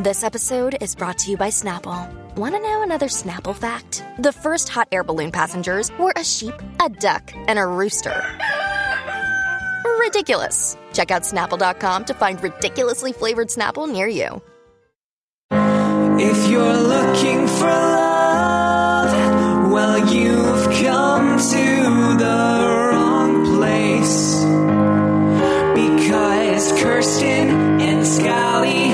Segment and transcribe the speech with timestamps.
[0.00, 2.10] This episode is brought to you by Snapple.
[2.34, 4.02] Want to know another Snapple fact?
[4.18, 8.24] The first hot air balloon passengers were a sheep, a duck, and a rooster.
[10.00, 10.78] Ridiculous.
[10.94, 14.40] Check out snapple.com to find ridiculously flavored Snapple near you.
[15.50, 19.12] If you're looking for love,
[19.70, 24.42] well, you've come to the wrong place.
[25.74, 28.92] Because Kirsten and Scally,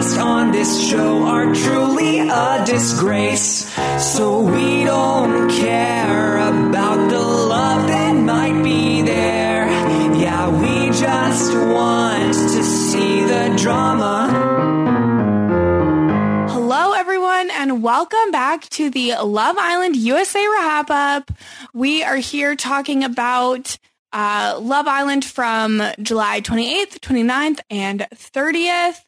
[0.00, 3.70] cast on this show are truly a disgrace.
[3.98, 9.66] So we don't care about the love that might be there.
[10.16, 14.28] Yeah, we just want to see the drama.
[16.48, 21.30] Hello, everyone, and welcome back to the Love Island USA wrap up.
[21.74, 23.76] We are here talking about
[24.14, 29.02] uh, Love Island from July 28th, 29th, and 30th.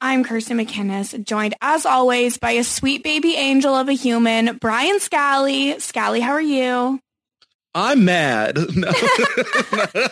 [0.00, 5.00] I'm Kirsten McInnes, joined as always by a sweet baby angel of a human, Brian
[5.00, 5.76] Scally.
[5.80, 7.00] Scally, how are you?
[7.74, 8.58] I'm mad.
[8.74, 8.92] No.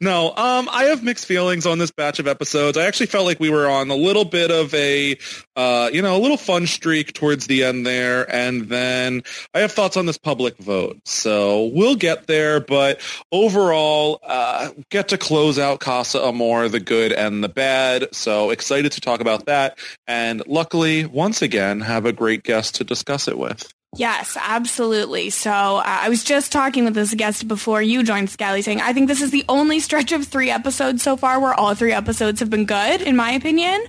[0.00, 2.76] no, um, I have mixed feelings on this batch of episodes.
[2.76, 5.18] I actually felt like we were on a little bit of a,
[5.56, 9.72] uh, you know, a little fun streak towards the end there, and then I have
[9.72, 10.98] thoughts on this public vote.
[11.04, 13.00] So we'll get there, but
[13.32, 18.14] overall, uh, get to close out Casa Amor, the good and the bad.
[18.14, 22.84] So excited to talk about that, and luckily, once again, have a great guest to
[22.84, 23.73] discuss it with.
[23.96, 25.30] Yes, absolutely.
[25.30, 28.92] So uh, I was just talking with this guest before you joined Scally saying, I
[28.92, 32.40] think this is the only stretch of three episodes so far where all three episodes
[32.40, 33.84] have been good, in my opinion.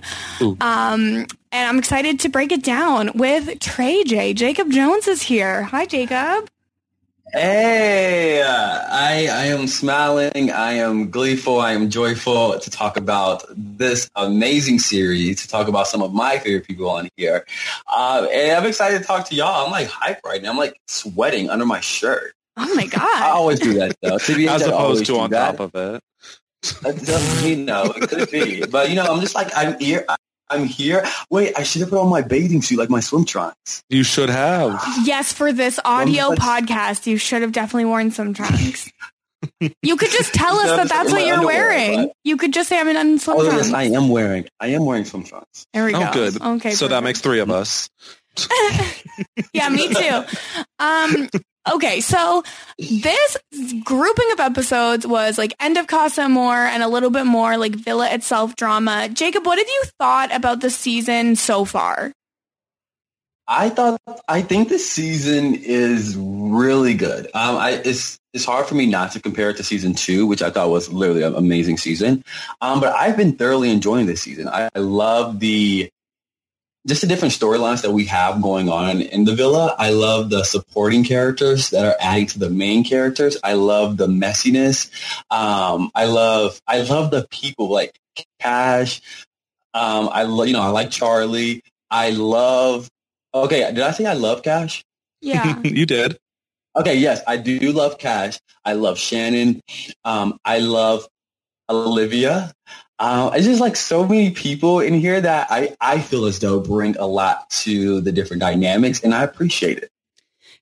[0.60, 4.34] Um, and I'm excited to break it down with Trey J.
[4.34, 5.62] Jacob Jones is here.
[5.64, 6.48] Hi, Jacob.
[7.32, 10.50] Hey, I I am smiling.
[10.50, 11.60] I am gleeful.
[11.60, 15.42] I am joyful to talk about this amazing series.
[15.42, 17.44] To talk about some of my favorite people on here,
[17.88, 19.66] uh, and I'm excited to talk to y'all.
[19.66, 20.50] I'm like hype right now.
[20.50, 22.32] I'm like sweating under my shirt.
[22.56, 23.02] Oh my God.
[23.02, 24.18] I always do that though.
[24.18, 25.56] To be As honest, I always opposed to on that.
[25.58, 26.02] top of it.
[26.82, 27.84] That doesn't mean no.
[27.96, 30.06] It could be, but you know, I'm just like I'm here.
[30.50, 31.04] I- I'm here.
[31.30, 33.82] Wait, I should have put on my bathing suit, like my swim trunks.
[33.88, 34.80] You should have.
[35.04, 38.90] yes, for this audio podcast, you should have definitely worn some trunks.
[39.82, 42.06] You could just tell us that that's what you're wearing.
[42.06, 43.66] but- You could just say I'm in swim Oh trunks.
[43.66, 44.46] yes, I am wearing.
[44.60, 45.66] I am wearing swim trunks.
[45.72, 46.08] There we go.
[46.08, 46.40] Oh, good.
[46.40, 46.70] Okay.
[46.72, 47.88] so that makes three of us.
[49.52, 50.22] yeah, me too.
[50.78, 51.28] Um,
[51.72, 52.42] okay, so
[52.78, 53.36] this
[53.84, 57.74] grouping of episodes was like End of Casa Amor and a little bit more like
[57.74, 59.08] Villa itself drama.
[59.08, 62.12] Jacob, what have you thought about the season so far?
[63.48, 67.26] I thought I think this season is really good.
[67.26, 70.42] Um, I, it's it's hard for me not to compare it to season two, which
[70.42, 72.24] I thought was literally an amazing season.
[72.60, 74.48] Um, but I've been thoroughly enjoying this season.
[74.48, 75.88] I, I love the
[76.86, 79.74] just the different storylines that we have going on in the villa.
[79.78, 83.36] I love the supporting characters that are adding to the main characters.
[83.44, 84.90] I love the messiness.
[85.30, 87.98] Um, I love I love the people like
[88.40, 89.02] Cash.
[89.74, 91.62] Um, I lo- you know I like Charlie.
[91.90, 92.88] I love.
[93.34, 94.84] Okay, did I say I love Cash?
[95.20, 95.60] Yeah.
[95.64, 96.18] you did.
[96.76, 98.38] Okay, yes, I do love Cash.
[98.64, 99.60] I love Shannon.
[100.04, 101.06] Um, I love
[101.70, 102.52] Olivia.
[102.98, 106.60] Uh, it's just like so many people in here that I, I feel as though
[106.60, 109.90] bring a lot to the different dynamics, and I appreciate it.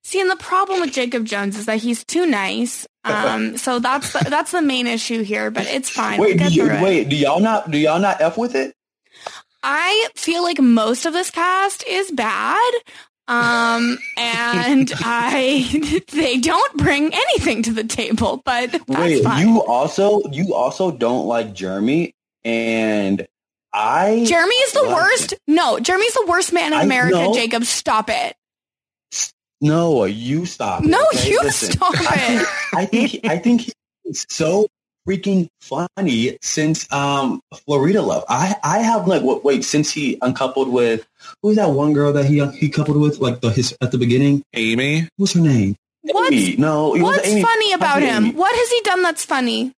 [0.02, 2.86] See, and the problem with Jacob Jones is that he's too nice.
[3.06, 6.18] Um, so that's the, that's the main issue here, but it's fine.
[6.18, 6.82] Wait, we'll do you, it.
[6.82, 8.74] wait, do y'all not do y'all not f with it?
[9.62, 12.72] I feel like most of this cast is bad.
[13.28, 19.46] Um, and I, they don't bring anything to the table, but Wait, fine.
[19.46, 22.14] you also you also don't like Jeremy,
[22.44, 23.26] and
[23.72, 25.34] I Jeremy is the like worst.
[25.48, 27.34] No, Jeremy's the worst man in I America, know.
[27.34, 27.64] Jacob.
[27.64, 28.34] Stop it.
[29.60, 30.84] No, you stop.
[30.84, 31.30] it, No, okay?
[31.30, 32.18] you Listen, stop I it.
[32.18, 33.72] think, I think he- I think
[34.04, 34.66] he's so
[35.08, 38.24] freaking funny since um Florida Love.
[38.28, 41.06] I I have like what wait since he uncoupled with
[41.42, 44.42] who's that one girl that he he coupled with like the his at the beginning.
[44.54, 45.08] Amy.
[45.16, 45.76] What's her name?
[46.02, 46.56] What's, Amy.
[46.56, 47.42] No, it was what's Amy.
[47.42, 48.28] funny about Amy.
[48.28, 48.36] him?
[48.36, 49.72] What has he done that's funny?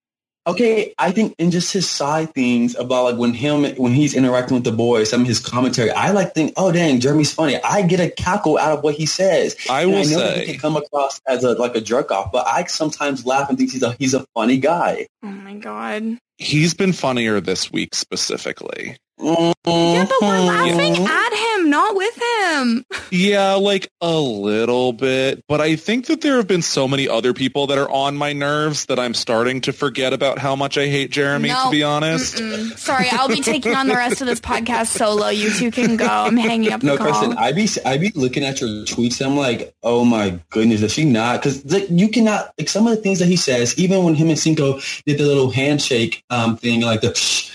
[0.48, 4.54] Okay, I think in just his side things about like when him when he's interacting
[4.56, 7.60] with the boys, some of his commentary, I like think, oh dang, Jeremy's funny.
[7.64, 9.56] I get a cackle out of what he says.
[9.70, 11.82] I And will I know that say- he can come across as a like a
[11.82, 15.08] jerk off, but I sometimes laugh and think he's a he's a funny guy.
[15.24, 16.18] Oh my god.
[16.38, 18.98] He's been funnier this week specifically.
[19.18, 22.86] Yeah, but we're laughing at him, not with him.
[23.12, 27.34] Yeah, like a little bit, but I think that there have been so many other
[27.34, 30.88] people that are on my nerves that I'm starting to forget about how much I
[30.88, 31.66] hate Jeremy, No.
[31.66, 32.36] to be honest.
[32.36, 32.78] Mm-mm.
[32.78, 35.30] Sorry, I'll be taking on the rest of this podcast solo.
[35.30, 36.06] You two can go.
[36.06, 37.08] I'm hanging up the No, call.
[37.08, 39.22] Kristen, I be I be looking at your tweets.
[39.22, 41.42] And I'm like, oh my goodness, is she not?
[41.42, 43.78] Because like, you cannot like some of the things that he says.
[43.80, 47.55] Even when him and Cinco did the little handshake um, thing, like the psh,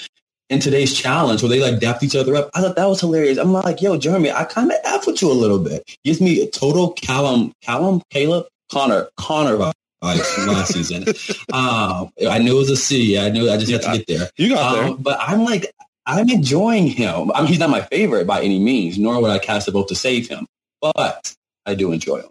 [0.51, 2.51] in today's challenge where they like dapped each other up.
[2.55, 3.39] I thought that was hilarious.
[3.39, 5.89] I'm like, yo, Jeremy, I kind of f with you a little bit.
[6.05, 9.57] Gives me a total Callum, Callum, Caleb, Connor, Connor
[10.03, 11.07] vibes from last season.
[11.53, 13.19] Um, I knew it was a C.
[13.19, 14.31] I knew I just had to get there.
[14.37, 14.85] You got there.
[14.85, 15.73] Um, but I'm like,
[16.07, 17.33] I'm enjoying him.
[17.33, 19.89] I mean, he's not my favorite by any means, nor would I cast a vote
[19.89, 20.47] to save him.
[20.81, 21.35] But
[21.67, 22.31] I do enjoy him.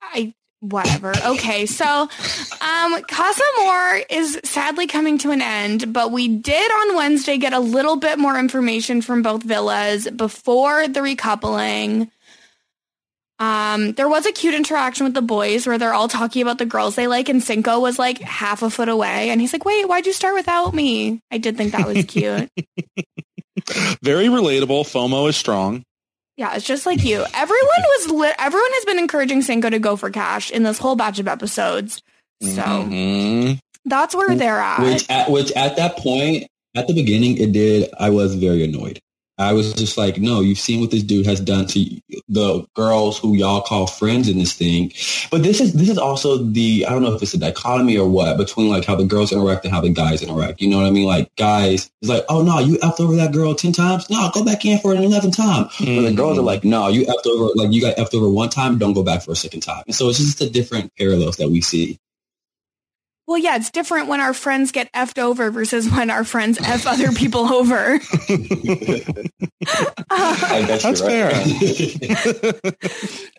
[0.00, 0.32] I
[0.70, 1.12] whatever.
[1.24, 6.96] Okay, so um Casa Amor is sadly coming to an end, but we did on
[6.96, 12.10] Wednesday get a little bit more information from both villas before the recoupling.
[13.38, 16.66] Um, there was a cute interaction with the boys where they're all talking about the
[16.66, 19.88] girls they like, and Cinco was like half a foot away, and he's like, "Wait,
[19.88, 22.48] why'd you start without me?" I did think that was cute.
[24.02, 24.84] Very relatable.
[24.84, 25.84] FOMO is strong.
[26.36, 27.24] Yeah, it's just like you.
[27.34, 27.68] Everyone
[28.08, 31.28] was everyone has been encouraging Cinco to go for cash in this whole batch of
[31.28, 32.02] episodes.
[32.42, 33.58] So Mhm.
[33.84, 34.80] that's where they're at.
[34.82, 37.88] Which at which at that point, at the beginning, it did.
[37.98, 39.00] I was very annoyed.
[39.36, 43.18] I was just like, no, you've seen what this dude has done to the girls
[43.18, 44.92] who y'all call friends in this thing.
[45.30, 48.08] But this is this is also the I don't know if it's a dichotomy or
[48.08, 50.60] what between like how the girls interact and how the guys interact.
[50.60, 51.06] You know what I mean?
[51.06, 54.08] Like guys, it's like, oh no, you effed over that girl ten times.
[54.08, 55.64] No, go back in for an eleventh time.
[55.78, 56.46] But the girls are mm.
[56.46, 58.78] like, no, you effed over like you got effed over one time.
[58.78, 59.82] Don't go back for a second time.
[59.86, 61.98] And so it's just the different parallels that we see.
[63.26, 66.86] Well, yeah, it's different when our friends get effed over versus when our friends f
[66.86, 67.94] other people over.
[70.10, 72.74] I guess That's you're right.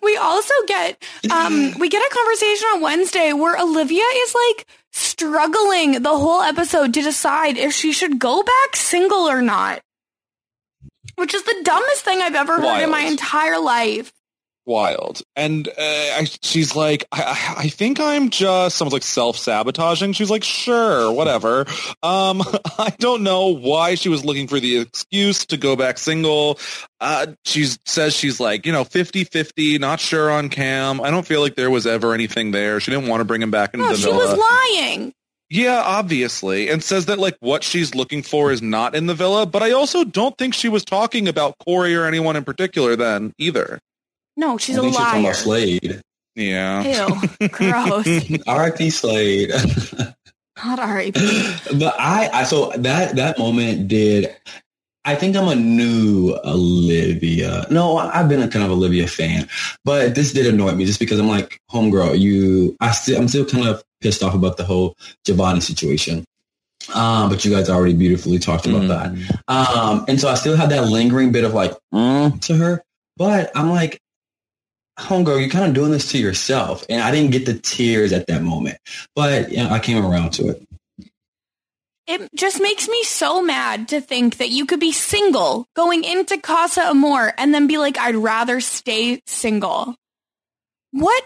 [0.01, 6.01] we also get um we get a conversation on Wednesday where Olivia is like struggling
[6.01, 9.81] the whole episode to decide if she should go back single or not.
[11.15, 14.11] Which is the dumbest thing I've ever heard in my entire life.
[14.65, 15.21] Wild.
[15.35, 20.13] And uh, I, she's like, I, I think I'm just, someone's like self-sabotaging.
[20.13, 21.65] She's like, sure, whatever.
[22.01, 22.41] Um,
[22.79, 26.59] I don't know why she was looking for the excuse to go back single.
[26.99, 30.99] Uh, she says she's like, you know, 50-50, not sure on Cam.
[31.01, 32.79] I don't feel like there was ever anything there.
[32.79, 34.17] She didn't want to bring him back into No, the she villa.
[34.17, 35.13] was lying.
[35.51, 36.69] Yeah, obviously.
[36.69, 39.71] And says that like what she's looking for is not in the villa, but I
[39.73, 43.79] also don't think she was talking about Corey or anyone in particular then either.
[44.37, 45.31] No, she's I a think she's talking liar.
[45.31, 46.01] about Slade.
[46.35, 47.07] Yeah.
[47.07, 48.07] Ew, gross.
[48.47, 48.89] R.I.P.
[48.89, 49.51] Slade.
[50.63, 51.55] Not R.I.P.
[51.79, 54.35] but I, I, so that that moment did.
[55.07, 57.67] I think I'm a new Olivia.
[57.69, 59.47] No, I've been a kind of Olivia fan,
[59.83, 62.75] but this did annoy me just because I'm like, homegirl, you.
[62.81, 66.25] I still, I'm still kind of pissed off about the whole Giovanni situation.
[66.93, 69.41] Um, but you guys already beautifully talked about that.
[69.47, 72.83] Um, and so I still have that lingering bit of like mm, to her,
[73.17, 73.99] but I'm like,
[74.99, 76.85] homegirl, you're kind of doing this to yourself.
[76.89, 78.77] And I didn't get the tears at that moment,
[79.15, 80.67] but you know, I came around to it.
[82.07, 86.37] It just makes me so mad to think that you could be single going into
[86.37, 89.95] Casa Amor and then be like, I'd rather stay single.
[90.91, 91.23] What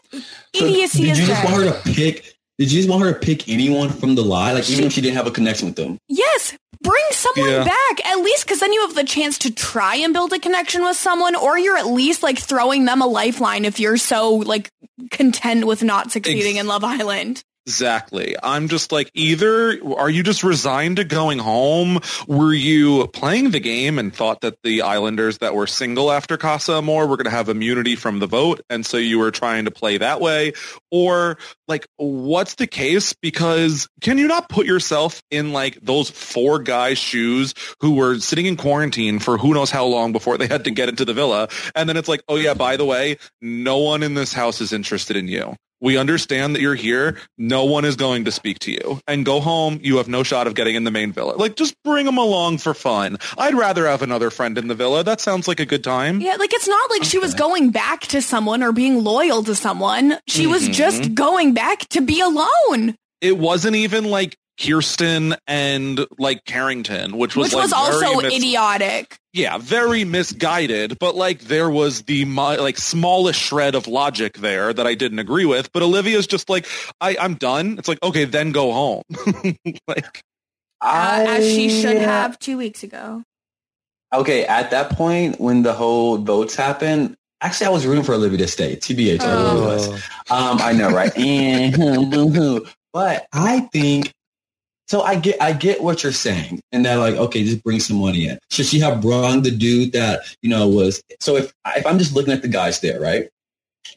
[0.53, 1.51] idiocy So did is you just that?
[1.51, 2.33] want her to pick?
[2.59, 4.51] Did you just want her to pick anyone from the lie?
[4.51, 5.97] Like even if she didn't have a connection with them?
[6.09, 7.63] Yes, bring someone Yeah.
[7.63, 10.83] back at least because then you have the chance to try and build a connection
[10.83, 14.69] with someone, or you're at least like throwing them a lifeline if you're so like
[15.09, 17.43] content with not succeeding Ex- in Love Island.
[17.65, 18.35] Exactly.
[18.41, 21.99] I'm just like, either are you just resigned to going home?
[22.27, 26.73] Were you playing the game and thought that the Islanders that were single after Casa
[26.73, 29.71] Amor were going to have immunity from the vote, and so you were trying to
[29.71, 30.53] play that way?
[30.89, 31.37] Or
[31.67, 33.13] like, what's the case?
[33.13, 38.47] Because can you not put yourself in like those four guys' shoes who were sitting
[38.47, 41.49] in quarantine for who knows how long before they had to get into the villa,
[41.75, 44.73] and then it's like, oh yeah, by the way, no one in this house is
[44.73, 45.55] interested in you.
[45.81, 47.17] We understand that you're here.
[47.37, 48.99] No one is going to speak to you.
[49.07, 49.79] And go home.
[49.81, 51.33] You have no shot of getting in the main villa.
[51.37, 53.17] Like, just bring them along for fun.
[53.37, 55.03] I'd rather have another friend in the villa.
[55.03, 56.19] That sounds like a good time.
[56.21, 59.55] Yeah, like it's not like she was going back to someone or being loyal to
[59.55, 60.17] someone.
[60.27, 60.73] She was Mhm.
[60.73, 62.95] just going back to be alone.
[63.21, 68.15] it wasn't even like Kirsten and like Carrington, which was which like was also very
[68.23, 69.17] mis- idiotic.
[69.33, 70.99] yeah, very misguided.
[70.99, 75.45] But like there was the like smallest shred of logic there that I didn't agree
[75.45, 75.71] with.
[75.71, 76.67] But Olivia's just like,
[76.99, 77.77] I I'm done.
[77.77, 79.03] It's like okay, then go home.
[79.87, 80.21] like
[80.81, 83.23] Uh, as she should have two weeks ago.
[84.13, 88.39] Okay, at that point when the whole votes happened, actually I was rooting for Olivia
[88.39, 88.75] to stay.
[88.75, 89.87] TBH, I really was.
[90.31, 91.15] Um, I know, right?
[91.17, 91.73] And
[92.11, 92.65] boo-hoo.
[92.91, 94.11] but I think
[94.89, 95.01] so.
[95.01, 98.27] I get, I get what you're saying, and that like, okay, just bring some money
[98.27, 98.39] in.
[98.51, 101.01] Should she have brought the dude that you know was?
[101.19, 103.29] So if if I'm just looking at the guys there, right?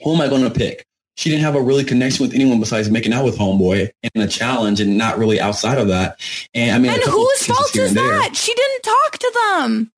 [0.04, 0.84] Who am I going to pick?
[1.16, 4.28] She didn't have a really connection with anyone besides making out with Homeboy in a
[4.28, 6.18] challenge, and not really outside of that.
[6.54, 8.18] And I mean, And whose fault is and there.
[8.18, 8.37] that?
[8.37, 9.92] She didn't talk to them.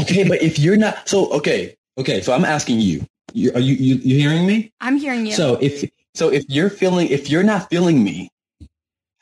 [0.00, 2.20] Okay, but if you're not so okay, okay.
[2.20, 3.06] So I'm asking you.
[3.32, 4.72] you are you, you you hearing me?
[4.80, 5.32] I'm hearing you.
[5.32, 8.28] So if so if you're feeling if you're not feeling me,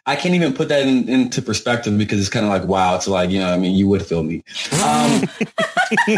[0.06, 2.96] I can't even put that in, into perspective because it's kind of like wow.
[2.96, 4.42] It's like you know I mean you would feel me.
[4.82, 5.22] Um,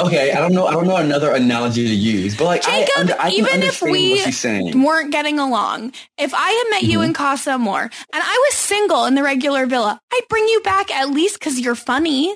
[0.00, 0.66] okay, I don't know.
[0.66, 3.46] I don't know another analogy to use, but like Jacob, I, under, I can even
[3.46, 4.82] if understand we what she's saying.
[4.82, 5.92] weren't getting along.
[6.18, 7.06] If I had met you Mhm.
[7.06, 10.90] in Casa Amor and I was single in the regular villa, I'd bring you back
[10.94, 12.34] at least because you're funny.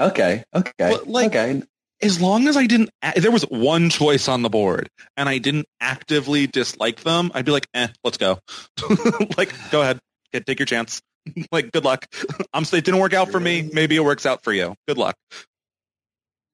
[0.00, 1.62] Okay, okay, But, like, okay.
[2.02, 5.66] As long as I didn't, there was one choice on the board, and I didn't
[5.80, 8.38] actively dislike them, I'd be like, eh, let's go.
[9.36, 9.98] like, go ahead,
[10.32, 11.00] Get- take your chance.
[11.52, 12.06] like, good luck.
[12.54, 12.62] I'm.
[12.62, 13.68] It didn't work out for me.
[13.72, 14.74] Maybe it works out for you.
[14.88, 15.14] Good luck.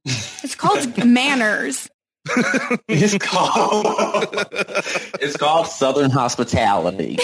[0.05, 1.89] It's called manners.
[2.89, 3.87] It's called
[5.21, 7.19] it's called Southern hospitality.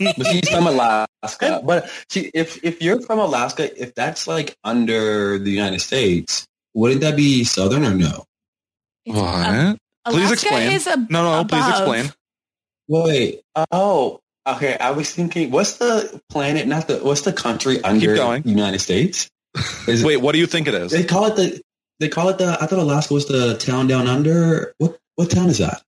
[0.00, 1.62] but she's from Alaska.
[1.64, 7.00] But she, if if you're from Alaska, if that's like under the United States, wouldn't
[7.02, 8.24] that be Southern or no?
[9.06, 10.72] It's ab- Please Alaska explain.
[10.72, 12.12] is a, No, no, please explain.
[12.88, 13.40] Wait.
[13.70, 14.76] Oh, okay.
[14.78, 16.66] I was thinking, what's the planet?
[16.66, 16.98] Not the.
[16.98, 18.42] What's the country under going.
[18.42, 19.30] the United States?
[19.88, 20.92] Is it- Wait, what do you think it is?
[20.92, 21.60] They call it the.
[22.00, 22.58] They call it the.
[22.60, 24.74] I thought Alaska was the town down under.
[24.78, 25.80] What what town is that?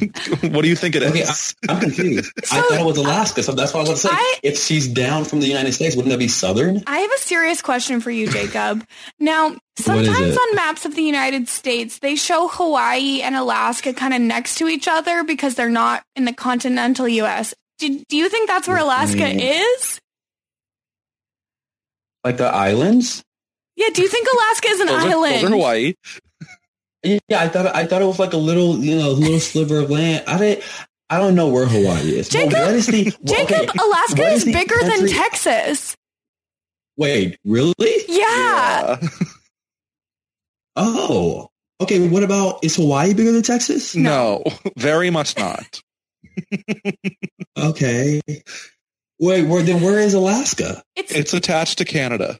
[0.52, 1.54] what do you think it is?
[1.64, 2.32] Okay, I'm confused.
[2.52, 4.08] I thought it was Alaska, so that's what I was going to say.
[4.12, 6.82] I- if she's down from the United States, wouldn't that be Southern?
[6.86, 8.84] I have a serious question for you, Jacob.
[9.18, 14.20] now, sometimes on maps of the United States, they show Hawaii and Alaska kind of
[14.20, 17.54] next to each other because they're not in the continental U.S.
[17.78, 19.40] Do, do you think that's where Alaska Mm.
[19.76, 20.00] is?
[22.22, 23.22] Like the islands?
[23.76, 25.34] Yeah, do you think Alaska is an those, are, island?
[25.34, 25.94] those are Hawaii.
[27.04, 29.90] Yeah, I thought I thought it was like a little, you know, little sliver of
[29.90, 30.24] land.
[30.26, 30.64] I didn't.
[31.10, 32.28] I don't know where Hawaii is.
[32.30, 35.94] Jacob- what is the Jacob, okay, Alaska what is the bigger than Texas.
[36.96, 37.74] Wait, really?
[38.08, 38.98] Yeah.
[40.76, 41.48] Oh,
[41.80, 42.06] okay.
[42.08, 43.94] What about is Hawaii bigger than Texas?
[43.94, 44.42] No,
[44.76, 45.80] very much not.
[47.58, 48.20] Okay.
[49.20, 49.80] Wait, where then?
[49.82, 50.82] Where is Alaska?
[50.96, 52.38] It's It's attached to Canada.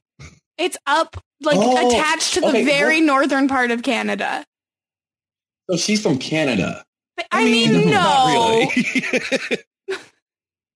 [0.59, 4.44] it's up like Oh, attached to the okay, very well- northern part of Canada.
[5.71, 6.85] So she's from Canada.
[7.16, 8.68] But, I, mean, no, not really.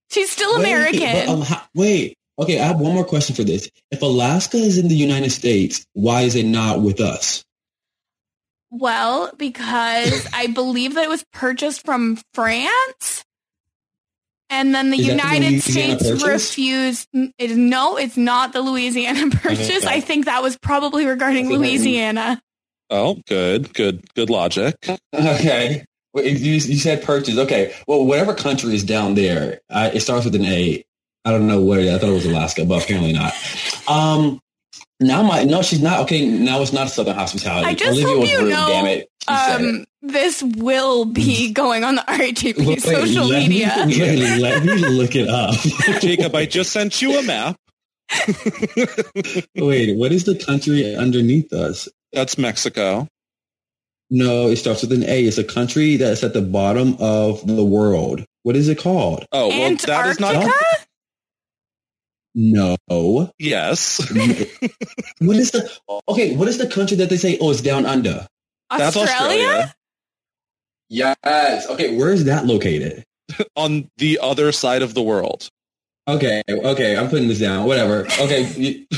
[0.09, 0.99] she's still Wait, American.
[1.13, 2.15] but, um, ho- wait.
[2.39, 3.69] Okay, I have one more question for this.
[3.91, 7.43] If Alaska is in the United States, why is it not with us?
[8.71, 13.25] Well, because I believe that it was purchased from France.
[14.51, 16.23] And then the Is that the United States Purchase?
[16.23, 17.07] refused.
[17.37, 19.85] It, no, it's not the Louisiana Purchase.
[19.85, 21.59] I think that was probably regarding I mean.
[21.59, 22.41] Louisiana.
[22.89, 24.75] Oh, good, good, good logic.
[25.13, 25.85] Okay.
[26.13, 27.37] Wait, you, you said purchase.
[27.37, 27.73] Okay.
[27.87, 30.83] Well, whatever country is down there, uh, it starts with an A.
[31.23, 31.93] I don't know where.
[31.93, 33.33] I thought it was Alaska, but apparently not.
[33.87, 34.39] Um,
[34.99, 36.01] now my no, she's not.
[36.01, 37.67] Okay, now it's not Southern hospitality.
[37.67, 39.09] I just Olivia hope was you rude, know, Damn it.
[39.21, 39.77] She it.
[39.79, 43.85] Um, this will be going on the RHAP Wait, social let media.
[43.85, 45.55] Me, wait, let me look it up.
[46.01, 47.57] Jacob, I just sent you a map.
[49.55, 51.87] wait, what is the country underneath us?
[52.13, 53.07] That's Mexico.
[54.09, 55.23] No, it starts with an A.
[55.25, 58.25] It's a country that's at the bottom of the world.
[58.43, 59.25] What is it called?
[59.31, 60.47] Oh, well, that is Antarctica?
[60.47, 60.87] not.
[62.35, 63.31] No.
[63.37, 63.99] Yes,
[65.19, 65.69] what is the
[66.07, 66.35] okay?
[66.35, 67.37] What is the country that they say?
[67.41, 68.27] Oh, it's down under.
[68.69, 69.45] that's Australia?
[69.45, 69.73] Australia.
[70.89, 71.67] Yes.
[71.69, 73.03] Okay, where is that located?
[73.55, 75.49] On the other side of the world.
[76.07, 77.65] Okay, okay, I'm putting this down.
[77.67, 78.05] Whatever.
[78.19, 78.97] Okay, y-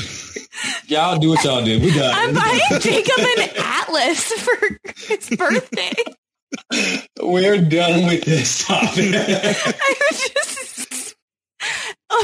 [0.86, 1.80] y'all do what y'all do.
[1.80, 2.12] We done.
[2.14, 5.92] I'm buying Jacob an atlas for his birthday.
[7.22, 9.14] We're done with this topic.
[9.14, 11.16] I was just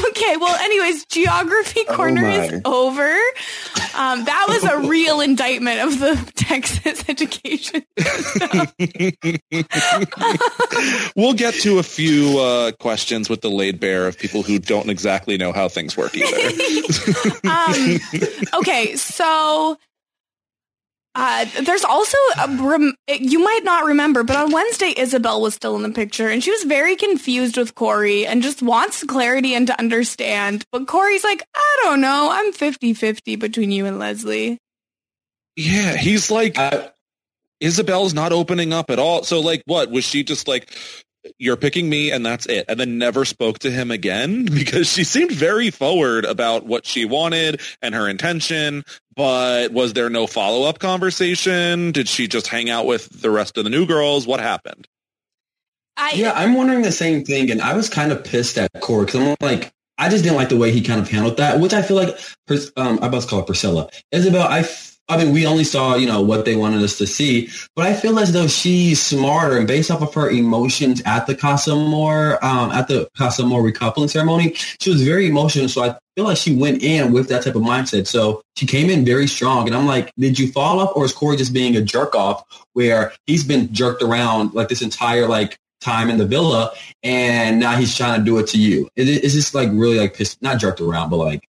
[0.09, 0.37] okay.
[0.37, 3.09] Well, anyways, geography Oh corner is over.
[3.95, 7.83] Um, that was a real indictment of the Texas education.
[11.15, 14.89] we'll get to a few uh, questions with the laid bare of people who don't
[14.89, 16.37] exactly know how things work either.
[17.49, 17.99] um,
[18.59, 19.77] okay, so
[21.15, 25.75] uh, there's also a rem- you might not remember, but on Wednesday, Isabel was still
[25.75, 29.67] in the picture, and she was very confused with Corey and just wants clarity and
[29.67, 30.63] to understand.
[30.71, 34.59] But Corey's like, I don't know, I'm 50-50 between you and Leslie.
[35.55, 36.89] Yeah, he's like, uh,
[37.59, 39.23] Isabel's not opening up at all.
[39.23, 40.73] So, like, what was she just like?
[41.37, 45.03] you're picking me and that's it and then never spoke to him again because she
[45.03, 48.83] seemed very forward about what she wanted and her intention
[49.19, 51.91] but was there no follow-up conversation?
[51.91, 54.25] Did she just hang out with the rest of the new girls?
[54.25, 54.87] What happened?
[55.97, 59.05] I, yeah i'm wondering the same thing and i was kind of pissed at Corey
[59.05, 61.73] because i'm like i just didn't like the way he kind of handled that which
[61.73, 62.17] i feel like
[62.77, 63.89] um, i about to call her priscilla.
[64.13, 64.63] Isabel i
[65.09, 67.95] I mean, we only saw, you know, what they wanted us to see, but I
[67.95, 72.37] feel as though she's smarter and based off of her emotions at the Casa Amor,
[72.45, 75.67] um, at the Casa Amor recoupling ceremony, she was very emotional.
[75.67, 78.05] So I feel like she went in with that type of mindset.
[78.05, 79.65] So she came in very strong.
[79.65, 82.43] And I'm like, did you fall off or is Corey just being a jerk off
[82.73, 87.75] where he's been jerked around like this entire like time in the villa and now
[87.75, 88.87] he's trying to do it to you?
[88.95, 91.49] Is this like really like pissed, not jerked around, but like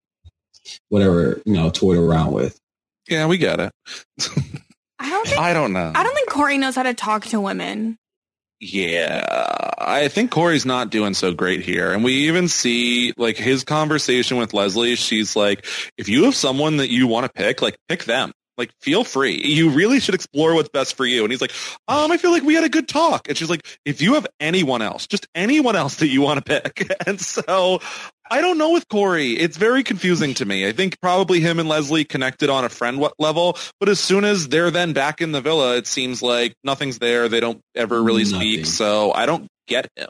[0.88, 2.58] whatever, you know, toyed around with?
[3.10, 3.72] Yeah, we get it.
[5.00, 5.92] I don't think, I don't know.
[5.96, 7.98] I don't think Corey knows how to talk to women.
[8.62, 11.94] Yeah, I think Corey's not doing so great here.
[11.94, 14.96] And we even see like his conversation with Leslie.
[14.96, 15.66] She's like,
[15.98, 18.34] if you have someone that you want to pick, like pick them.
[18.58, 19.42] Like, feel free.
[19.42, 21.24] You really should explore what's best for you.
[21.24, 21.54] And he's like,
[21.88, 23.30] um, I feel like we had a good talk.
[23.30, 26.62] And she's like, if you have anyone else, just anyone else that you want to
[26.62, 26.92] pick.
[27.08, 27.80] And so
[28.32, 29.32] I don't know with Corey.
[29.34, 30.68] It's very confusing to me.
[30.68, 34.48] I think probably him and Leslie connected on a friend level, but as soon as
[34.48, 37.28] they're then back in the villa, it seems like nothing's there.
[37.28, 38.40] They don't ever really Nothing.
[38.40, 38.66] speak.
[38.68, 40.10] So I don't get him.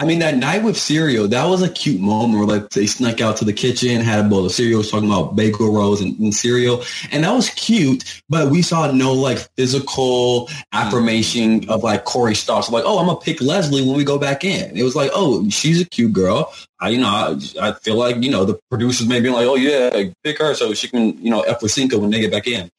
[0.00, 3.20] I mean, that night with cereal, that was a cute moment where like they snuck
[3.20, 6.16] out to the kitchen, had a bowl of cereal, was talking about bagel rolls and,
[6.20, 6.84] and, cereal.
[7.10, 12.70] And that was cute, but we saw no like physical affirmation of like Corey Starks.
[12.70, 14.76] Like, oh, I'm going to pick Leslie when we go back in.
[14.76, 16.54] It was like, oh, she's a cute girl.
[16.80, 19.56] I, you know, I, I feel like, you know, the producers may be like, oh
[19.56, 22.46] yeah, pick her so she can, you know, F with Cinco when they get back
[22.46, 22.70] in.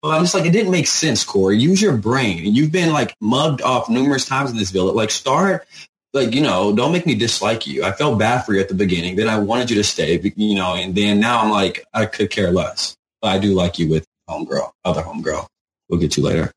[0.00, 1.58] But I'm just like, it didn't make sense, Corey.
[1.58, 2.54] Use your brain.
[2.54, 4.92] You've been like mugged off numerous times in this villa.
[4.92, 5.66] Like start
[6.12, 7.84] like you know don't make me dislike you.
[7.84, 9.16] I felt bad for you at the beginning.
[9.16, 12.30] Then i wanted you to stay you know and then now i'm like i could
[12.30, 12.96] care less.
[13.20, 15.46] But i do like you with homegirl other homegirl.
[15.88, 16.52] We'll get you later.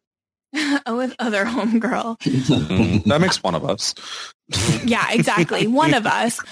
[0.85, 2.17] With other homegirl.
[2.21, 3.95] Mm, that makes one of us.
[4.83, 5.67] Yeah exactly.
[5.67, 6.39] One of us.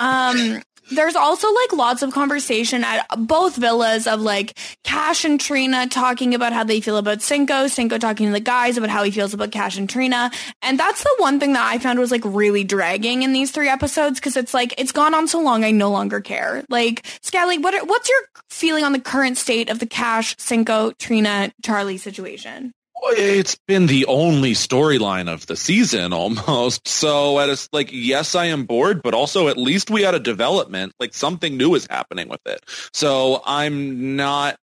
[0.00, 5.86] Um there's also like lots of conversation at both villas of like Cash and Trina
[5.86, 9.10] talking about how they feel about Cinco, Cinco talking to the guys about how he
[9.10, 10.30] feels about Cash and Trina.
[10.62, 13.68] And that's the one thing that I found was like really dragging in these three
[13.68, 16.64] episodes because it's like it's gone on so long I no longer care.
[16.68, 18.20] Like Scally, what are, what's your
[18.50, 22.72] feeling on the current state of the Cash, Cinco, Trina, Charlie situation?
[23.10, 26.86] It's been the only storyline of the season almost.
[26.88, 30.20] So at a, like, yes, I am bored, but also at least we had a
[30.20, 32.60] development, like something new is happening with it.
[32.92, 34.56] So I'm not,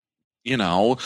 [0.45, 0.99] you know,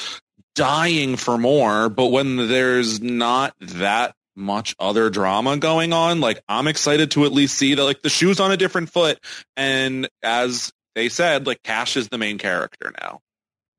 [0.54, 6.68] dying for more, but when there's not that much other drama going on, like I'm
[6.68, 9.18] excited to at least see that like the shoe's on a different foot.
[9.56, 13.20] And as they said, like Cash is the main character now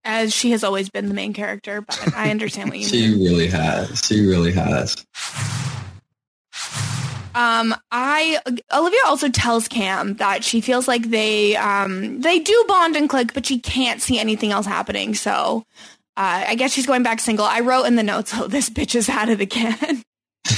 [0.04, 3.18] as she has always been the main character, but I understand what you she mean.
[3.18, 4.02] She really has.
[4.06, 4.96] She really has.
[7.36, 8.40] Um, I
[8.74, 13.34] Olivia also tells Cam that she feels like they um they do bond and click,
[13.34, 15.14] but she can't see anything else happening.
[15.14, 15.64] So
[16.18, 17.46] uh, I guess she's going back single.
[17.46, 20.04] I wrote in the notes, "Oh, this bitch is at it again."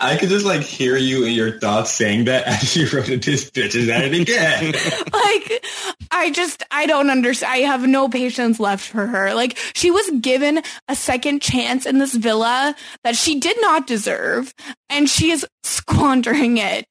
[0.00, 3.24] I could just like hear you in your thoughts saying that as you wrote it.
[3.24, 4.72] This bitch is at it again.
[5.12, 5.64] like,
[6.10, 7.52] I just, I don't understand.
[7.52, 9.34] I have no patience left for her.
[9.34, 14.54] Like, she was given a second chance in this villa that she did not deserve,
[14.88, 16.86] and she is squandering it.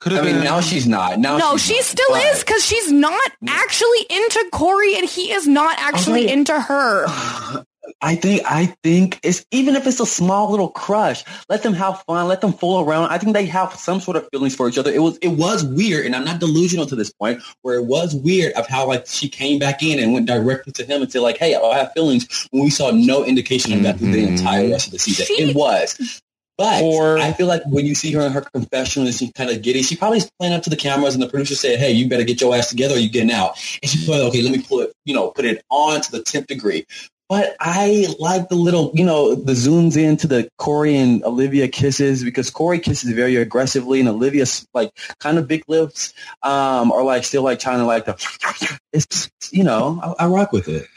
[0.00, 0.44] Could have I mean, been.
[0.44, 1.18] now she's not.
[1.18, 2.24] Now no, she still not.
[2.26, 6.32] is because she's not actually into Corey, and he is not actually okay.
[6.32, 7.06] into her.
[8.00, 12.02] I think I think it's even if it's a small little crush, let them have
[12.02, 13.08] fun, let them fool around.
[13.08, 14.92] I think they have some sort of feelings for each other.
[14.92, 18.14] It was it was weird, and I'm not delusional to this point, where it was
[18.14, 21.22] weird of how like she came back in and went directly to him and said
[21.22, 24.36] like, "Hey, I have feelings." When we saw no indication of that through the mm-hmm.
[24.36, 26.20] entire rest of the season, she, it was
[26.58, 29.48] But Or- I feel like when you see her in her confessional and she's kind
[29.48, 31.92] of giddy, she probably is playing up to the cameras and the producer said, hey,
[31.92, 33.52] you better get your ass together or you're getting out.
[33.80, 36.18] And she's like, okay, let me pull it, you know, put it on to the
[36.18, 36.84] 10th degree.
[37.28, 42.24] But I like the little, you know, the zooms into the Corey and Olivia kisses
[42.24, 44.90] because Corey kisses very aggressively and Olivia's like
[45.20, 49.62] kind of big lips um, are like still like trying to like the, it's, you
[49.62, 50.88] know, I, I rock with it.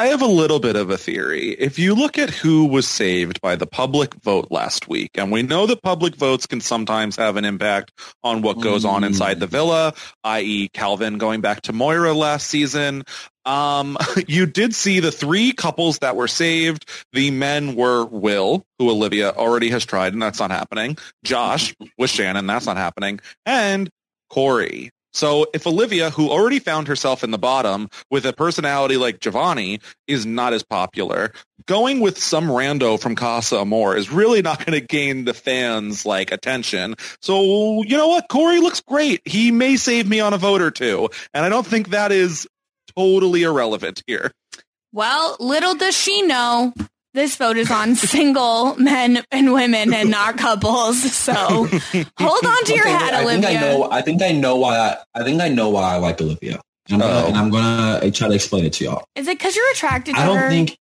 [0.00, 1.50] I have a little bit of a theory.
[1.50, 5.42] If you look at who was saved by the public vote last week, and we
[5.42, 7.92] know that public votes can sometimes have an impact
[8.24, 9.92] on what goes on inside the villa,
[10.24, 10.70] i.e.
[10.72, 13.02] Calvin going back to Moira last season,
[13.44, 16.88] um, you did see the three couples that were saved.
[17.12, 20.96] The men were Will, who Olivia already has tried, and that's not happening.
[21.24, 23.20] Josh with Shannon, that's not happening.
[23.44, 23.90] And
[24.30, 24.92] Corey.
[25.12, 29.80] So if Olivia, who already found herself in the bottom with a personality like Giovanni,
[30.06, 31.32] is not as popular,
[31.66, 36.06] going with some rando from Casa Amor is really not going to gain the fans
[36.06, 36.94] like attention.
[37.20, 38.28] So you know what?
[38.28, 39.22] Corey looks great.
[39.24, 42.46] He may save me on a vote or two, and I don't think that is
[42.96, 44.32] totally irrelevant here.
[44.92, 46.72] Well, little does she know,
[47.14, 51.00] this vote is on single men and women and not couples.
[51.12, 51.32] So
[52.18, 53.40] hold on to your Okay, hat, I Olivia.
[53.42, 53.88] Think I know.
[53.90, 54.76] I think I know why.
[54.78, 56.60] I, I think I know why I like Olivia.
[56.88, 57.26] And I'm, gonna, Oh.
[57.28, 59.04] and I'm gonna uh, try to explain it to y'all.
[59.14, 60.48] Is it because you're attracted to I don't her?
[60.48, 60.76] think.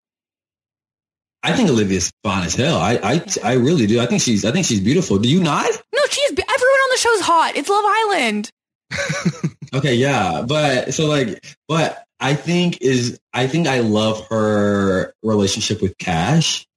[1.42, 2.78] I think Olivia's fine as hell.
[2.78, 4.02] I, I I really do.
[4.02, 5.20] I think she's I think she's beautiful.
[5.20, 5.66] Do you not?
[5.66, 7.54] no, she's everyone on the show's hot.
[7.56, 8.50] It's Love Island.
[9.72, 15.82] Okay, yeah, but so like, but I think is I think I love her relationship
[15.82, 16.68] with Cash,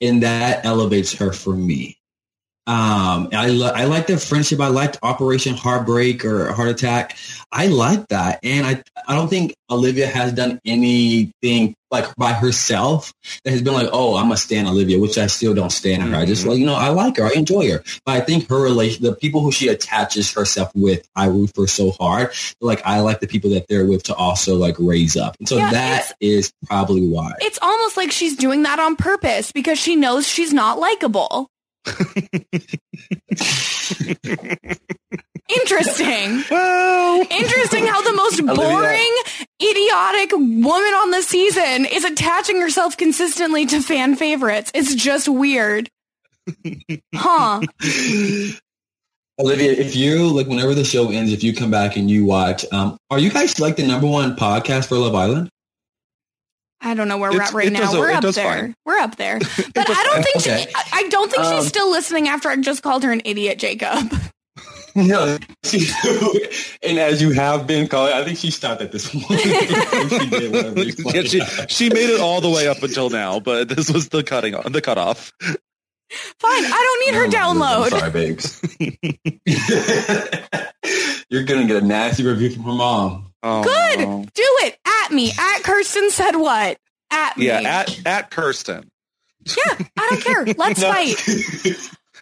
[0.00, 1.98] and that elevates her for me.
[2.66, 4.60] Um, I lo- I like their friendship.
[4.60, 7.16] I liked Operation Heartbreak or Heart Attack.
[7.50, 13.12] I like that, and I I don't think Olivia has done anything like by herself
[13.44, 16.16] that has been like, oh, I'm a stan Olivia, which I still don't stand her.
[16.16, 16.50] I just mm-hmm.
[16.50, 19.14] like you know I like her, I enjoy her, but I think her relation, the
[19.14, 22.32] people who she attaches herself with, I root for so hard.
[22.60, 25.56] Like I like the people that they're with to also like raise up, and so
[25.56, 27.32] Yeah, that is probably why.
[27.40, 31.48] It's almost like she's doing that on purpose because she knows she's not likable.
[35.48, 36.44] Interesting.
[36.50, 39.12] Well, Interesting how the most boring,
[39.62, 40.62] idiotic woman
[40.94, 44.70] on the season is attaching herself consistently to fan favorites.
[44.74, 45.88] It's just weird.
[47.14, 47.60] Huh.
[49.40, 52.64] Olivia, if you like, whenever the show ends, if you come back and you watch,
[52.72, 55.48] um, are you guys like the number one podcast for Love Island?
[56.80, 57.80] I don't know where we're It's- at right now.
[57.80, 58.32] does- We're up there.
[58.60, 58.74] fine.
[58.84, 59.38] We're up there.
[59.74, 60.22] But I don't fine.
[60.22, 60.66] think Okay.
[60.68, 63.22] she, I I don't think Um, she's still listening after I just called her an
[63.24, 64.12] idiot, Jacob.
[64.96, 65.38] No.
[66.82, 69.40] and as you have been calling, I think she stopped at this point.
[69.40, 73.38] she did whatever you yeah, she, she made it all the way up until now,
[73.38, 75.32] but this was the cutting on the cutoff.
[75.40, 76.64] Fine.
[76.64, 77.92] I don't need her Oh, download.
[77.92, 78.60] I'm sorry, babes.
[81.30, 83.32] You're gonna get a nasty review from her mom.
[83.42, 84.32] Oh, Good.
[84.34, 84.78] Do it.
[85.04, 85.30] At me.
[85.38, 86.78] At Kirsten said what?
[87.10, 87.46] At me.
[87.46, 88.90] Yeah, at at Kirsten,
[89.44, 90.44] Yeah, I don't care.
[90.56, 90.90] Let's No.
[90.92, 91.16] fight.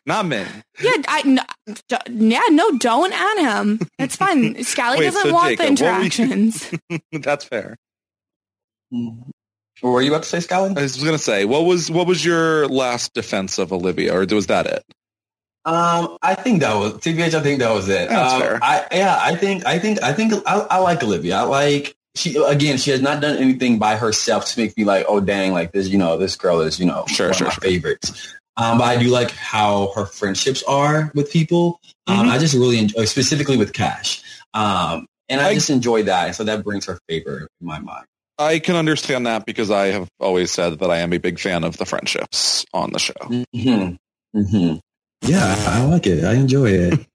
[0.07, 0.47] Not men.
[0.81, 1.41] Yeah, I, n-
[1.89, 3.81] d- yeah, no, don't at him.
[3.99, 4.63] That's fine.
[4.65, 6.71] Scally Wait, doesn't so want the Jacob, what were you- interactions.
[7.13, 7.77] That's fair.
[8.91, 10.79] What were you about to say, Scotland?
[10.79, 14.47] I was gonna say, what was what was your last defense of Olivia, or was
[14.47, 14.85] that it?
[15.65, 17.35] Um, I think that was TBH.
[17.35, 18.09] I think that was it.
[18.09, 18.59] That's um, fair.
[18.63, 21.39] I yeah, I think I think I think I, I like Olivia.
[21.39, 22.79] I like she again.
[22.79, 25.89] She has not done anything by herself to make me like, oh dang, like this.
[25.89, 27.71] You know, this girl is you know Sure, one sure, of my sure.
[27.71, 28.35] favorites.
[28.57, 31.81] Um, but I do like how her friendships are with people.
[32.07, 32.31] Um, Mhm.
[32.31, 34.23] I just really enjoy, specifically with Cash.
[34.55, 36.35] Um, and I, I- just enjoy that.
[36.37, 38.07] So that brings her favor in my mind.
[38.39, 41.65] I can understand that because I have always said that I am a big fan
[41.65, 43.15] of the friendships on the show.
[43.55, 43.95] hmm
[44.35, 44.75] hmm
[45.23, 46.23] Yeah, I like it.
[46.25, 47.07] I enjoy it.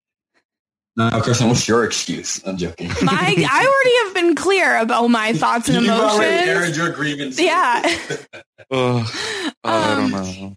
[0.97, 2.41] now, Kirsten, what's your excuse?
[2.45, 2.89] I'm joking.
[3.03, 7.39] My, I already have been clear about my thoughts and You've already aired your grievances.
[7.39, 7.81] Yeah.
[8.71, 9.07] Ugh,
[9.63, 10.55] I don't Um, know.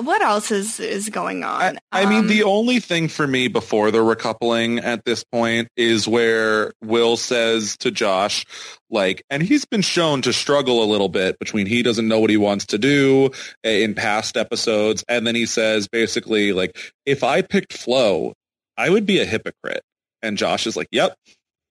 [0.00, 1.78] What else is is going on?
[1.90, 6.06] I mean, Um, the only thing for me before the recoupling at this point is
[6.06, 8.46] where Will says to Josh,
[8.90, 12.30] like, and he's been shown to struggle a little bit between he doesn't know what
[12.30, 13.30] he wants to do
[13.66, 15.04] uh, in past episodes.
[15.08, 18.34] And then he says basically, like, if I picked Flo,
[18.76, 19.82] I would be a hypocrite.
[20.22, 21.16] And Josh is like, yep.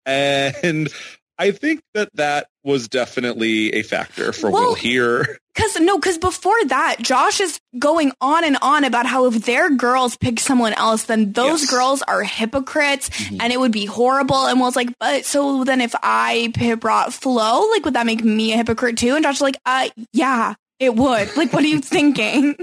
[0.06, 0.90] And
[1.38, 5.38] I think that that was definitely a factor for Well, Will here.
[5.58, 9.70] Cause no, cause before that, Josh is going on and on about how if their
[9.72, 11.72] girls pick someone else, then those Yes.
[11.72, 13.38] girls are hypocrites Mhm.
[13.42, 14.46] and it would be horrible.
[14.46, 18.54] And Will's like, but so then if I brought Flo, like would that make me
[18.54, 19.16] a hypocrite too?
[19.16, 21.36] And Josh is like, uh, yeah, it would.
[21.36, 22.56] Like, what are you thinking?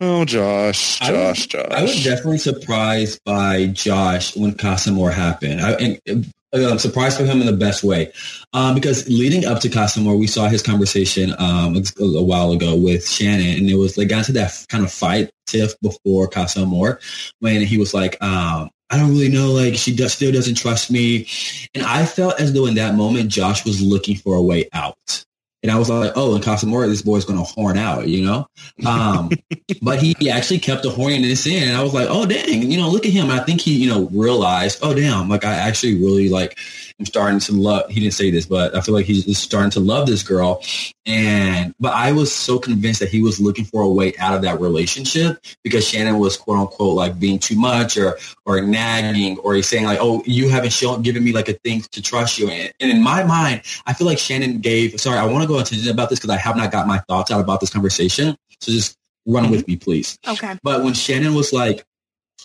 [0.00, 1.66] Oh, Josh, I was- Josh, Josh.
[1.72, 5.60] I was definitely surprised by Josh when Casa Amor happened.
[5.60, 8.12] I, and, uh, I'm surprised for him in the best way,
[8.52, 12.76] um, because leading up to Casa Amor, we saw his conversation um, a, while ago
[12.76, 16.60] with Shannon, and it was like got into that kind of fight tiff before Casa
[16.60, 17.00] Amor
[17.40, 20.90] when he was like, um, "I don't really know, like she does, still doesn't trust
[20.90, 21.26] me,"
[21.74, 25.24] and I felt as though in that moment Josh was looking for a way out.
[25.64, 28.22] And I was like, oh, in Casa Amor, this boy's going to horn out, you
[28.22, 28.46] know?
[28.84, 29.30] Um,
[29.82, 31.24] but he, he actually kept the horniness in.
[31.24, 31.70] His hand.
[31.70, 33.30] And I was like, oh, dang, you know, look at him.
[33.30, 36.58] I think he, you know, realized, oh, damn, like I actually really like
[37.00, 39.70] am starting to love, he didn't say this, but I feel like he's just starting
[39.72, 40.62] to love this girl.
[41.06, 44.42] And, but I was so convinced that he was looking for a way out of
[44.42, 49.54] that relationship because Shannon was quote unquote like being too much or, or nagging or
[49.54, 52.48] he's saying like, oh, you haven't shown, given me like a thing to trust you
[52.48, 52.70] in.
[52.80, 55.90] And in my mind, I feel like Shannon gave, sorry, I want to go into
[55.90, 58.36] about this because I have not got my thoughts out about this conversation.
[58.60, 59.52] So just run mm-hmm.
[59.52, 60.18] with me, please.
[60.26, 60.58] Okay.
[60.62, 61.84] But when Shannon was like,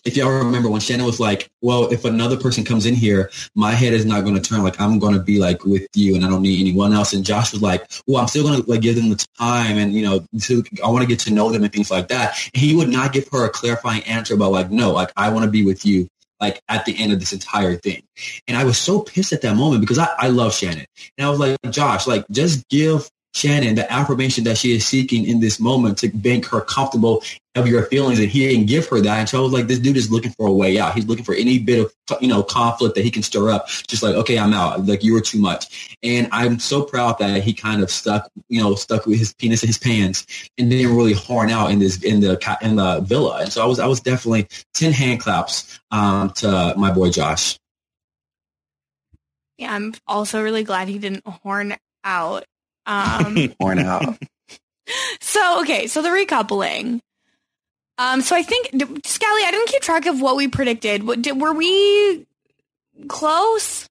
[0.05, 3.71] if y'all remember when Shannon was like, well, if another person comes in here, my
[3.71, 4.63] head is not going to turn.
[4.63, 7.13] Like I'm going to be like with you and I don't need anyone else.
[7.13, 9.93] And Josh was like, well, I'm still going to like give them the time and,
[9.93, 12.38] you know, to, I want to get to know them and things like that.
[12.53, 15.45] And he would not give her a clarifying answer about like, no, like I want
[15.45, 16.07] to be with you
[16.39, 18.03] like at the end of this entire thing.
[18.47, 20.85] And I was so pissed at that moment because I, I love Shannon.
[21.17, 25.25] And I was like, Josh, like just give Shannon the affirmation that she is seeking
[25.25, 27.23] in this moment to make her comfortable
[27.55, 29.19] of your feelings and he didn't give her that.
[29.19, 30.93] And so I was like, this dude is looking for a way out.
[30.93, 33.67] He's looking for any bit of, you know, conflict that he can stir up.
[33.67, 34.85] Just like, okay, I'm out.
[34.85, 35.97] Like you were too much.
[36.03, 39.63] And I'm so proud that he kind of stuck, you know, stuck with his penis
[39.63, 40.25] in his pants
[40.57, 43.39] and didn't really horn out in this, in the, in the villa.
[43.41, 47.59] And so I was, I was definitely 10 hand claps, um, to my boy Josh.
[49.57, 52.45] Yeah, I'm also really glad he didn't horn out.
[52.89, 54.17] Um, Horn out.
[55.21, 56.99] so okay, so the recoupling.
[57.99, 61.06] Um, so I think d- Scally, I didn't keep track of what we predicted.
[61.06, 62.25] What did, were we
[63.08, 63.88] close?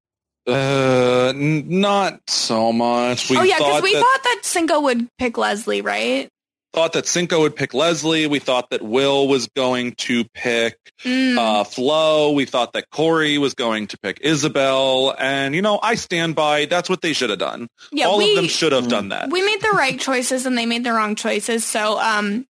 [0.47, 3.31] Uh, n- not so much.
[3.31, 6.29] We oh yeah, because we that, thought that Cinco would pick Leslie, right?
[6.73, 8.27] Thought that Cinco would pick Leslie.
[8.27, 11.39] We thought that Will was going to pick Mm.
[11.39, 12.33] uh, Flo.
[12.33, 15.15] We thought that Corey was going to pick Isabel.
[15.19, 17.69] And, you know, I stand by that's what they should have done.
[17.93, 19.31] yeah, All we of them should have done that.
[19.31, 21.65] we made the right choices and they made the wrong choices.
[21.65, 22.47] So um,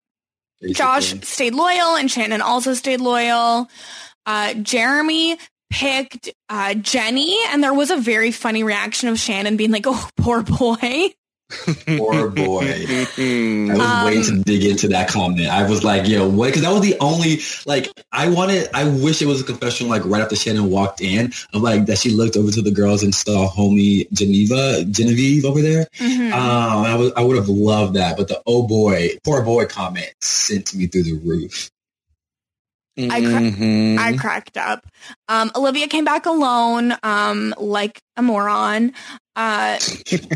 [0.72, 3.68] Josh stayed loyal and Shannon also stayed loyal.
[4.28, 5.38] Uh, Jeremy
[5.72, 10.08] picked uh, Jenny, and there was a very funny reaction of Shannon being like, "Oh,
[10.18, 11.10] poor boy."
[11.98, 12.86] Poor boy.
[12.88, 15.48] I was Um, waiting to dig into that comment.
[15.48, 16.48] I was like, yo, what?
[16.48, 20.04] Because that was the only, like, I wanted, I wish it was a confession, like,
[20.06, 23.14] right after Shannon walked in, of like, that she looked over to the girls and
[23.14, 25.88] saw homie Geneva, Genevieve over there.
[26.00, 26.32] Mhm.
[26.34, 28.18] Um, I, was, I would have loved that.
[28.18, 31.70] But the oh boy, poor boy comment sent me through the roof.
[32.98, 33.98] I cra- Mhm.
[34.00, 34.86] I cracked up.
[35.28, 38.94] Um, Olivia came back alone, um, like a moron.
[39.36, 39.78] Uh,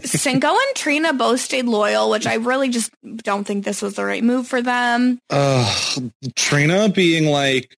[0.03, 2.91] Cinco and Trina both stayed loyal, which I really just
[3.23, 5.19] don't think this was the right move for them.
[5.29, 7.77] Ugh, Trina being like,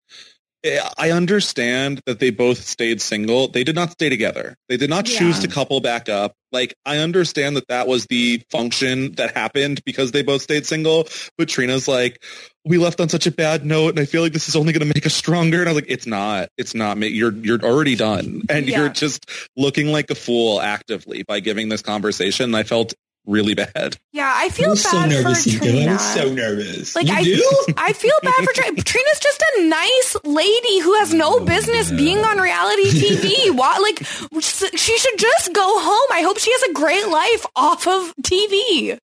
[0.64, 3.48] I understand that they both stayed single.
[3.48, 4.56] They did not stay together.
[4.70, 5.42] They did not choose Yeah.
[5.42, 6.34] to couple back up.
[6.52, 11.08] Like, I understand that that was the function that happened because they both stayed single.
[11.38, 12.22] But Trina's like,
[12.64, 14.88] we left on such a bad note, and I feel like this is only going
[14.88, 15.62] to make us stronger.
[15.62, 16.50] And I was like, it's not.
[16.58, 16.98] It's not.
[17.00, 18.80] You're you're already done, and Yeah.
[18.82, 19.26] you're just
[19.58, 22.54] looking like a fool actively by giving this conversation.
[22.54, 22.94] I felt
[23.26, 23.98] really bad.
[24.14, 25.66] Yeah, I feel I was bad so nervous, for Cinco.
[25.66, 25.92] I Trina.
[25.94, 26.96] was so nervous.
[26.96, 27.74] Like you I, do?
[27.78, 28.82] I feel bad for Trina.
[28.82, 31.98] Trina's just a nice lady who has no Oh, business yeah.
[31.98, 33.52] being on reality TV.
[33.56, 34.00] Why, like,
[34.44, 36.08] she should just go home.
[36.12, 38.94] I hope she has a great life off of TV.
[38.94, 38.98] I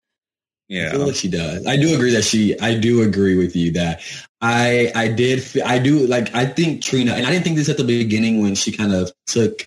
[0.68, 0.90] Yeah.
[0.90, 1.66] feel like she does.
[1.66, 2.58] I do agree that she.
[2.60, 4.00] I do agree with you that
[4.40, 4.92] I.
[4.94, 5.42] I did.
[5.64, 6.34] I do like.
[6.34, 9.10] I think Trina, and I didn't think this at the beginning when she kind of
[9.26, 9.66] took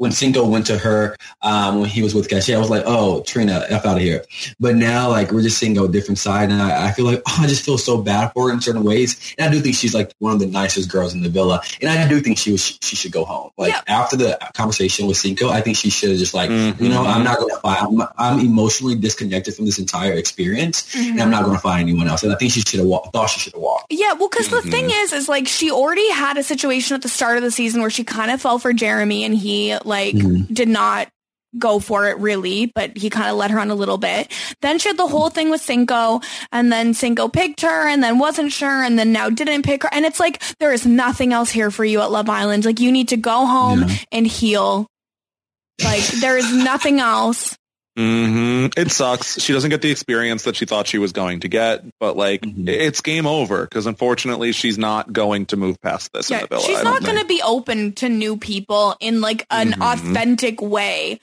[0.00, 2.48] when Cinco went to her um, when he was with Cash.
[2.48, 4.24] I was like, oh, Trina, f out of here.
[4.58, 7.36] But now, like, we're just seeing a different side, and I, I feel like oh,
[7.40, 9.34] I just feel so bad for her in certain ways.
[9.36, 11.90] And I do think she's like one of the nicest girls in the villa, and
[11.90, 13.50] I do think she was she should go home.
[13.58, 13.82] Like Yeah.
[13.88, 16.80] after the conversation with Cinco, I think she should have just like, Mhm.
[16.80, 17.82] you know, I'm not going to fight.
[17.82, 22.08] I'm, I'm emotionally disconnected from this entire experience and I'm not going to find anyone
[22.08, 22.22] else.
[22.22, 23.12] And I think she should have walked.
[23.12, 23.86] Thought she should have walked.
[23.92, 24.70] Yeah, well, because the Mm-hmm.
[24.70, 27.80] thing is, is like she already had a situation at the start of the season
[27.82, 30.52] where she kind of fell for Jeremy and he like Mhm.
[30.54, 31.08] did not
[31.58, 34.30] go for it really, but he kind of led her on a little bit.
[34.62, 36.20] Then she had the whole thing with Cinco
[36.52, 39.88] and then Cinco picked her and then wasn't sure and then now didn't pick her.
[39.92, 42.64] And it's like, there is nothing else here for you at Love Island.
[42.64, 43.96] Like you need to go home Yeah.
[44.12, 44.86] and heal.
[45.82, 47.56] Like there is nothing else.
[48.00, 49.40] Hmm It sucks.
[49.40, 52.42] She doesn't get the experience that she thought she was going to get, but like
[52.42, 52.68] Mhm.
[52.68, 56.46] it's game over because unfortunately she's not going to move past this in Yeah, the
[56.48, 56.62] villa.
[56.62, 59.92] she's not going to be open to new people in like an Mhm.
[59.92, 61.20] authentic way.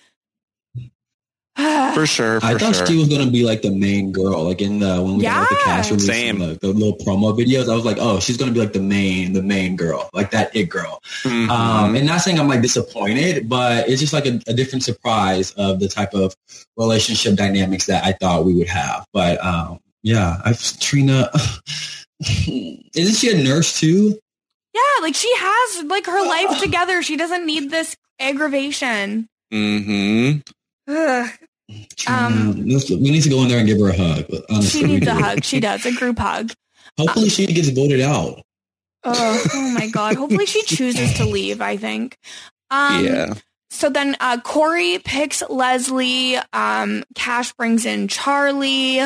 [1.95, 2.39] for sure.
[2.39, 2.85] For I thought sure.
[2.85, 5.49] she was gonna be like the main girl, like in the when we got like,
[5.49, 5.63] the Yeah.
[5.65, 6.41] cast release Same.
[6.41, 7.67] and, like, the little promo videos.
[7.69, 10.55] I was like, oh, she's gonna be like the main, the main girl, like that
[10.55, 11.01] it girl.
[11.23, 11.49] Mhm.
[11.49, 15.51] Um, and not saying I'm like disappointed, but it's just like a, a different surprise
[15.53, 16.35] of the type of
[16.77, 19.05] relationship dynamics that I thought we would have.
[19.11, 21.31] But um, yeah, I've Trina.
[22.29, 24.17] Isn't she a nurse too?
[24.73, 27.01] yeah, like she has like her life together.
[27.01, 29.27] She doesn't need this aggravation.
[29.53, 30.43] Mhm.
[30.87, 31.29] Ugh.
[32.07, 34.25] Um, let's- we need to go in there and give her a hug.
[34.49, 35.43] Honestly, She needs a hug.
[35.43, 36.53] She does a group hug.
[36.97, 38.41] Hopefully, she gets voted out.
[39.03, 40.15] Oh, oh my god.
[40.15, 42.17] Hopefully she chooses to leave, I think.
[42.71, 43.33] Um yeah.
[43.69, 49.01] so then uh Corey picks Leslie, um Cash brings in Charlie.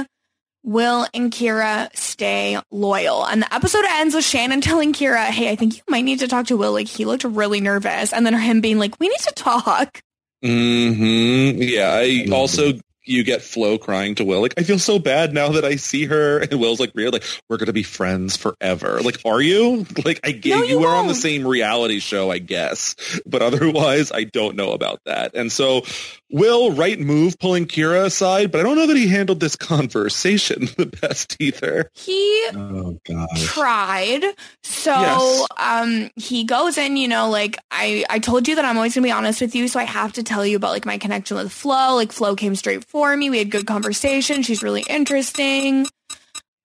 [0.63, 3.26] Will and Kira stay loyal.
[3.26, 6.28] And the episode ends with Shannon telling Kira, "Hey, I think you might need to
[6.28, 6.72] talk to Will.
[6.74, 10.02] Like he looked really nervous." And then him being like, "We need to talk."
[10.41, 11.91] Hmm Yeah.
[11.93, 12.73] I also
[13.04, 16.06] you get Flo crying to Will like I feel so bad now that I see
[16.06, 19.02] her and Will's like weird like we're gonna be friends forever.
[19.02, 19.86] Like are you?
[20.06, 23.42] Like I get No, you, you were on the same reality show I guess, but
[23.42, 25.36] otherwise I don't know about that.
[25.36, 25.84] And so
[26.30, 30.68] Will right move pulling Kira aside, but I don't know that he handled this conversation
[30.78, 31.90] the best either.
[31.94, 32.98] He Oh
[33.36, 34.24] tried.
[34.64, 35.48] So Yes.
[35.58, 39.04] um he goes in, you know, like I I told you that I'm always going
[39.04, 41.38] to be honest with you, so I have to tell you about like my connection
[41.38, 41.96] with Flo.
[41.96, 43.30] Like Flo came straight for me.
[43.30, 44.43] We had good conversation.
[44.43, 45.88] She's really interesting.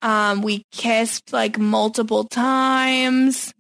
[0.03, 3.53] Um we kissed like multiple times.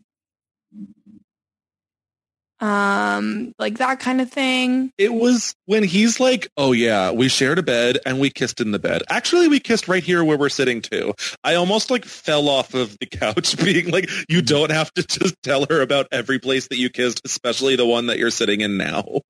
[2.59, 4.90] Um like that kind of thing.
[4.96, 8.70] It was when he's like, "Oh yeah, we shared a bed and we kissed in
[8.70, 11.12] the bed." Actually, we kissed right here where we're sitting too.
[11.44, 15.35] I almost like fell off of the couch, being like, "You don't have to just
[15.42, 18.79] tell her about every place that you kissed, especially the one that you're sitting in
[18.79, 19.20] now."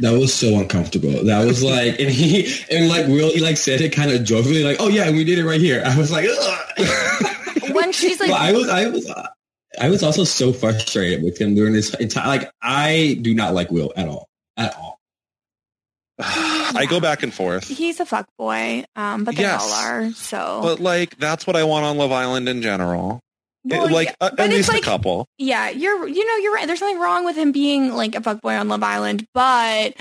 [0.00, 1.24] That was so uncomfortable.
[1.24, 4.62] That was like, and he, and like, Will, he like said it kind of joyfully,
[4.62, 5.82] like, oh yeah, we did it right here.
[5.86, 7.32] I was like, Ugh.
[7.74, 9.12] When she's like Well, I was, I was,
[9.80, 13.70] I was also so frustrated with him during this entire, like, I do not like
[13.70, 14.98] Will at all, at all.
[16.18, 18.84] I go back and forth, he's a fuck boy.
[18.96, 19.62] Um but they Yes.
[19.62, 20.10] all are.
[20.12, 23.20] So but like that's what I want on Love Island in general.
[23.68, 25.28] It- Well, like yeah, uh, at least like- a couple.
[25.38, 26.66] Yeah, you're you know, you're right.
[26.66, 29.94] There's nothing wrong with him being like a fuckboy on Love Island, but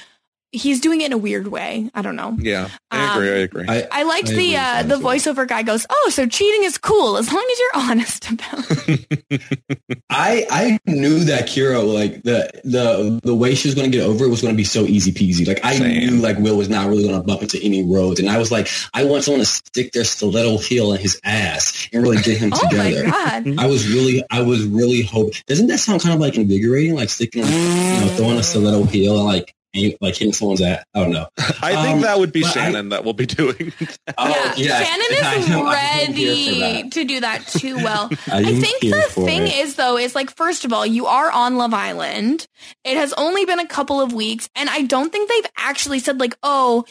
[0.56, 1.90] he's doing it in a weird way.
[1.94, 2.36] I don't know.
[2.40, 3.30] Yeah, I agree.
[3.30, 3.66] Um, I agree.
[3.68, 5.14] I, I liked I the agree uh the that as well.
[5.16, 10.00] voiceover guy goes, "Oh, so cheating is cool as long as you're honest about." it."
[10.10, 14.06] I, I knew that Kira, like the, the, the way she was going to get
[14.08, 15.46] over it was going to be so easy peasy.
[15.48, 15.98] Like I Same.
[16.10, 18.20] knew like Will was not really going to bump into any roads.
[18.20, 21.90] And I was like, I want someone to stick their stiletto heel in his ass
[21.92, 23.04] and really get him oh my together.
[23.12, 23.60] god.
[23.60, 25.34] I was really, I was really hoping.
[25.48, 26.96] Doesn't that sound kind of like invigorating?
[26.96, 29.56] Like sticking, you know, throwing a stiletto heel and like, aim,
[30.02, 30.84] like hitting someone's ass.
[30.94, 31.28] I don't know.
[31.38, 33.74] I think um, that would be but I- Shannon that will be doing.
[34.18, 36.92] Oh, yeah, Shannon is am- ready here for that.
[36.94, 38.10] to do that too well.
[38.32, 39.56] I I think the thing it.
[39.56, 42.48] is though is like first of all, you are on Love Island.
[42.84, 46.20] It has only been a couple of weeks and I don't think they've actually said
[46.20, 46.86] like, "Oh,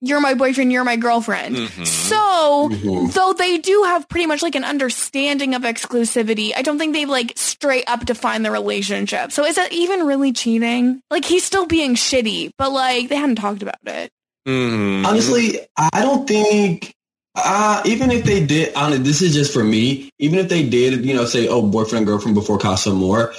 [0.00, 1.86] you're my boyfriend, you're my girlfriend." Mhm.
[1.86, 3.12] So, Mhm.
[3.12, 7.08] though they do have pretty much like an understanding of exclusivity, I don't think they've
[7.08, 9.32] like straight up defined the relationship.
[9.32, 11.00] So is that even really cheating?
[11.10, 14.10] Like he's still being shitty, but like they hadn't talked about it.
[14.46, 15.06] Mhm.
[15.06, 16.94] Honestly, I don't think.
[17.40, 20.10] Uh, even if they did, honestly, this is just for me.
[20.18, 23.32] Even if they did, you know, say, "Oh, boyfriend girlfriend" before Casa Amor,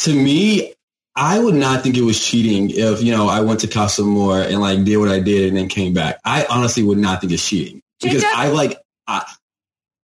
[0.00, 0.74] to me,
[1.18, 4.40] I would not think it was cheating if you know I went to Casa Amor
[4.40, 6.20] and like did what I did and then came back.
[6.24, 8.78] I honestly would not think it's cheating because Jacob- I like.
[9.08, 9.24] I,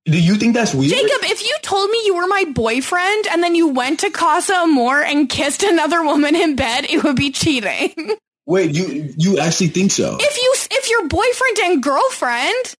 [0.06, 0.92] do you think that's weird?
[0.92, 4.54] Jacob, if you told me you were my boyfriend and then you went to Casa
[4.54, 7.94] Amor and kissed another woman in bed, it would be cheating.
[8.46, 10.18] Wait, you you actually think so?
[10.20, 12.76] if you if your boyfriend and girlfriend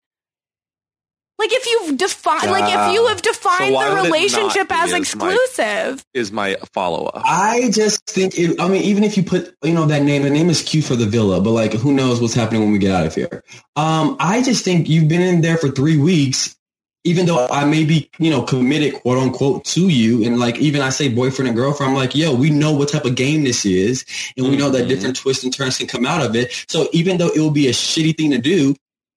[1.38, 4.68] like if you've defined like if you have defined why the would it not relationship
[4.68, 4.98] be as as my-
[5.32, 7.22] exclusive Is my follow up.
[7.24, 10.30] I just think it, I mean, even if you put, you know, that name, the
[10.30, 12.92] name is cute for the villa, but like, who knows what's happening when we get
[12.94, 13.42] out of here.
[13.76, 16.54] Um, I just think you've been in there for three weeks,
[17.04, 20.24] even though I may be, you know, committed quote unquote to you.
[20.24, 23.04] And like, even I say boyfriend and girlfriend, I'm like, yo, we know what type
[23.04, 24.04] of game this is.
[24.36, 24.88] And we know that Mhm.
[24.88, 26.52] different twists and turns can come out of it.
[26.68, 28.76] So even though it will be a shitty thing to do,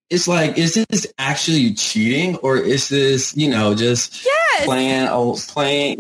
[0.10, 4.66] it's like, is this actually cheating or is this, you know, just, yes Yes.
[4.66, 6.00] playing, oh, playing.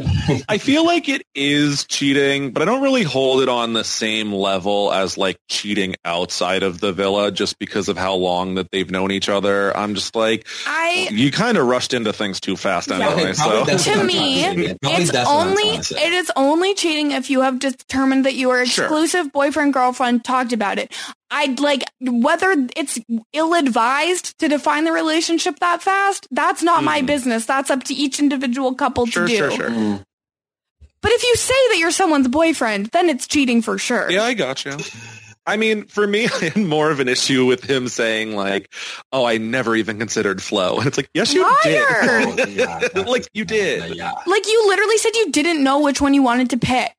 [0.49, 4.33] I feel like it is cheating, but I don't really hold it on the same
[4.33, 8.89] level as like cheating outside of the villa just because of how long that they've
[8.89, 9.75] known each other.
[9.77, 12.95] I'm just like, I you kind of rushed into things too fast Yeah.
[13.09, 13.33] anyway.
[13.33, 14.77] So to me, trying to say, man.
[14.81, 16.07] Probably it's that's what I'm only trying to say.
[16.07, 18.85] it is only cheating if you have determined that you are Sure.
[18.85, 20.23] exclusive boyfriend girlfriend.
[20.23, 20.91] Talked about it.
[21.29, 22.99] I'd like whether it's
[23.33, 26.27] ill advised to define the relationship that fast.
[26.31, 27.05] That's not my Mhm.
[27.07, 27.45] business.
[27.45, 29.37] That's up to each individual couple sure, to do.
[29.37, 29.69] sure, sure.
[29.69, 30.03] Mm.
[31.01, 34.09] But if you say that you're someone's boyfriend, then it's cheating for sure.
[34.09, 34.77] Yeah, I got you.
[35.45, 38.73] I mean, for me, I had more of an issue with him saying like,
[39.13, 41.85] "Oh, I never even considered Flo," and it's like, "Yes, you Liar!
[42.25, 43.95] Oh, did." yeah, like you did.
[43.95, 44.11] Yeah.
[44.25, 46.91] Like you literally said you didn't know which one you wanted to pick.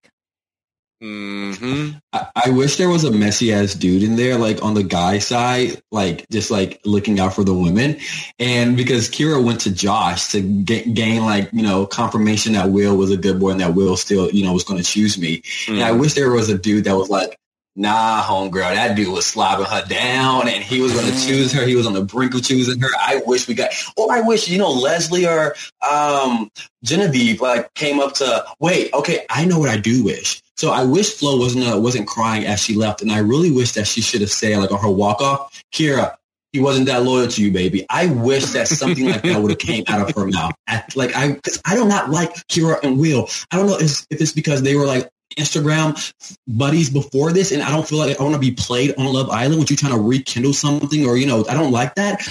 [1.01, 4.83] Hmm I, I wish there was a messy ass dude in there, like on the
[4.83, 7.99] guy side, like just like looking out for the women.
[8.39, 12.97] And because Kira went to Josh to ga- gain like, you know, confirmation that Will
[12.97, 15.43] was a good boy and that Will still, you know, was going to choose me.
[15.69, 17.39] And I wish there was a dude that was like,
[17.77, 21.65] nah, homegirl, that dude was slobbing her down and he was going to choose her.
[21.65, 22.89] He was on the brink of choosing her.
[22.99, 25.55] I wish we got, or I wish, you know, Leslie or
[25.89, 26.51] um,
[26.83, 30.43] Genevieve like came up to, wait, okay, I know what I do wish.
[30.59, 33.01] So I wish Flo wasn't, uh, wasn't crying as she left.
[33.01, 36.17] And I really wish that she should have said like on her walk off, Kira,
[36.53, 37.87] he wasn't that loyal to you, baby.
[37.89, 40.55] I wish that something like that would have came out of her mouth.
[40.97, 43.29] Like I, because I do not like Kira and Will.
[43.53, 46.13] I don't know if, if it's because they were like Instagram
[46.49, 49.31] buddies before this, and I don't feel like I want to be played on Love
[49.31, 49.61] Island.
[49.61, 52.23] With you trying to rekindle something, or you know, I don't like that.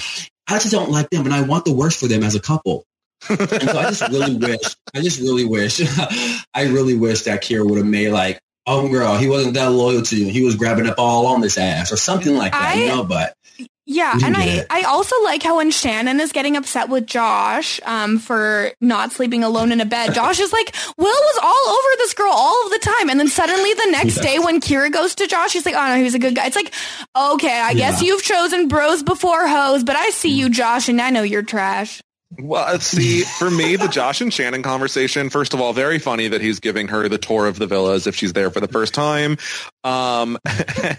[0.48, 2.84] I just don't like them, and I want the worst for them as a couple.
[3.28, 5.80] And so I just really wish, I just really wish,
[6.54, 10.02] I really wish that Kira would have made like, oh girl, he wasn't that loyal
[10.02, 10.30] to you.
[10.30, 13.02] He was grabbing up all on this ass or something like that, you know.
[13.02, 13.34] But
[13.86, 14.66] Yeah, and I, it.
[14.68, 19.42] I also like how when Shannon is getting upset with Josh um, for not sleeping
[19.42, 22.70] alone in a bed, Josh is like, Will was all over this girl all of
[22.70, 23.08] the time.
[23.08, 24.20] And then suddenly the next Yes.
[24.20, 26.46] day when Kira goes to Josh, he's like, oh no, he was a good guy.
[26.46, 26.74] It's like,
[27.16, 31.08] okay, I guess you've chosen bros before hoes, but I see you, Josh, and I
[31.08, 32.02] know you're trash.
[32.36, 36.28] Well, uh, see, for me, the Josh and Shannon conversation, first of all, very funny
[36.28, 38.92] that he's giving her the tour of the villas if she's there for the first
[38.92, 39.38] time.
[39.82, 40.38] Um,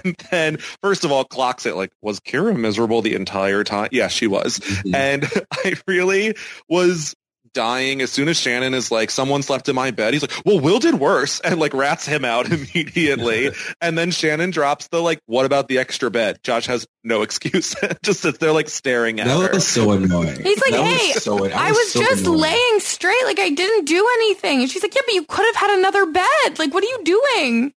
[0.03, 3.89] and then, first of all, clocks it like, was Kira miserable the entire time?
[3.91, 4.59] Yeah, she was.
[4.59, 4.95] Mhm.
[4.95, 6.35] And I really
[6.67, 7.15] was
[7.53, 10.13] dying as soon as Shannon is like, someone slept in my bed.
[10.13, 13.51] He's like, well, Will did worse and like rats him out immediately.
[13.81, 16.39] and then Shannon drops the like, what about the extra bed?
[16.43, 17.75] Josh has no excuse.
[18.03, 19.39] Just sits there like staring at her.
[19.39, 20.41] that was so annoying.
[20.41, 22.39] He's like, That was hey, so- that I was so just annoying.
[22.41, 23.23] laying straight.
[23.25, 24.61] Like I didn't do anything.
[24.61, 26.59] And she's like, yeah, but you could have had another bed.
[26.59, 27.73] Like, what are you doing?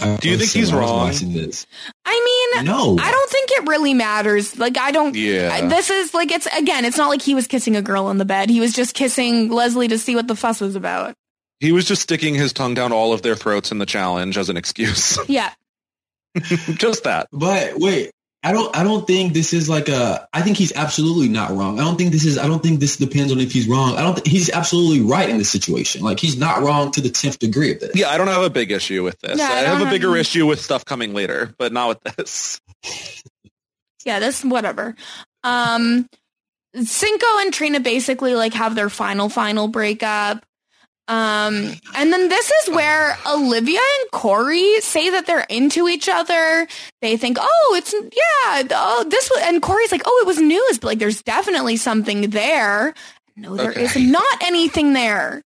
[0.00, 1.08] I Do you think he's wrong?
[1.10, 1.66] this.
[2.04, 4.58] I mean, No, I don't think it really matters.
[4.58, 5.14] Like, I don't.
[5.14, 5.50] Yeah.
[5.52, 6.84] I- this is like it's again.
[6.84, 8.50] It's not like he was kissing a girl in the bed.
[8.50, 11.14] He was just kissing Leslie to see what the fuss was about.
[11.60, 14.48] He was just sticking his tongue down all of their throats in the challenge as
[14.48, 15.18] an excuse.
[15.28, 15.52] Yeah,
[16.76, 17.28] just that.
[17.32, 18.12] But wait,
[18.42, 18.74] I don't.
[18.76, 20.28] I don't think this is like a.
[20.32, 21.80] I think he's absolutely not wrong.
[21.80, 22.38] I don't think this is.
[22.38, 23.96] I don't think this depends on if he's wrong.
[23.96, 24.14] I don't.
[24.14, 26.02] think He's absolutely right in this situation.
[26.02, 27.96] Like he's not wrong to the tenth degree of this.
[27.96, 29.38] Yeah, I don't have a big issue with this.
[29.38, 32.16] Yeah, I I, have a bigger any- issue with stuff coming later, but not with
[32.16, 32.60] this.
[34.04, 34.20] yeah.
[34.20, 34.94] This whatever.
[35.42, 36.08] Um,
[36.74, 40.44] Cinco and Trina basically like have their final final breakup.
[41.08, 46.68] Um, and then this is where Olivia and Corey say that they're into each other.
[47.00, 50.78] They think, oh, it's yeah, oh, this was, and Corey's like, oh, it was news,
[50.78, 52.92] but like, there's definitely something there.
[53.36, 54.04] No, there is Okay.
[54.04, 55.40] not anything there.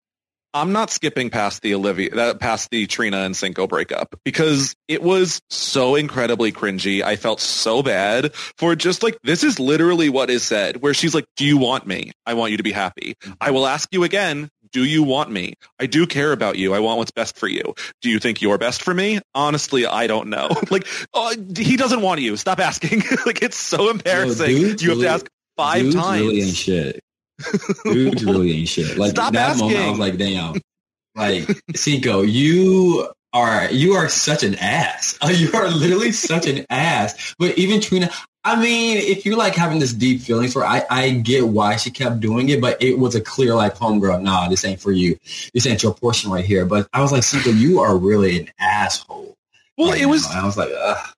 [0.53, 5.01] I'm not skipping past the Olivia, that past the Trina and Cinco breakup because it
[5.01, 7.01] was so incredibly cringy.
[7.01, 10.81] I felt so bad for just like this is literally what is said.
[10.81, 12.11] Where she's like, "Do you want me?
[12.25, 13.15] I want you to be happy.
[13.39, 14.49] I will ask you again.
[14.71, 15.55] Do you want me?
[15.79, 16.73] I do care about you.
[16.73, 17.75] I want what's best for you.
[18.01, 19.19] Do you think you're best for me?
[19.35, 20.49] Honestly, I don't know.
[20.69, 22.37] like, uh, he doesn't want you.
[22.37, 22.99] Stop asking.
[23.25, 24.49] like, it's so embarrassing.
[24.49, 26.21] you have really- to ask five Dudes times.
[26.21, 26.99] really ain't shit.
[27.83, 28.97] Dudes really ain't shit.
[28.97, 30.55] Like Stop that moment, I was like, damn.
[31.15, 35.17] Like Cinco, you are you are such an ass.
[35.31, 37.35] You are literally such an ass.
[37.39, 38.09] But even Trina,
[38.43, 41.91] I mean, if you're like having this deep feelings for, I I get why she
[41.91, 45.17] kept doing it, but it was a clear like, homegirl, nah, this ain't for you.
[45.53, 46.65] This ain't your portion right here.
[46.65, 49.37] But I was like, Cinco, you are really an asshole.
[49.77, 50.41] well, right it was now.
[50.41, 51.09] I was like, ugh.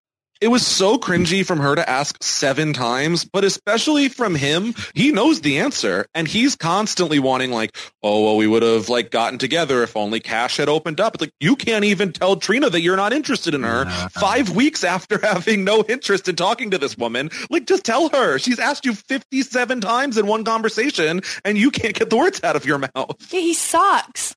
[0.44, 5.12] It was so cringy from her to ask seven times, but especially from him, he
[5.12, 9.40] knows the answer and he's constantly wanting like, oh, well, we would have like gotten
[9.40, 11.16] together if only Cash had opened up.
[11.16, 14.84] It's like, you can't even tell Trina that you're not interested in her five weeks
[14.84, 17.30] after having no interest in talking to this woman.
[17.50, 18.38] Like, just tell her.
[18.38, 22.56] She's asked you 57 times in one conversation and you can't get the words out
[22.58, 23.16] of your mouth.
[23.32, 24.36] Yeah, he sucks.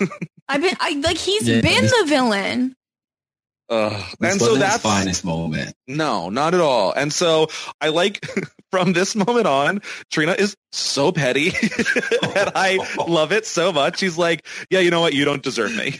[0.48, 2.74] I've been I like he's Yeah, been this- the villain.
[3.68, 5.74] This and so that's finest moment.
[5.86, 6.92] No, not at all.
[6.92, 7.48] And so
[7.80, 8.24] I like
[8.70, 11.48] from this moment on, Trina is so petty
[12.36, 13.98] and I love it so much.
[13.98, 15.14] She's like, yeah, you know what?
[15.14, 15.98] You don't deserve me.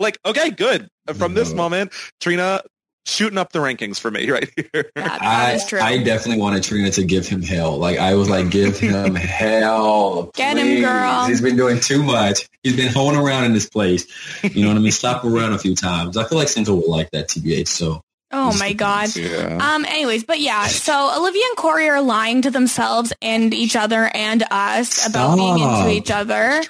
[0.00, 0.88] like, okay, good.
[1.14, 2.62] From this moment, Trina
[3.06, 4.90] shooting up the rankings for me right here.
[4.96, 5.80] Yeah, that I, true.
[5.80, 7.78] I definitely wanted Trina to give him hell.
[7.78, 10.30] Like I was like, give him hell.
[10.34, 11.26] Get him, girl.
[11.26, 12.48] He's been doing too much.
[12.62, 14.06] He's been holding around in this place.
[14.42, 14.92] You know what I mean?
[15.02, 16.16] Slap around a few times.
[16.16, 17.68] I feel like Cinco would like that TBH.
[17.68, 19.14] So oh my god.
[19.16, 19.58] Yeah.
[19.60, 19.84] Um.
[19.84, 20.66] Anyways, but yeah.
[20.66, 25.58] So Olivia and Corey are lying to themselves and each other and us about being
[25.58, 26.62] into each other.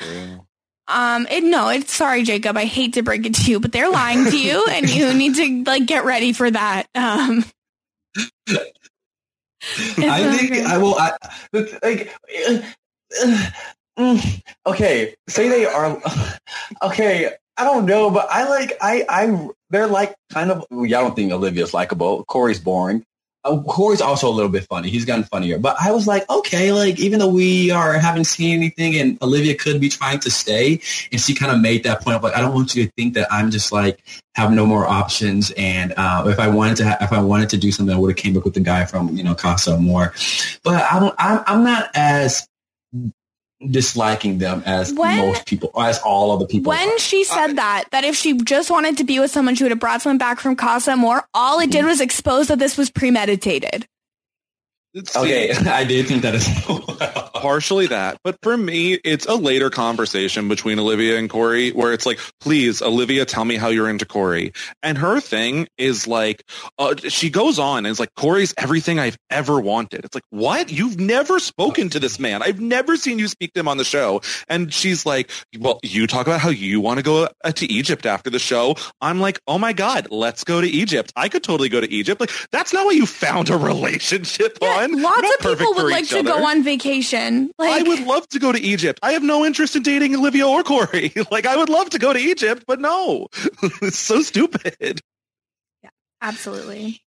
[0.89, 1.27] Um.
[1.31, 1.69] It, no.
[1.69, 2.57] It's sorry, Jacob.
[2.57, 5.37] I hate to break it to you, but they're lying to you, and you need
[5.37, 6.87] to like get ready for that.
[6.95, 7.45] Um.
[9.99, 10.67] I think good.
[10.67, 10.95] I will.
[10.99, 11.13] I
[11.83, 12.13] like.
[12.49, 12.59] uh,
[13.23, 13.51] uh,
[13.99, 16.01] mm, okay, say they are.
[16.83, 18.77] Okay, I don't know, but I like.
[18.81, 19.05] I.
[19.09, 19.49] I.
[19.71, 20.67] They're like kind of.
[20.71, 22.25] Y'all don't think Olivia's likable.
[22.25, 23.05] Corey's boring.
[23.45, 24.89] Uh, Corey's also a little bit funny.
[24.89, 25.59] He's gotten funnier.
[25.59, 29.55] But I was like, okay, like even though we are haven't seen anything, and Olivia
[29.57, 30.81] could be trying to stay,
[31.11, 33.15] and she kind of made that point of like, I don't want you to think
[33.15, 34.03] that I'm just like
[34.35, 35.51] have no more options.
[35.57, 38.11] And uh, if I wanted to, ha- if I wanted to do something, I would
[38.11, 40.13] have came up with the guy from you know Casa Amor.
[40.63, 41.15] But I don't.
[41.19, 42.47] I'm, I'm not as
[43.71, 46.71] disliking them as When- most people, as all other people.
[46.71, 46.99] When are.
[46.99, 49.73] she said uh, that, that if she just wanted to be with someone, she would
[49.73, 51.25] have brought someone back from Casa Amor.
[51.35, 51.89] All it did mm.
[51.89, 53.87] was expose that this was premeditated.
[54.95, 56.47] See, Okay, I did think that is
[57.35, 62.05] partially that, but for me, it's a later conversation between Olivia and Corey where it's
[62.07, 64.53] like, please, Olivia, tell me how you're into Corey.
[64.83, 66.45] And her thing is like,
[66.79, 70.05] uh, she goes on and it's like, Corey's everything I've ever wanted.
[70.05, 70.71] It's like, what?
[70.71, 72.43] You've never spoken to this man.
[72.43, 74.21] I've never seen you speak to him on the show.
[74.49, 78.05] And she's like, well, you talk about how you want to go uh, to Egypt
[78.05, 78.77] after the show.
[79.01, 81.13] I'm like, oh my God, let's go to Egypt.
[81.17, 82.21] I could totally go to Egypt.
[82.21, 84.82] Like, that's not what you found a relationship Yeah, on.
[84.91, 86.31] Lots not of people would like to other.
[86.31, 87.51] go on vacation.
[87.59, 88.99] Like, I would love to go to Egypt.
[89.03, 91.13] I have no interest in dating Olivia or Corey.
[91.31, 93.29] like, I would love to go to Egypt, but no.
[93.83, 95.01] it's so stupid.
[95.83, 97.01] Yeah, absolutely.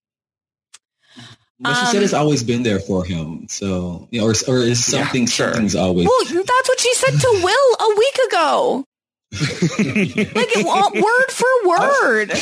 [1.60, 3.46] But she Um, said it's always been there for him.
[3.48, 5.48] So, you know, or, or is Yeah, something, sure.
[5.52, 6.06] something's always.
[6.06, 8.84] Well, that's what she said to Will a week ago.
[9.34, 12.32] Like it, wa- word for word.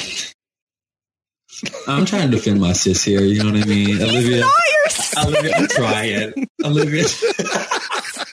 [1.87, 3.21] I'm trying to defend my sis here.
[3.21, 3.89] You know what I mean?
[3.89, 5.21] He's Olivia, not your sister.
[5.21, 6.49] Olivia, I'm trying.
[6.65, 7.05] Olivia.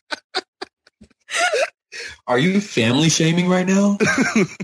[2.27, 3.97] Are you family shaming right now?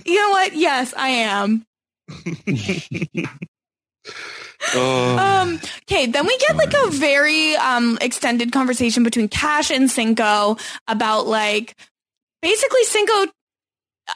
[0.06, 0.54] You know what?
[0.54, 1.66] Yes, I am.
[4.74, 5.18] Oh.
[5.18, 10.58] Um, okay, then we get like a very um extended conversation between Cash and Cinco
[10.88, 11.76] about like
[12.42, 13.14] basically Cinco
[14.08, 14.14] uh,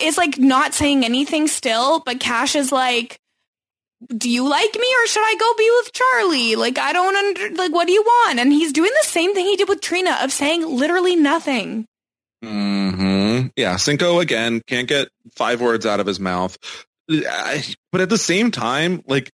[0.00, 3.18] is like not saying anything still, but Cash is like
[4.08, 6.56] do you like me or should I go be with Charlie?
[6.56, 8.38] Like I don't under like what do you want?
[8.38, 11.86] And he's doing the same thing he did with Trina of saying literally nothing.
[12.42, 16.58] hmm Yeah, Cinco again can't get five words out of his mouth.
[17.08, 19.30] But at the same time, like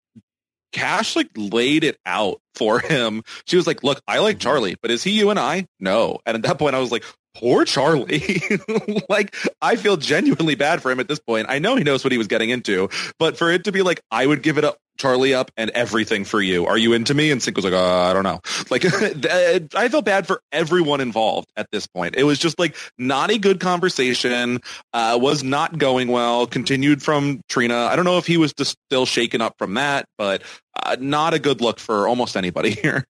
[0.74, 3.24] Cash like laid it out for him.
[3.46, 5.66] She was like, "Look, I like Charlie, but is he you and I?
[5.80, 7.04] No." And at that point, I was like,
[7.40, 8.42] "Poor Charlie."
[9.10, 11.48] like, I feel genuinely bad for him at this point.
[11.50, 14.02] I know he knows what he was getting into, but for it to be like,
[14.12, 16.66] "I would give it up, Charlie up, and everything for you.
[16.66, 18.86] Are you into me?" And Cinco was like, uh, "I don't know." Like,
[19.76, 22.16] I felt bad for everyone involved at this point.
[22.16, 24.60] It was just like not a good conversation.
[24.94, 26.48] Uh, was not going well.
[26.48, 27.86] Continued from Trina.
[27.86, 30.42] I don't know if he was just still shaken up from that, but
[30.82, 33.06] uh, not a good look for almost anybody here.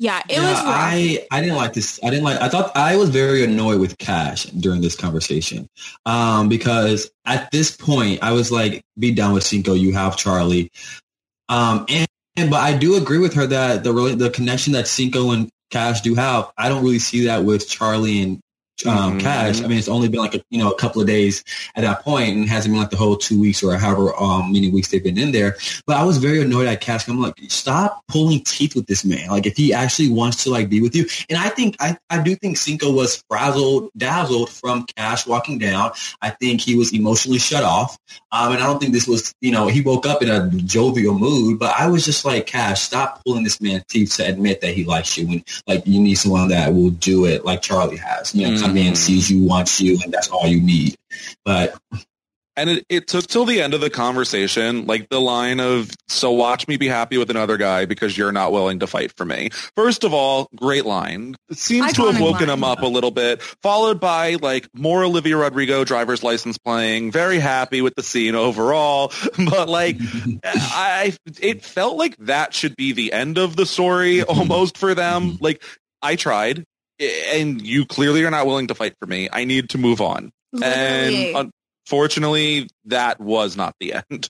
[0.00, 0.64] Yeah, it Yeah, was rough.
[0.66, 2.00] I, I didn't like this.
[2.02, 5.68] I didn't like, I thought I was very annoyed with Cash during this conversation.
[6.06, 9.74] Um, because at this point I was like, be done with Cinco.
[9.74, 10.72] You have Charlie.
[11.50, 15.32] Um, and, and, but I do agree with her that the, the connection that Cinco
[15.32, 18.40] and Cash do have, I don't really see that with Charlie and
[18.86, 19.20] um, Mhm.
[19.20, 19.62] Cash.
[19.62, 21.44] I mean, it's only been like a, you know a couple of days
[21.76, 24.52] at that point, and it hasn't been like the whole two weeks or however um,
[24.52, 25.56] many weeks they've been in there.
[25.86, 27.08] But I was very annoyed at Cash.
[27.08, 29.28] I'm like, stop pulling teeth with this man.
[29.28, 32.22] Like, if he actually wants to like be with you, and I think I I
[32.22, 35.92] do think Cinco was frazzled, dazzled from Cash walking down.
[36.22, 37.98] I think he was emotionally shut off,
[38.32, 41.18] um, and I don't think this was you know he woke up in a jovial
[41.18, 41.58] mood.
[41.58, 44.84] But I was just like, Cash, stop pulling this man's teeth to admit that he
[44.84, 48.34] likes you, and like you need someone that will do it like Charlie has.
[48.34, 50.96] You know, come in, sees you, wants you, and that's all you need.
[51.44, 51.74] But
[52.56, 56.32] And it, it took till the end of the conversation, like the line of, so
[56.32, 59.48] watch me be happy with another guy because you're not willing to fight for me.
[59.76, 61.36] First of all, great line.
[61.48, 62.58] It seems to have woken line.
[62.58, 67.12] him up a little bit, followed by like more Olivia Rodrigo driver's license playing.
[67.12, 69.12] Very happy with the scene overall.
[69.50, 69.96] But like,
[70.44, 75.38] I, it felt like that should be the end of the story almost for them.
[75.40, 75.62] Like,
[76.02, 76.64] I tried
[77.00, 79.28] and you clearly are not willing to fight for me.
[79.32, 80.32] I need to move on.
[80.52, 81.34] Literally.
[81.34, 81.52] And
[81.86, 84.28] unfortunately, that was not the end.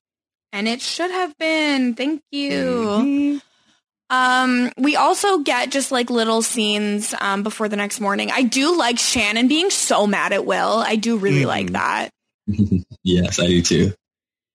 [0.53, 1.95] And it should have been.
[1.95, 2.51] Thank you.
[2.53, 3.39] Mm-hmm.
[4.13, 8.31] Um, we also get just like little scenes um, before the next morning.
[8.33, 10.79] I do like Shannon being so mad at Will.
[10.85, 11.47] I do really Mhm.
[11.47, 12.11] like that.
[13.05, 13.93] yes, I do too.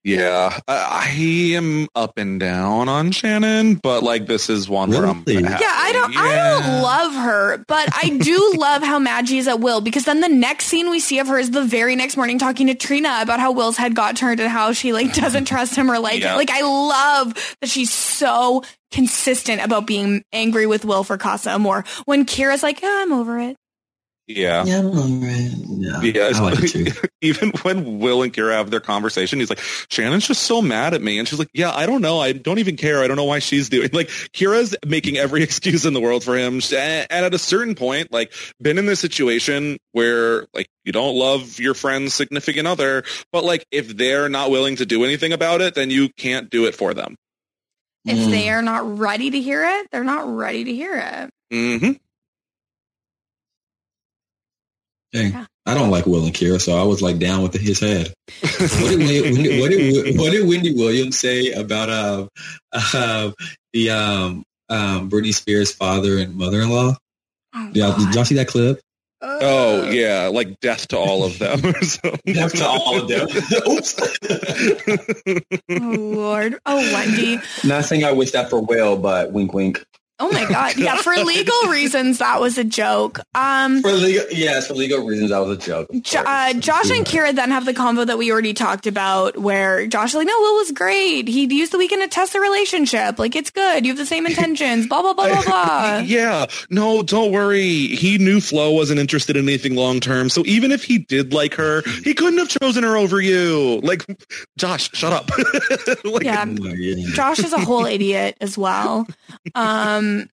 [0.06, 1.10] Yeah, I, I
[1.56, 5.41] am up and down on Shannon, but like this is one where I'm Really?
[5.43, 5.64] happy.
[5.64, 9.47] Yeah, I don't I don't love her, but I do love how mad she is
[9.47, 12.18] at Will because then the next scene we see of her is the very next
[12.18, 15.45] morning talking to Trina about how Will's head got turned and how she like doesn't
[15.45, 16.36] trust him or like Yeah.
[16.36, 21.84] Like I love that she's so consistent about being angry with Will for Casa Amor
[22.06, 23.58] when Kira's like, oh, I'm over it.
[24.28, 24.66] Yeah.
[24.66, 25.52] Yeah, I'm alright.
[25.68, 27.08] yeah, Yeah, I like it too.
[27.22, 29.60] even when Will and Kira have their conversation, he's like,
[29.90, 31.20] Shannon's just so mad at me.
[31.20, 32.20] And she's like, yeah, I don't know.
[32.20, 33.04] I don't even care.
[33.04, 36.36] I don't know why she's doing like Kira's making every excuse in the world for
[36.36, 36.60] him.
[36.74, 41.60] And at a certain point, like been in this situation where like you don't love
[41.60, 45.76] your friend's significant other, but like if they're not willing to do anything about it,
[45.76, 47.16] then you can't do it for them.
[48.06, 48.32] If Mm.
[48.32, 51.30] they are not ready to hear it, they're not ready to hear it.
[51.52, 51.92] hmm
[55.16, 55.32] Dang.
[55.32, 55.45] Yeah.
[55.66, 58.13] I don't like Will and Kira, so I was like down with his head.
[58.41, 62.30] What did, Wendy, what, did, what did Wendy Williams say about um,
[62.72, 63.32] uh,
[63.74, 66.95] the um, um, Britney Spears' father and mother-in-law?
[67.55, 68.82] Oh, Yeah, did y'all see that clip?
[69.22, 71.59] Oh yeah, like death to all of them.
[72.26, 73.28] Death to all of them.
[73.68, 73.95] Oops.
[75.72, 76.59] Oh Lord.
[76.66, 77.39] Oh Wendy.
[77.63, 79.84] Not saying I wish that for Will, but wink, wink.
[80.18, 80.78] Oh my God.
[80.78, 83.20] Yeah, for legal reasons, that was a joke.
[83.36, 85.89] Um, For legal, yes, for legal reasons, that was a joke.
[86.01, 89.86] Jo- uh, Josh and Kira then have the convo that we already talked about, where
[89.88, 91.28] Josh is like, "No, Will was great.
[91.28, 93.20] He used the weekend to test the relationship.
[93.20, 93.86] Like it's good.
[93.86, 94.88] You have the same intentions.
[94.88, 97.88] Blah blah blah blah blah." yeah, no, don't worry.
[97.88, 101.55] He knew Flo wasn't interested in anything long term, so even if he did like
[101.55, 103.82] her, he couldn't have chosen her over you.
[103.84, 104.05] Like,
[104.57, 105.30] Josh, shut up.
[106.05, 106.45] like, Yeah.
[107.13, 109.05] Josh is a whole idiot as well.
[110.06, 110.30] Um,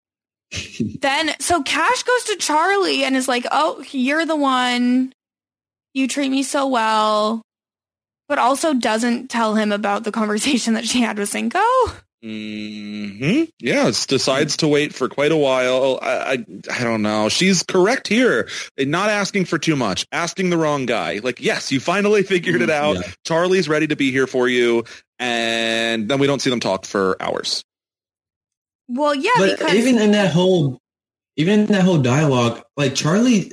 [1.00, 5.12] then so Cash goes to Charlie and is like, "Oh, you're the one.
[5.94, 7.42] You treat me so well."
[8.28, 11.58] But also doesn't tell him about the conversation that she had with Cinco.
[12.22, 15.98] hmm Yeah, decides to wait for quite a while.
[16.00, 16.32] I, I,
[16.70, 17.28] I don't know.
[17.28, 18.48] She's correct here.
[18.78, 21.20] Not asking for too much, asking the wrong guy.
[21.22, 22.96] Like, yes, you finally figured it out.
[22.96, 23.10] Yeah.
[23.26, 24.84] Charlie's ready to be here for you,
[25.18, 27.64] and then we don't see them talk for hours.
[28.94, 30.82] Well, yeah, but because even in that whole
[31.36, 33.52] even in that whole dialogue like charlie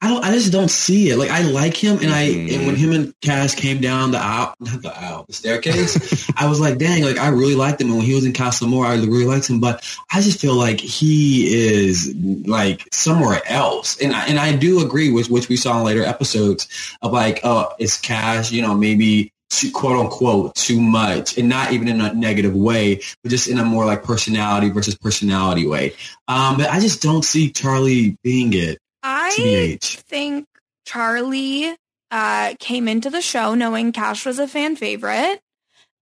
[0.00, 1.16] i don't i just don't see it.
[1.16, 2.92] Like i like him and i and when mm-hmm.
[2.92, 6.78] him and Cash came down the aisle not the aisle the staircase i was like
[6.78, 7.88] dang like i really liked him.
[7.88, 9.60] And when he was in Casa Amor, i really liked him.
[9.60, 9.82] But
[10.12, 12.14] i just feel like he is
[12.46, 14.00] like somewhere else.
[14.00, 16.68] And I, and i do agree with which we saw in later episodes
[17.02, 21.72] of like oh it's cash you know maybe too, quote unquote too much and not
[21.72, 25.94] even in a negative way but just in a more like personality versus personality way
[26.28, 30.46] um but i just don't see charlie being it I tbh think
[30.84, 31.76] Charlie
[32.10, 35.40] uh, came into the show knowing Cash was a fan favorite.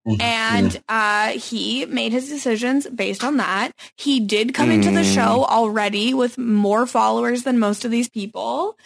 [0.06, 0.20] Mhm.
[0.20, 3.72] And uh, he made his decisions based on that.
[3.96, 5.14] He did come into the Mm.
[5.14, 8.76] show already with more followers than most of these people.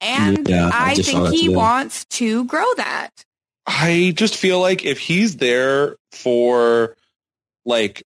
[0.00, 3.10] And Yeah, I I, think he wants to grow that.
[3.68, 6.96] I just feel like if he's there for
[7.66, 8.02] like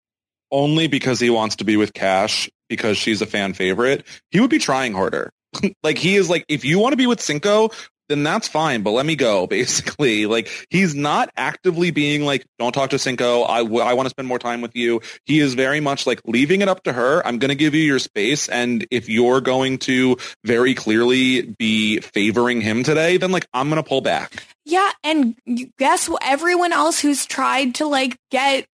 [0.51, 4.51] only because he wants to be with Cash because she's a fan favorite, he would
[4.51, 5.33] be trying harder.
[5.85, 7.71] like he is like if you want to be with Cinco,
[8.09, 10.27] then that's fine, but let me go, basically.
[10.27, 13.45] Like, he's not actively being like, don't talk to Cinco.
[13.45, 15.01] I, w- I want to spend more time with you.
[15.25, 17.27] He is very much like leaving it up to her.
[17.27, 18.49] I'm going to give you your space.
[18.49, 23.83] And if you're going to very clearly be favoring him today, then like, I'm going
[23.83, 24.45] to pull back.
[24.65, 25.37] Yeah, and
[25.79, 26.23] guess what?
[26.25, 28.67] Everyone else who's tried to like get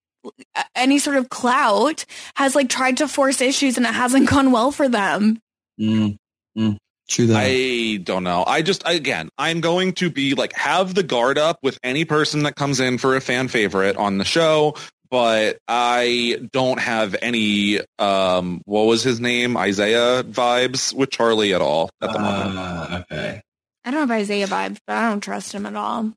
[0.54, 2.04] uh, any sort of clout
[2.36, 5.40] has like tried to force issues and it hasn't gone well for them.
[5.80, 6.16] Mm,
[6.56, 6.76] mm,
[7.08, 7.44] true that.
[7.46, 8.44] I don't know.
[8.46, 12.42] I just, again, I'm going to be like, have the guard up with any person
[12.42, 14.74] that comes in for a fan favorite on the show.
[15.10, 19.56] But I don't have any, um, what was his name?
[19.56, 22.54] Isaiah vibes with Charlie at all at the moment.
[22.58, 23.40] Ah, okay.
[23.88, 26.00] I don't have Isaiah vibes, but I don't trust him at all.
[26.00, 26.14] Um,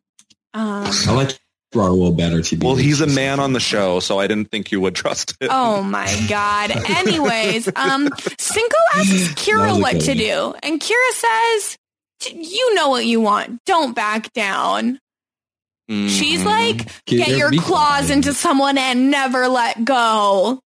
[0.54, 1.40] I like
[1.74, 2.42] Raul better.
[2.42, 4.94] To be Well, he's a man on the show, so I didn't think you would
[4.94, 5.48] trust him.
[5.50, 6.72] oh my god.
[6.90, 11.78] Anyways, um, Cinco asks Kira what good to do, and Kira says,
[12.36, 13.62] "You know what you want.
[13.66, 15.00] Don't back down."
[15.90, 16.46] She's Mhm.
[16.46, 18.12] like, Kira, "Get your claws quiet.
[18.12, 20.60] into someone and never let go."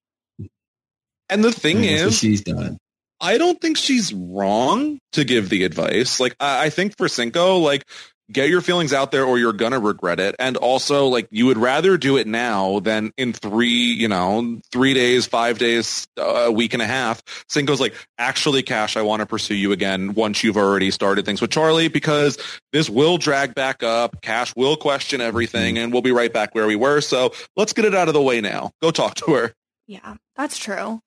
[1.28, 2.78] and the thing That's what is, she's done.
[3.22, 6.18] I don't think she's wrong to give the advice.
[6.18, 7.84] Like, I, I think for Cinco, like,
[8.32, 10.34] get your feelings out there or you're gonna regret it.
[10.40, 14.92] And also, like, you would rather do it now than in three, you know, three
[14.92, 17.22] days, five days, uh, a week and a half.
[17.48, 21.40] Cinco's like, actually, Cash, I want to pursue you again once you've already started things
[21.40, 22.38] with Charlie because
[22.72, 24.20] this will drag back up.
[24.22, 27.00] Cash will question everything and we'll be right back where we were.
[27.00, 28.72] So let's get it out of the way now.
[28.82, 29.54] Go talk to her.
[29.86, 31.00] Yeah, that's true.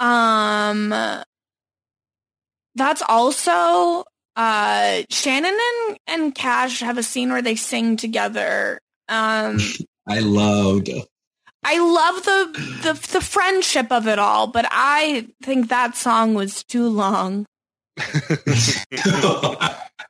[0.00, 0.90] Um
[2.74, 4.04] that's also
[4.36, 5.56] uh Shannon
[5.88, 8.80] and, and Cash have a scene where they sing together.
[9.08, 9.58] Um
[10.08, 10.90] I loved.
[11.62, 16.64] I love the, the the friendship of it all, but I think that song was
[16.64, 17.46] too long.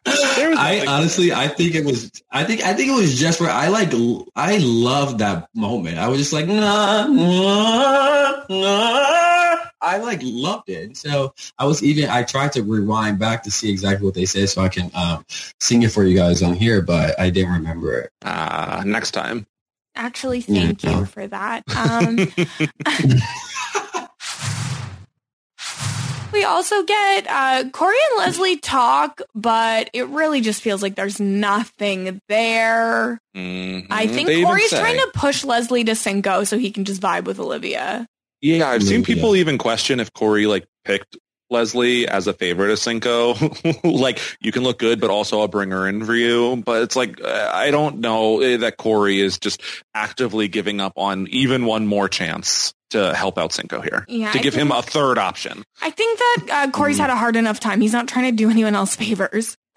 [0.07, 2.11] I honestly, I think it was.
[2.30, 3.93] I think I think it was just where I like.
[4.36, 5.99] I loved that moment.
[5.99, 9.49] I was just like, nah, nah, nah.
[9.82, 10.96] I like loved it.
[10.96, 12.10] So I was even.
[12.10, 15.24] I tried to rewind back to see exactly what they said, so I can um,
[15.60, 18.10] sing it for you guys on here, but I didn't remember it.
[18.24, 19.46] Ah, next time.
[19.96, 21.64] Actually, thank you for that.
[21.76, 22.16] Um
[26.32, 31.18] We also get uh, Corey and Leslie talk, but it really just feels like there's
[31.18, 33.18] nothing there.
[33.36, 33.88] Mhm.
[33.90, 37.00] I think They Corey's say- trying to push Leslie to Cinco so he can just
[37.02, 38.06] vibe with Olivia.
[38.41, 41.16] Yeah, I've seen people even question if Corey like picked
[41.51, 43.34] Leslie as a favorite of Cinco.
[43.84, 46.62] like you can look good, but also I'll bring her in for you.
[46.64, 49.62] But it's like I don't know eh, that Corey is just
[49.95, 54.05] actively giving up on even one more chance to help out Cinco here.
[54.09, 55.62] Yeah, to I give him a third option.
[55.82, 57.80] I think that uh, Corey's had a hard enough time.
[57.80, 59.57] He's not trying to do anyone else favors.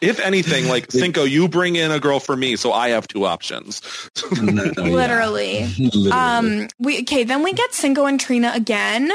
[0.00, 3.24] If anything, like Cinco, you bring in a girl for me, so I have two
[3.26, 3.82] options.
[4.40, 4.82] No, no.
[4.84, 5.66] Literally.
[5.78, 6.10] Literally.
[6.10, 7.24] Um, we okay.
[7.24, 9.10] Then we get Cinco and Trina again,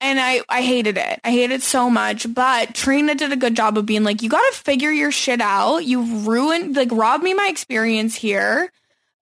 [0.00, 1.20] and I I hated it.
[1.24, 2.32] I hated it so much.
[2.32, 5.40] But Trina did a good job of being like, you got to figure your shit
[5.40, 5.78] out.
[5.78, 8.70] You ruined like robbed me my experience here.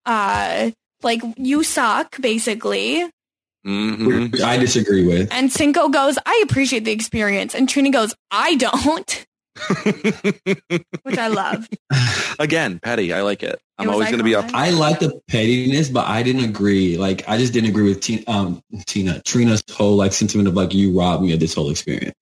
[0.05, 0.71] Uh,
[1.03, 3.05] like you suck basically.
[3.65, 4.41] Mhm.
[4.41, 5.29] I disagree with.
[5.31, 9.25] And Cinco goes, I appreciate the experience, and Trina goes, I don't,
[11.03, 11.67] which I love.
[12.39, 13.13] Again, petty.
[13.13, 13.59] I like it.
[13.77, 14.45] I'm It always going to be up.
[14.53, 16.97] I like the pettiness, but I didn't agree.
[16.97, 20.73] Like, I just didn't agree with Tina, um, Tina, Trina's whole like sentiment of like
[20.73, 22.15] you robbed me of this whole experience.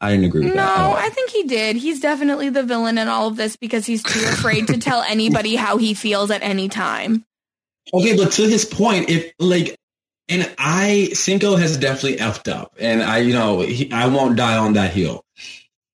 [0.00, 0.78] I didn't agree with No, that.
[0.78, 0.94] at all.
[0.96, 1.76] I think he did.
[1.76, 5.54] He's definitely the villain in all of this because he's too afraid to tell anybody
[5.56, 7.24] how he feels at any time.
[7.92, 9.76] Okay, but to his point, if like,
[10.28, 14.56] and I Cinco has definitely effed up, and I, you know, he, I won't die
[14.56, 15.22] on that hill.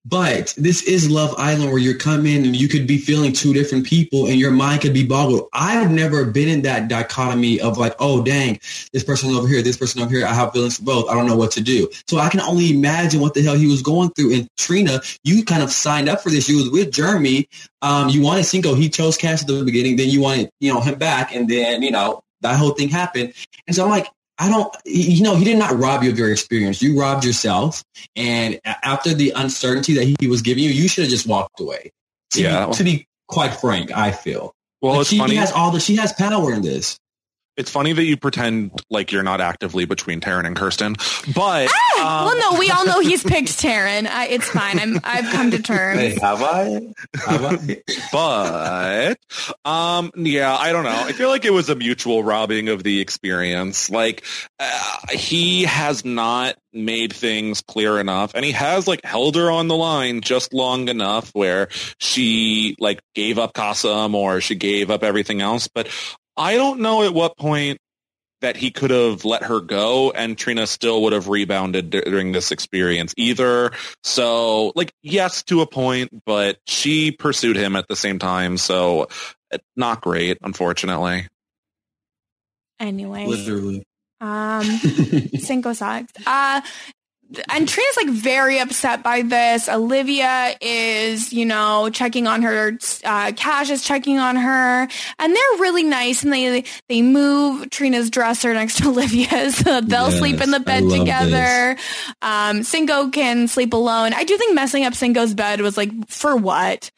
[0.06, 3.84] But this is Love Island where you're coming and you could be feeling two different
[3.84, 5.48] people and your mind could be boggled.
[5.52, 8.58] I've never been in that dichotomy of like, oh dang,
[8.94, 10.26] this person over here, this person over here.
[10.26, 11.10] I have feelings for both.
[11.10, 11.90] I don't know what to do.
[12.08, 14.32] So I can only imagine what the hell he was going through.
[14.32, 16.48] And Trina, you kind of signed up for this.
[16.48, 17.46] You was with Jeremy.
[17.82, 18.74] Um, you wanted Cinco.
[18.74, 19.96] He chose Cash at the beginning.
[19.96, 21.34] Then you wanted, you know, him back.
[21.34, 23.34] And then, you know, that whole thing happened.
[23.66, 24.08] And so I'm like,
[24.40, 26.80] I don't, you know, he did not rob you of your experience.
[26.80, 27.84] You robbed yourself.
[28.16, 31.92] And after the uncertainty that he was giving you, you should have just walked away.
[32.32, 32.66] To Yeah.
[32.66, 34.54] Be, to be quite frank, I feel.
[34.80, 35.34] Well, Like, it's she funny.
[35.34, 36.98] has all the, she has power in this.
[37.56, 40.96] It's funny that you pretend like you're not actively between Taryn and Kirsten,
[41.34, 41.66] but
[42.00, 44.06] um, well, no, we all know he's picked Taryn.
[44.06, 44.78] I, it's fine.
[44.78, 46.00] I'm, I've come to terms.
[46.00, 46.80] Hey, have I?
[47.26, 47.82] Have I?
[48.12, 49.18] but
[49.64, 53.00] um yeah i don't know i feel like it was a mutual robbing of the
[53.00, 54.24] experience like
[54.58, 59.68] uh, he has not made things clear enough and he has like held her on
[59.68, 65.02] the line just long enough where she like gave up Casa Amor she gave up
[65.02, 65.68] everything else.
[65.68, 65.88] But
[66.36, 67.78] I don't know at what point
[68.40, 72.52] that he could have let her go and Trina still would have rebounded during this
[72.52, 73.70] experience either.
[74.02, 78.56] So like, yes, to a point, but she pursued him at the same time.
[78.56, 79.08] So
[79.76, 81.26] not great, unfortunately.
[82.78, 83.26] Anyway.
[83.26, 83.84] Literally.
[84.20, 84.64] Um,
[85.38, 86.12] Cinco sucks.
[86.26, 86.60] Uh,
[87.48, 89.68] and Trina's like very upset by this.
[89.68, 92.78] Olivia is, you know, checking on her.
[93.04, 94.82] Uh, Cash is checking on her,
[95.18, 96.22] and they're really nice.
[96.22, 99.56] And they they move Trina's dresser next to Olivia's.
[99.56, 101.76] So they'll Yes, sleep in the bed together.
[102.22, 104.12] Um, Cinco can sleep alone.
[104.12, 106.90] I do think messing up Cinco's bed was like for what.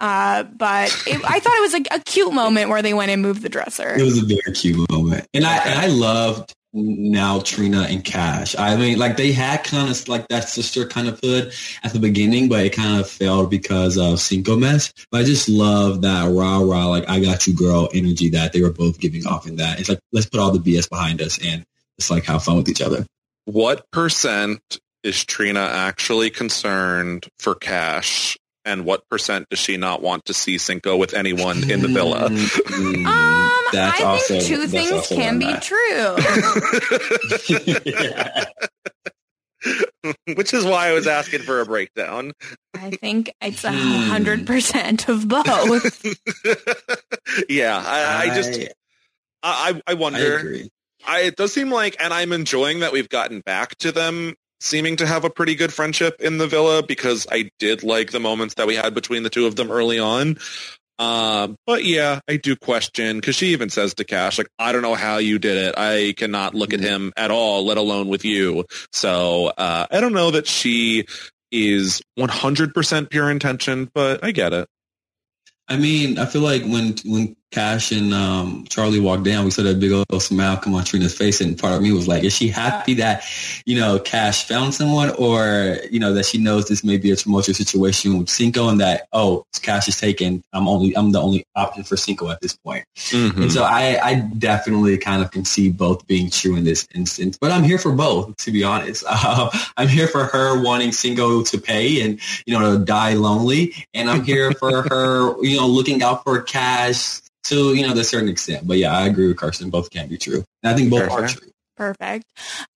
[0.00, 3.20] Uh, but it, I thought it was like a cute moment where they went and
[3.20, 3.94] moved the dresser.
[3.94, 8.56] It was a very cute moment, and I and I loved now Trina and Cash.
[8.56, 11.52] I mean, like they had kind of like that sister kind of hood
[11.82, 14.92] at the beginning, but it kind of failed because of Cinco mess.
[15.10, 18.62] But I just love that rah rah, like I got you, girl energy that they
[18.62, 19.80] were both giving off in that.
[19.80, 21.64] It's like let's put all the BS behind us and
[21.98, 23.04] just like have fun with each other.
[23.46, 24.60] What percent
[25.02, 28.36] is Trina actually concerned for cash?
[28.64, 32.28] And what percent does she not want to see Cinco with anyone in the villa?
[32.28, 36.16] Mm, Um, that's I also- think two that's things can be where I'm true.
[40.34, 42.32] Which is why I was asking for a breakdown.
[42.74, 44.08] I think it's a Hmm.
[44.08, 46.02] hundred percent of both.
[47.50, 48.58] yeah, I, I just
[49.42, 50.38] I, I I wonder.
[50.38, 50.70] agree.
[51.06, 54.96] I, it does seem like, and I'm enjoying that we've gotten back to them seeming
[54.96, 58.54] to have a pretty good friendship in the villa because I did like the moments
[58.54, 60.38] that we had between the two of them early on.
[60.98, 64.82] Um, but yeah, I do question because she even says to Cash, like, I don't
[64.82, 65.74] know how you did it.
[65.78, 68.66] I cannot look at him at all, let alone with you.
[68.92, 71.06] So uh, I don't know that she
[71.50, 74.68] is 100% pure intention, but I get it.
[75.68, 79.62] I mean, I feel like when when Cash and um, Charlie walked down, we saw
[79.62, 82.34] that big old smile come on Trina's face, and part of me was like, is
[82.34, 83.24] she happy that
[83.66, 87.16] you know Cash found someone, or you know that she knows this may be a
[87.16, 91.44] tumultuous situation with Cinco, and that oh, Cash is taken, I'm only I'm the only
[91.56, 92.84] option for Cinco at this point.
[92.96, 93.42] Mm-hmm.
[93.42, 97.36] And so I, I definitely kind of can see both being true in this instance,
[97.40, 99.04] but I'm here for both, to be honest.
[99.22, 103.74] Uh, I'm here for her wanting Cinco to pay and, you know, to die lonely.
[103.92, 108.00] And I'm here for her, you know, looking out for cash to, you know, to
[108.00, 108.66] a certain extent.
[108.66, 109.70] But yeah, I agree with Carson.
[109.70, 110.44] Both can be true.
[110.62, 111.50] And I think both are true.
[111.76, 112.26] Perfect.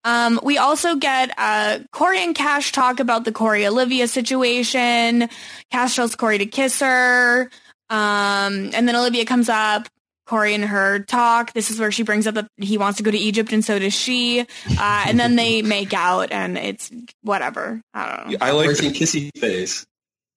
[0.05, 5.29] Um, we also get uh, Corey and Cash talk about the Corey Olivia situation.
[5.71, 7.51] Cash tells Corey to kiss her.
[7.91, 9.89] Um, and then Olivia comes up.
[10.27, 11.53] Corey and her talk.
[11.53, 13.79] This is where she brings up that he wants to go to Egypt and so
[13.79, 14.41] does she.
[14.41, 16.91] Uh, and then they make out and it's
[17.21, 17.83] whatever.
[17.93, 18.39] I don't know.
[18.41, 19.85] I like Person kissy face.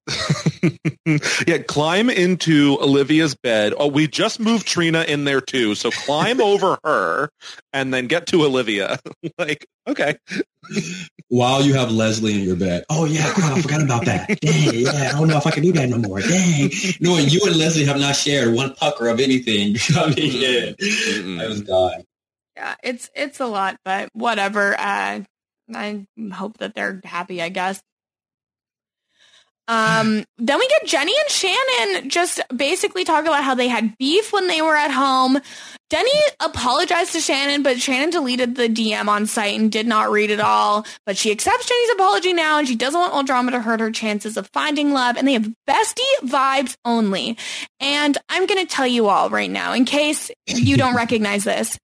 [1.47, 3.73] yeah, climb into Olivia's bed.
[3.77, 5.75] Oh, we just moved Trina in there too.
[5.75, 7.29] So climb over her
[7.73, 8.99] and then get to Olivia.
[9.37, 10.17] like, okay.
[11.29, 12.85] While you have Leslie in your bed.
[12.89, 14.27] Oh yeah, crap, I forgot about that.
[14.41, 16.19] Dang, yeah, I don't know if I can do that no more.
[16.21, 16.71] Dang.
[16.99, 19.75] No, you and Leslie have not shared one pucker of anything.
[19.95, 20.71] I mean, yeah.
[20.71, 21.41] Mm-mm.
[21.41, 22.05] I was dying.
[22.55, 24.77] Yeah, it's it's a lot, but whatever.
[24.77, 25.21] Uh,
[25.73, 27.41] I hope that they're happy.
[27.41, 27.81] I guess.
[29.67, 34.31] Um, then we get Jenny and Shannon just basically talk about how they had beef
[34.31, 35.39] when they were at home.
[35.89, 36.11] Denny
[36.41, 40.41] apologized to Shannon, but Shannon deleted the DM on site and did not read it
[40.41, 40.85] all.
[41.05, 43.91] But she accepts Jenny's apology now, and she doesn't want all drama to hurt her
[43.91, 45.15] chances of finding love.
[45.15, 47.37] And they have bestie vibes only.
[47.79, 51.77] And I'm gonna tell you all right now, in case you don't recognize this.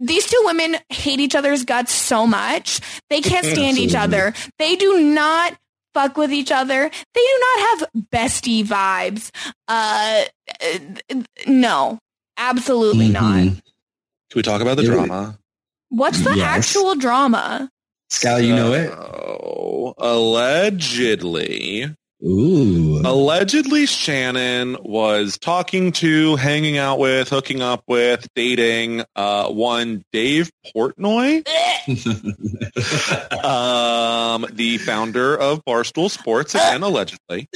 [0.00, 2.80] These two women hate each other's guts so much.
[3.10, 4.34] They can't stand each other.
[4.58, 5.56] They do not
[5.94, 6.88] fuck with each other.
[7.14, 9.30] They do not have bestie vibes.
[9.68, 10.24] Uh,
[10.62, 10.78] uh,
[11.46, 11.98] no,
[12.36, 13.22] absolutely not.
[13.34, 13.54] Mhm.
[14.30, 14.92] Can we talk about the Yeah.
[14.94, 15.38] drama?
[15.90, 16.46] What's the Yes.
[16.58, 17.70] actual drama?
[18.10, 18.88] Scally, you know it?
[18.90, 21.94] So, allegedly,
[22.24, 23.02] Ooh.
[23.04, 30.50] allegedly Shannon was talking to, hanging out with, hooking up with, dating uh, one Dave
[30.74, 31.38] Portnoy,
[33.44, 37.48] um, the founder of Barstool Sports, again allegedly,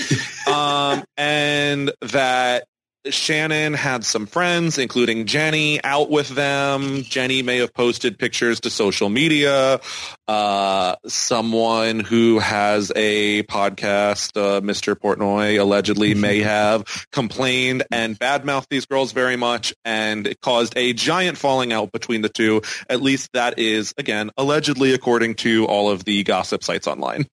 [0.52, 2.64] um, and that
[3.10, 7.02] Shannon had some friends, including Jenny, out with them.
[7.02, 9.80] Jenny may have posted pictures to social media.
[10.28, 14.94] Uh, someone who has a podcast, uh, Mr.
[14.94, 20.92] Portnoy, allegedly may have complained and badmouthed these girls very much, and it caused a
[20.92, 22.62] giant falling out between the two.
[22.88, 27.26] At least that is, again, allegedly according to all of the gossip sites online.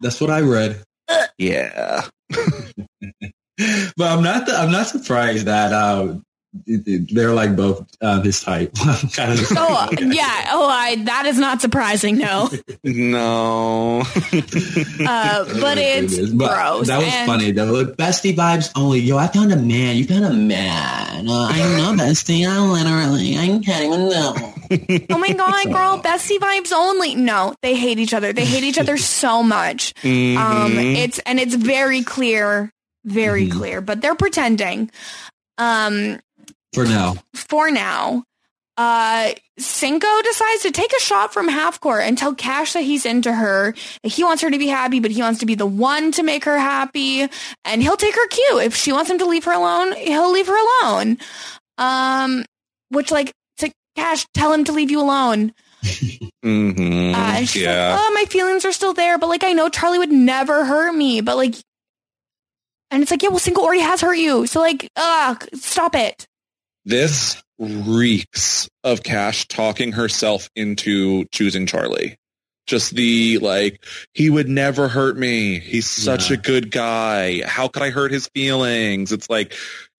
[0.00, 0.82] That's what I read.
[1.38, 2.06] Yeah.
[3.96, 4.50] but I'm not.
[4.50, 6.14] I'm not surprised that uh,
[6.66, 8.74] they're like both uh, this type.
[9.14, 9.40] kind of.
[9.56, 10.48] Oh yeah.
[10.50, 10.96] Oh, I.
[11.04, 12.18] That is not surprising.
[12.18, 12.50] No.
[12.84, 14.00] no.
[14.00, 16.86] uh, but it's But gross.
[16.88, 17.86] That was and- funny though.
[17.86, 19.00] Bestie vibes only.
[19.00, 19.96] Yo, I found a man.
[19.96, 21.28] You found a man.
[21.28, 22.46] Uh, I know bestie.
[22.48, 23.38] I literally.
[23.38, 24.34] I can't even know.
[25.10, 27.14] Oh my god, girl, bestie vibes only.
[27.14, 28.32] No, they hate each other.
[28.32, 29.92] They hate each other so much.
[30.02, 30.96] Um, Mhm.
[30.96, 32.72] it's and it's very clear,
[33.04, 33.52] very Mhm.
[33.52, 33.80] clear.
[33.80, 34.90] But they're pretending.
[35.58, 36.20] Um,
[36.74, 37.16] For now.
[37.34, 38.24] for now.
[38.78, 43.04] Uh, Cinco decides to take a shot from half court and tell Cash that he's
[43.04, 43.74] into her.
[44.02, 46.22] that He wants her to be happy, but he wants to be the one to
[46.22, 47.28] make her happy.
[47.66, 48.60] And he'll take her cue.
[48.60, 51.18] If she wants him to leave her alone, he'll leave her alone.
[51.76, 52.44] Um,
[52.88, 55.52] which like to Cash, tell him to leave you alone.
[55.82, 57.14] mm-hmm.
[57.14, 57.90] Uh, yeah.
[57.94, 60.94] like, oh, my feelings are still there, but like I know Charlie would never hurt
[60.94, 61.54] me, but like,
[62.92, 66.26] and it's like, yeah, well, Cinco already has hurt you, so like, ugh, stop it.
[66.84, 72.16] this reeks of Cash talking herself into choosing Charlie.
[72.66, 73.84] Just the like,
[74.14, 75.58] he would never hurt me.
[75.60, 76.34] He's such Yeah.
[76.34, 77.42] a good guy.
[77.46, 79.12] How could I hurt his feelings?
[79.12, 79.54] It's like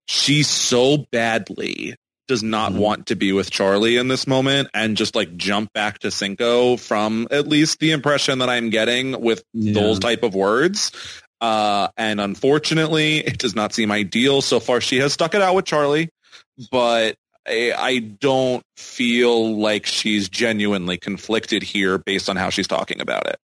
[0.06, 1.94] she so badly
[2.28, 2.76] does not Mhm.
[2.78, 6.76] want to be with Charlie in this moment and just like jump back to Cinco
[6.76, 9.74] from at least the impression that I'm getting with Yeah.
[9.74, 10.92] those type of words.
[11.42, 14.40] Uh, and unfortunately, it does not seem ideal.
[14.42, 16.08] So far, she has stuck it out with Charlie,
[16.70, 17.16] but
[17.48, 23.26] I, I don't feel like she's genuinely conflicted here based on how she's talking about
[23.26, 23.36] it.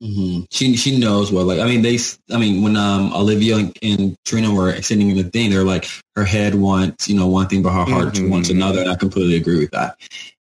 [0.00, 3.56] hmm She she knows what like I mean they s- I mean when um Olivia
[3.58, 5.86] and, and Trina were sitting in the thing they're like
[6.16, 8.30] her head wants you know one thing but her heart Mhm.
[8.30, 9.98] wants another and I completely agree with that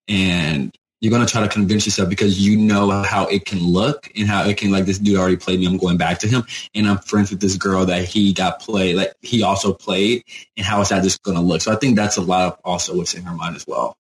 [0.08, 4.28] and you're gonna try to convince yourself because you know how it can look and
[4.28, 6.44] how it can like this dude already played me I'm going back to him
[6.74, 10.24] and I'm friends with this girl that he got played like he also played
[10.56, 12.96] and how is that just gonna look so I think that's a lot of also
[12.96, 13.96] what's in her mind as well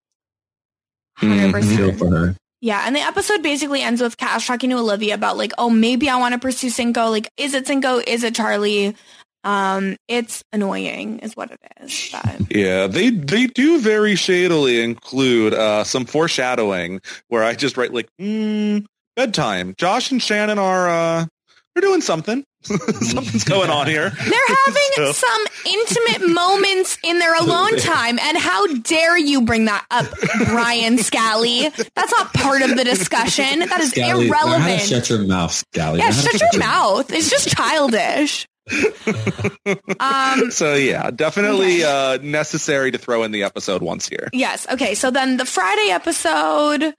[1.22, 1.52] 100%.
[1.54, 1.76] Mhm.
[1.76, 5.38] feel for her Yeah, and the episode basically ends with Cash talking to Olivia about
[5.38, 7.10] like, oh, maybe I want to pursue Cinco.
[7.10, 8.02] Like, is it Cinco?
[8.06, 8.96] Is it Charlie?
[9.44, 12.10] Um, it's annoying, is what it is.
[12.12, 17.94] But Yeah, they they do very shadily include uh, some foreshadowing where I just write
[17.94, 18.86] like, mm,
[19.16, 19.76] bedtime.
[19.78, 21.26] Josh and Shannon are uh,
[21.74, 22.44] they're doing something.
[22.62, 24.10] Something's going on here.
[24.20, 29.64] they're having So- some intimate moments in their alone time, and how dare you bring
[29.66, 30.06] that up,
[30.48, 31.70] Brian Scally?
[31.70, 33.60] That's not part of the discussion.
[33.60, 34.82] That is Scally, learn how to irrelevant.
[34.82, 37.14] shut your mouth Scally yeah, Learn how to shut your mouth.
[37.14, 38.46] It's just childish.
[40.00, 44.30] Um, So yeah, definitely uh, necessary to throw in the episode once here.
[44.34, 44.68] yes.
[44.72, 44.96] Okay.
[44.96, 46.94] So then the Friday episode.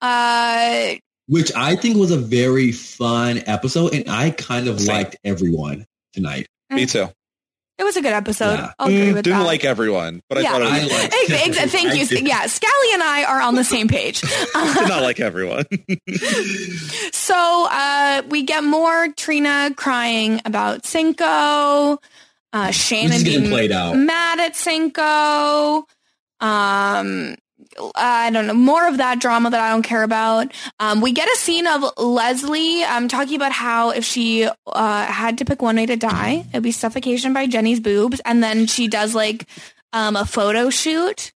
[0.00, 0.94] Uh,
[1.28, 4.96] which I think was a very fun episode, and I kind of Same.
[4.96, 6.48] liked everyone tonight.
[6.70, 7.08] Me too.
[7.82, 8.54] It was a good episode.
[8.54, 8.72] Yeah.
[8.78, 9.46] I'll agree Mm, with didn't that.
[9.46, 12.18] like everyone, but I thought it I was, liked- Ex- ex- thank you.
[12.18, 14.20] Yeah, Scally and I are on the same page.
[14.54, 15.64] did not like everyone.
[17.12, 21.98] so uh, we get more Trina crying about Cinco.
[22.54, 23.96] Uh, Which Shannon is getting being played out.
[23.96, 25.86] mad at Cinco.
[26.40, 27.34] Um,
[27.94, 30.52] I don't know more of that drama that I don't care about.
[30.80, 35.38] Um, we get a scene of Leslie um, talking about how if she uh, had
[35.38, 38.88] to pick one way to die, it'd be suffocation by Jenny's boobs, and then she
[38.88, 39.46] does like
[39.92, 41.32] um, a photo shoot.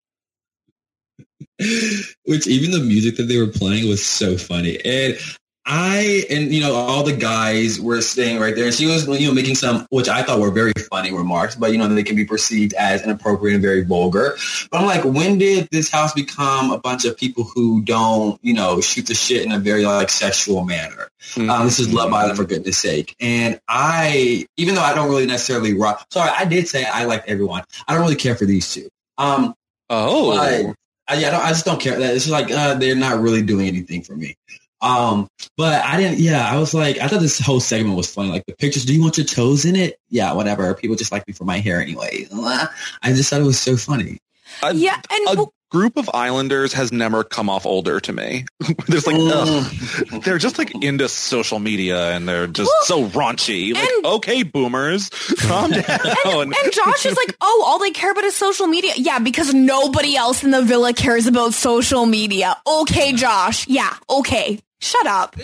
[2.26, 4.78] Which even the music that they were playing was so funny.
[4.84, 5.18] And
[5.66, 9.28] I and you know all the guys were staying right there, and she was you
[9.28, 12.16] know making some which I thought were very funny remarks, but you know they can
[12.16, 14.38] be perceived as inappropriate and very vulgar.
[14.72, 18.54] But I'm like, when did this house become a bunch of people who don't you
[18.54, 21.10] know shoot the shit in a very like sexual manner?
[21.38, 23.16] Um, this is Love Island for goodness sake.
[23.20, 27.28] And I, even though I don't really necessarily rock, sorry, I did say I liked
[27.28, 27.64] everyone.
[27.88, 28.88] I don't really care for these two.
[29.18, 29.56] Um,
[29.90, 30.76] Oh, but
[31.08, 32.00] I, yeah, I, don't, I just don't care.
[32.00, 34.36] It's like uh, they're not really doing anything for me.
[34.82, 36.20] Um, but I didn't.
[36.20, 38.30] Yeah, I was like, I thought this whole segment was funny.
[38.30, 38.86] Like the pictures.
[38.86, 40.00] Do you want your toes in it?
[40.10, 40.74] Yeah, whatever.
[40.76, 42.28] People just like me for my hair anyway.
[42.34, 42.70] I
[43.08, 44.20] just thought it was so funny.
[44.62, 48.46] I- Yeah, and well, group of Islanders has never come off older to me.
[48.88, 50.24] There's like, ugh, mm.
[50.24, 53.74] they're just like into social media and they're just so raunchy.
[53.74, 55.10] Like, and- okay, boomers,
[55.40, 55.84] calm down.
[55.84, 58.94] And, and Josh is like, oh, all they care about is social media.
[58.96, 62.56] Yeah, because nobody else in the villa cares about social media.
[62.66, 63.68] Okay, Josh.
[63.68, 64.60] Yeah, okay.
[64.80, 65.36] Shut up.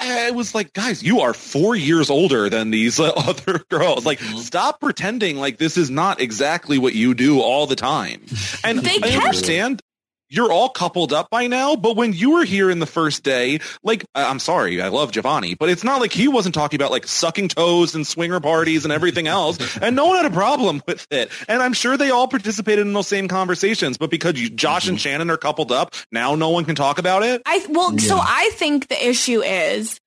[0.00, 4.04] I was like, guys, you are four years older than these uh, other girls.
[4.06, 8.24] Like, stop pretending like this is not exactly what you do all the time.
[8.64, 9.82] And They I kept- understand
[10.28, 13.60] you're all coupled up by now, but when you were here in the first day,
[13.82, 16.90] like, I- I'm sorry, I love Giovanni, but it's not like he wasn't talking about
[16.90, 20.82] like sucking toes and swinger parties and everything else, and no one had a problem
[20.86, 21.30] with it.
[21.48, 24.98] And I'm sure they all participated in those same conversations, but because you, Josh and
[24.98, 25.02] mhm.
[25.02, 27.42] Shannon are coupled up, now no one can talk about it.
[27.46, 29.98] I well, so I think the issue is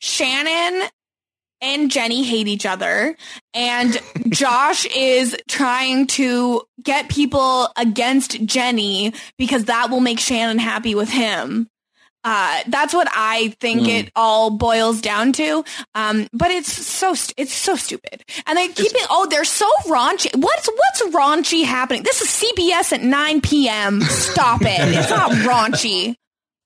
[0.00, 0.88] Shannon
[1.60, 3.16] and Jenny hate each other,
[3.54, 3.96] and
[4.28, 11.08] Josh is trying to get people against Jenny because that will make Shannon happy with
[11.10, 11.68] him.
[12.22, 13.88] Uh, that's what I think Mm.
[14.00, 15.64] it all boils down to.
[15.94, 19.06] Um, but it's so st- it's so stupid, and they keep it.
[19.08, 20.28] Oh, they're so raunchy.
[20.36, 22.02] What's what's raunchy happening?
[22.02, 24.02] This is CBS at nine p.m.
[24.02, 24.80] Stop it!
[24.94, 26.14] It's not raunchy.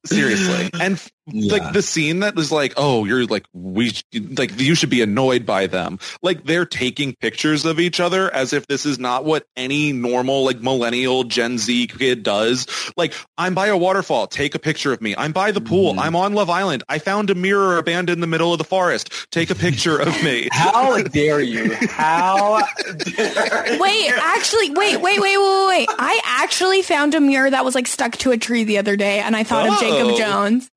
[0.06, 0.70] Seriously.
[0.80, 1.52] And f- Yeah.
[1.52, 5.46] like the scene that was like, oh, you're like, we, like, you should be annoyed
[5.46, 5.98] by them.
[6.22, 10.44] Like they're taking pictures of each other as if this is not what any normal,
[10.44, 12.66] like millennial Gen Z kid does.
[12.96, 14.26] Like, I'm by a waterfall.
[14.26, 15.14] Take a picture of me.
[15.16, 15.92] I'm by the pool.
[15.92, 16.00] Mm-hmm.
[16.00, 16.82] I'm on Love Island.
[16.90, 19.10] I found a mirror abandoned in the middle of the forest.
[19.30, 20.48] Take a picture of me.
[20.52, 21.74] How dare you?
[21.88, 22.62] How
[22.98, 25.88] dare Wait, actually, wait, wait, wait, wait, wait.
[25.98, 29.20] I actually found a mirror that was like stuck to a tree the other day,
[29.20, 30.18] and I thought of Jacob Oh.
[30.18, 30.70] Jones.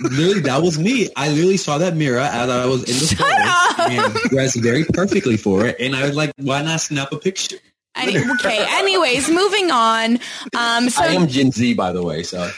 [0.00, 1.08] Literally, that was me.
[1.16, 3.90] I literally saw that mirror as I was in the Shut forest up.
[3.90, 5.76] and dressed very perfectly for it.
[5.80, 7.56] And I was like, why not snap a picture?
[7.94, 8.64] Any, okay.
[8.78, 10.18] Anyways, moving on.
[10.56, 10.88] Um.
[10.90, 12.22] So I am Gen Z, by the way.
[12.22, 12.48] So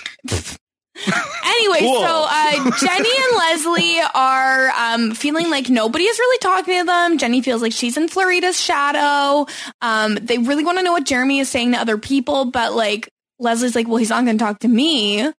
[1.47, 2.01] Anyway, Cool.
[2.01, 7.17] so uh, Jenny and Leslie are um, feeling like nobody is really talking to them.
[7.17, 9.47] Jenny feels like she's in Florida's shadow.
[9.81, 13.09] Um, they really want to know what Jeremy is saying to other people, but like
[13.39, 15.31] Leslie's like, well, he's not going to talk to me.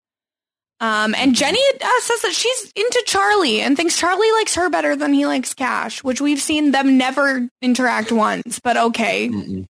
[0.81, 4.95] Um, and Jenny uh, says that she's into Charlie and thinks Charlie likes her better
[4.95, 8.59] than he likes Cash, which we've seen them never interact once.
[8.59, 9.67] But okay, Mm-mm.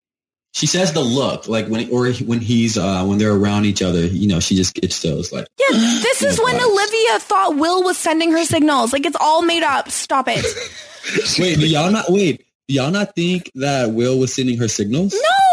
[0.53, 4.05] She says the look, like when or when he's uh when they're around each other,
[4.05, 6.55] you know, she just gets those like yeah, this is when.
[6.59, 8.91] Olivia thought Will was sending her signals.
[8.91, 9.89] Like it's all made up.
[9.89, 10.45] Stop it.
[11.39, 12.45] Wait, do y'all not wait?
[12.67, 15.13] Do y'all not think that Will was sending her signals?
[15.13, 15.48] No.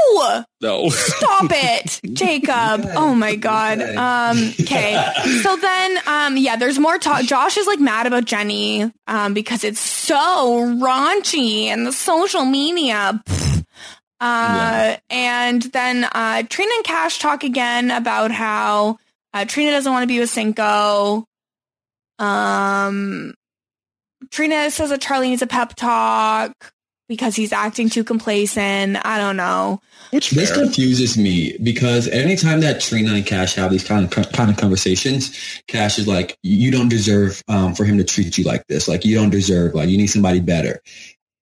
[0.60, 0.88] No.
[0.90, 2.86] Stop it, Jacob.
[2.94, 3.80] Oh my god.
[3.80, 3.94] Okay.
[3.96, 5.12] Um okay.
[5.42, 7.24] So then um yeah, there's more talk.
[7.24, 10.16] Josh is like mad about Jenny um because it's so
[10.80, 13.20] raunchy and the social media.
[13.26, 13.64] Pfft.
[14.20, 18.98] Uh and then uh Trina and Cash talk again about how
[19.34, 21.26] uh, Trina doesn't want to be with Cinco.
[22.18, 23.34] Um
[24.30, 26.72] Trina says that Charlie needs a pep talk
[27.08, 28.98] because he's acting too complacent.
[29.04, 29.80] I don't know.
[30.10, 30.64] Which This fair.
[30.64, 35.62] confuses me because anytime that Trina and Cash have these kind of kind of conversations,
[35.68, 38.88] Cash is like, "You don't deserve um, for him to treat you like this.
[38.88, 39.74] Like you don't deserve.
[39.74, 40.80] Like you need somebody better."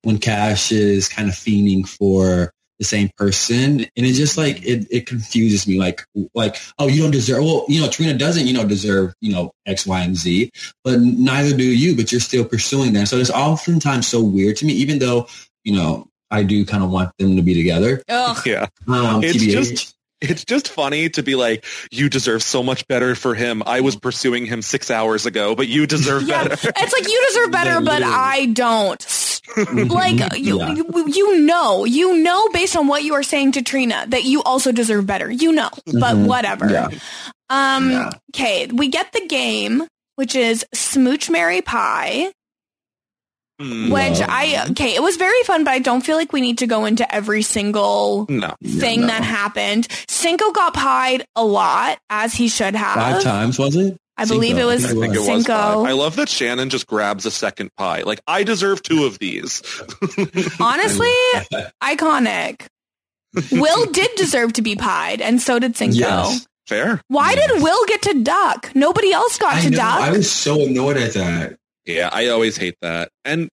[0.03, 4.87] When Cash is kind of fiending for the same person, and it just like it,
[4.91, 5.79] it confuses me.
[5.79, 6.03] Like
[6.35, 7.43] like oh, you don't deserve.
[7.45, 10.51] Well, you know, Trina doesn't you know deserve you know X, Y, and Z,
[10.83, 11.97] but neither do you.
[11.97, 13.07] But you're still pursuing them.
[13.07, 15.27] So it's oftentimes so weird to me, even though
[15.65, 16.07] you know.
[16.31, 18.03] I do kind of want them to be together.
[18.09, 18.43] Ugh.
[18.47, 18.67] Yeah.
[18.89, 19.53] Um, It's TBH.
[19.53, 23.63] just- It's just funny to be like, you deserve so much better for him.
[23.67, 26.73] I was pursuing him six hours ago, but you deserve Yeah, better.
[26.77, 29.07] it's like you deserve better, but I don't.
[29.75, 30.75] Like you, Yeah.
[30.75, 34.43] you, you know, you know, based on what you are saying to Trina, that you
[34.43, 35.31] also deserve better.
[35.31, 36.27] You know, but Mhm.
[36.27, 36.71] whatever.
[36.71, 36.89] Yeah.
[37.51, 37.91] Um.
[37.91, 38.11] Yeah.
[38.35, 39.87] Okay, we get the game,
[40.17, 42.33] which is Smooch Mary Pie.
[43.61, 43.93] Mm.
[43.93, 44.27] Which Wow.
[44.29, 46.85] I okay, it was very fun, but I don't feel like we need to go
[46.87, 48.55] into every single no.
[48.65, 49.07] thing no.
[49.09, 49.87] that happened.
[50.09, 52.95] Cinco got pied a lot, as he should have.
[52.95, 53.97] Five times was it?
[54.17, 55.53] I believe it was I think it was Cinco.
[55.53, 55.87] five.
[55.87, 58.03] I love that Shannon just grabs a second pie.
[58.03, 59.61] Like, I deserve two of these.
[60.61, 61.13] Honestly,
[61.83, 62.67] iconic.
[63.51, 65.97] Will did deserve to be pied, and so did Cinco.
[65.97, 66.47] Yes.
[66.67, 67.01] Fair.
[67.09, 68.71] Why did Will get to duck?
[68.75, 69.77] Nobody else got I to know.
[69.77, 70.01] duck.
[70.01, 71.57] I was so annoyed at that.
[71.87, 73.11] Yeah, I always hate that.
[73.25, 73.49] And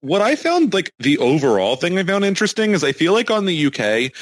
[0.00, 3.44] what I found, like, the overall thing I found interesting is I feel like on
[3.44, 4.12] the UK,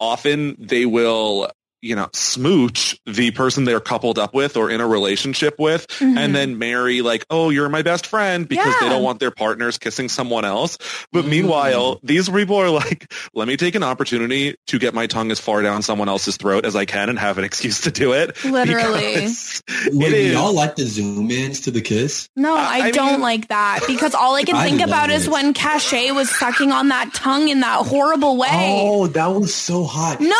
[0.00, 1.50] often they will
[1.84, 6.16] you know, smooch the person they're coupled up with or in a relationship with Mhm.
[6.18, 9.78] and then marry like, oh, you're my best friend because they don't want their partners
[9.78, 10.78] kissing someone else.
[11.12, 11.28] But Mm.
[11.28, 15.38] meanwhile, these people are like, let me take an opportunity to get my tongue as
[15.40, 18.36] far down someone else's throat as I can and have an excuse to do it.
[18.44, 19.14] Literally.
[19.14, 19.62] because
[19.92, 20.32] Wait, it do is.
[20.32, 22.28] y'all like the zoom ins to the kiss?
[22.36, 24.88] No, I- I, I don't mean- like that because all I can I think love
[24.88, 28.48] about is when Cachet was sucking on that tongue in that horrible way.
[28.82, 30.20] Oh, that was so hot.
[30.20, 30.34] No,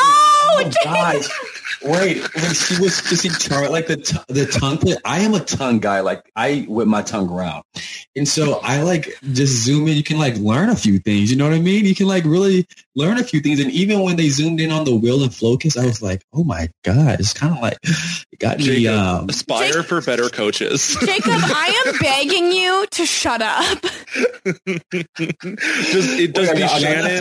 [0.56, 1.28] Oh, guys.
[1.82, 4.78] Wait, when she was kissing Charlie, like the t- the tongue.
[5.04, 6.00] I am a tongue guy.
[6.00, 7.64] Like I whip my tongue around,
[8.16, 9.96] and so I like just zoom in.
[9.96, 11.30] You can like learn a few things.
[11.30, 11.84] You know what I mean?
[11.84, 13.60] You can like really learn a few things.
[13.60, 16.22] And even when they zoomed in on the Will and Flo kiss, I was like,
[16.32, 18.64] oh my god, it's kind of like it got me.
[18.64, 20.96] Jacob, Um, aspire Jake- for better coaches.
[21.00, 23.80] Jacob, I am begging you to shut up.
[24.54, 27.20] Does it does Wait, the are y'all not Shannon?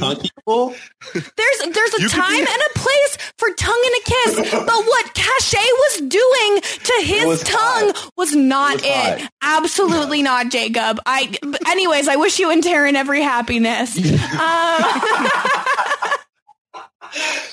[1.13, 4.67] There's there's a You time be- and a place for tongue and a kiss, but
[4.85, 8.89] what Cachet was doing to his was tongue was not It it.
[8.89, 9.29] was hot.
[9.41, 10.99] Absolutely not, Jacob.
[11.05, 11.33] I.
[11.67, 13.97] Anyways, I wish you and Taryn every happiness.
[13.97, 14.03] Um,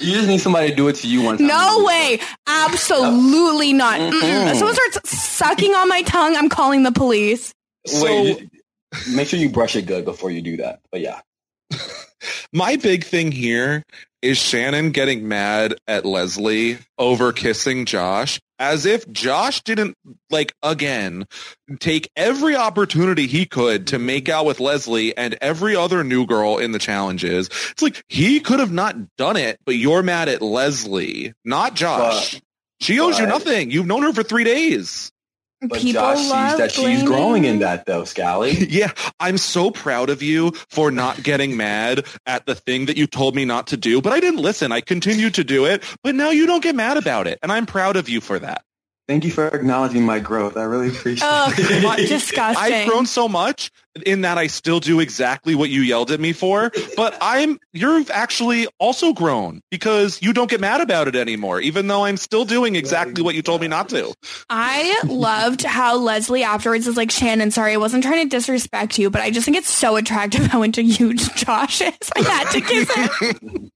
[0.01, 1.47] You just need somebody to do it to you one time.
[1.47, 2.19] no way.
[2.47, 4.01] Absolutely uh, not.
[4.01, 4.55] Mm-mm.
[4.55, 7.53] Someone starts sucking on my tongue, I'm calling the police.
[7.95, 8.51] Wait, you-
[9.15, 10.81] make sure you brush it good before you do that.
[10.91, 11.21] But yeah.
[12.53, 13.85] My big thing here
[14.23, 19.97] is Shannon getting mad at Leslie over kissing Josh as if Josh didn't
[20.29, 21.27] like again
[21.81, 26.59] take every opportunity he could to make out with Leslie and every other new girl
[26.59, 27.49] in the challenges.
[27.71, 32.41] It's like he could have not done it, but you're mad at Leslie, not Josh.
[32.81, 33.71] she owes you nothing.
[33.71, 35.11] You've known her for three days.
[35.61, 38.53] But People Josh sees love that she's blaming- growing in that though, Scally.
[38.71, 43.07] Yeah, I'm so proud of you for not getting mad at the thing that you
[43.07, 44.73] told me not to do, but I didn't listen.
[44.73, 47.67] I continued to do it, but now you don't get mad about it, and I'm
[47.67, 48.63] proud of you for that.
[49.11, 50.57] Thank you for acknowledging my growth.
[50.57, 51.83] I really appreciate Ugh, it.
[51.83, 52.73] My- disgusting.
[52.73, 53.73] I've grown so much
[54.07, 58.09] in that I still do exactly what you yelled at me for, but I'm you've
[58.13, 62.45] actually also grown because you don't get mad about it anymore, even though I'm still
[62.45, 64.15] doing exactly what you told me not to.
[64.49, 69.11] I loved how Leslie afterwards is like, Shannon, sorry, I wasn't trying to disrespect you,
[69.11, 71.95] but I just think it's so attractive how into you Josh is.
[72.15, 73.71] I had to kiss him.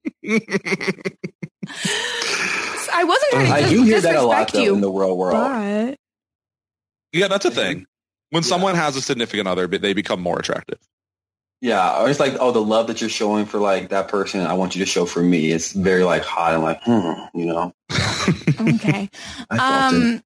[2.95, 4.91] I wasn't trying to I dis- do hear that a lot though you, in the
[4.91, 5.35] real world.
[5.35, 5.99] but
[7.13, 7.87] Yeah, that's a thing.
[8.31, 10.79] When someone has a significant other, they become more attractive.
[11.61, 14.55] Yeah, or it's like, oh, the love that you're showing for like that person, I
[14.55, 15.51] want you to show for me.
[15.51, 17.73] It's very like hot and like, hmm, you know.
[18.61, 19.09] okay.
[19.51, 19.61] I it.
[19.61, 20.23] Um,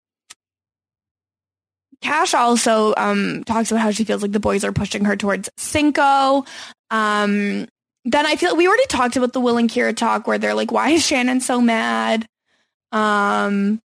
[2.00, 5.48] Cash also um, talks about how she feels like the boys are pushing her towards
[5.56, 6.44] Cinco.
[6.90, 7.66] Um,
[8.04, 10.72] then I feel we already talked about the Will and Kyra talk where they're like,
[10.72, 12.26] "Why is Shannon so mad?"
[12.92, 13.80] Um,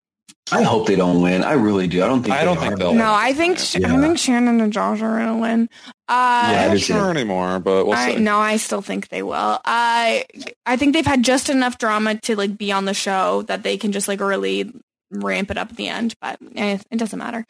[0.52, 1.44] I hope they don't win.
[1.44, 2.04] I really do.
[2.04, 2.36] I don't think.
[2.36, 2.62] I they don't are.
[2.62, 5.70] think they'll no, I think Sh- I think Shannon and Josh are gonna win.
[6.08, 8.20] Uh, Yeah, I I'm not sure anymore, but we'll I see.
[8.22, 9.60] no, I still think they will.
[9.66, 10.26] I
[10.66, 13.78] I think they've had just enough drama to like be on the show that they
[13.78, 14.72] can just like really
[15.12, 16.14] ramp it up at the end.
[16.22, 17.46] But eh, it doesn't matter.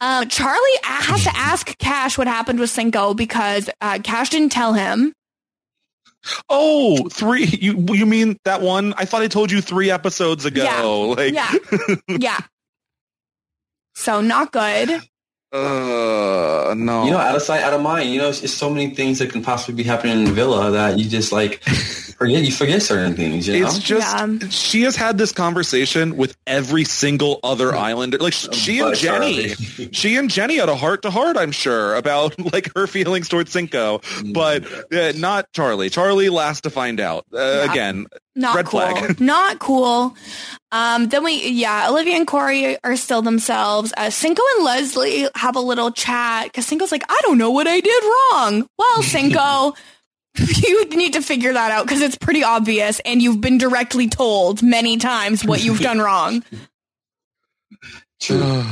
[0.00, 4.72] Uh, Charlie has to ask Cash what happened with Cinco because uh, Cash didn't tell
[4.72, 5.12] him.
[6.48, 7.44] Oh, three.
[7.46, 8.94] You you mean that one?
[8.96, 10.64] I thought I told you three episodes ago.
[10.64, 10.82] Yeah.
[10.82, 11.52] Like, Yeah,
[12.08, 12.40] yeah.
[13.94, 14.90] So not good.
[15.52, 17.04] uh, no.
[17.04, 18.10] You know, out of sight, out of mind.
[18.10, 20.70] You know, it's, it's so many things that can possibly be happening in the villa
[20.72, 21.62] that you just like
[22.16, 22.42] forget.
[22.42, 23.46] You forget certain things.
[23.48, 23.66] You know.
[23.66, 24.48] it's just Yeah.
[24.50, 28.18] she has had this conversation with every single other islander.
[28.18, 29.88] Like she and Jenny, Charlie.
[29.92, 31.36] she and Jenny had a heart to heart.
[31.36, 34.00] I'm sure about like her feelings towards Cinco,
[34.32, 35.90] but uh, not Charlie.
[35.90, 37.24] Charlie last to find out.
[37.32, 37.72] Uh, Yeah.
[37.72, 38.80] Again, Not Red cool.
[38.80, 39.20] flag.
[39.20, 40.14] Not cool.
[40.72, 43.92] Um, then we, yeah, Olivia and Korey are still themselves.
[43.96, 47.66] Uh, Cinco and Leslie have a little chat because Cinco's like, I don't know what
[47.66, 48.68] I did wrong.
[48.78, 49.74] Well, Cinco,
[50.62, 54.62] you need to figure that out because it's pretty obvious and you've been directly told
[54.62, 56.42] many times what you've done wrong.
[58.20, 58.64] True.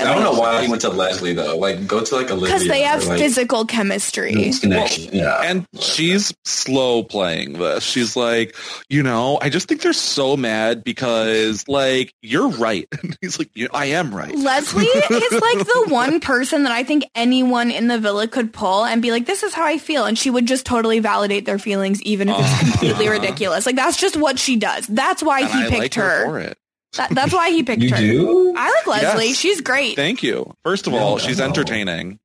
[0.00, 1.56] I don't know why he went to Leslie though.
[1.56, 2.54] Like, go to like Olivia.
[2.54, 4.32] Because they have or, like, physical chemistry.
[4.60, 5.14] connection.
[5.14, 5.40] yeah.
[5.44, 7.82] and she's slow playing this.
[7.84, 8.54] She's like,
[8.88, 12.86] you know, I just think they're so mad because like you're right.
[13.20, 14.34] He's like, "Yeah, I am right.
[14.34, 18.84] Leslie is like the one person that I think anyone in the villa could pull
[18.84, 20.04] and be like, this is how I feel.
[20.04, 22.70] And she would just totally validate their feelings, even if it's Uh-huh.
[22.70, 23.66] completely ridiculous.
[23.66, 24.86] Like, that's just what she does.
[24.86, 26.24] That's why And he I picked like her.
[26.26, 26.58] for it.
[26.94, 27.96] That, that's why he picked You her.
[27.96, 28.54] do?
[28.56, 29.26] I like Leslie.
[29.28, 29.36] Yes.
[29.36, 29.96] She's great.
[29.96, 30.54] Thank you.
[30.64, 31.44] First of No, all, she's no.
[31.44, 32.18] entertaining.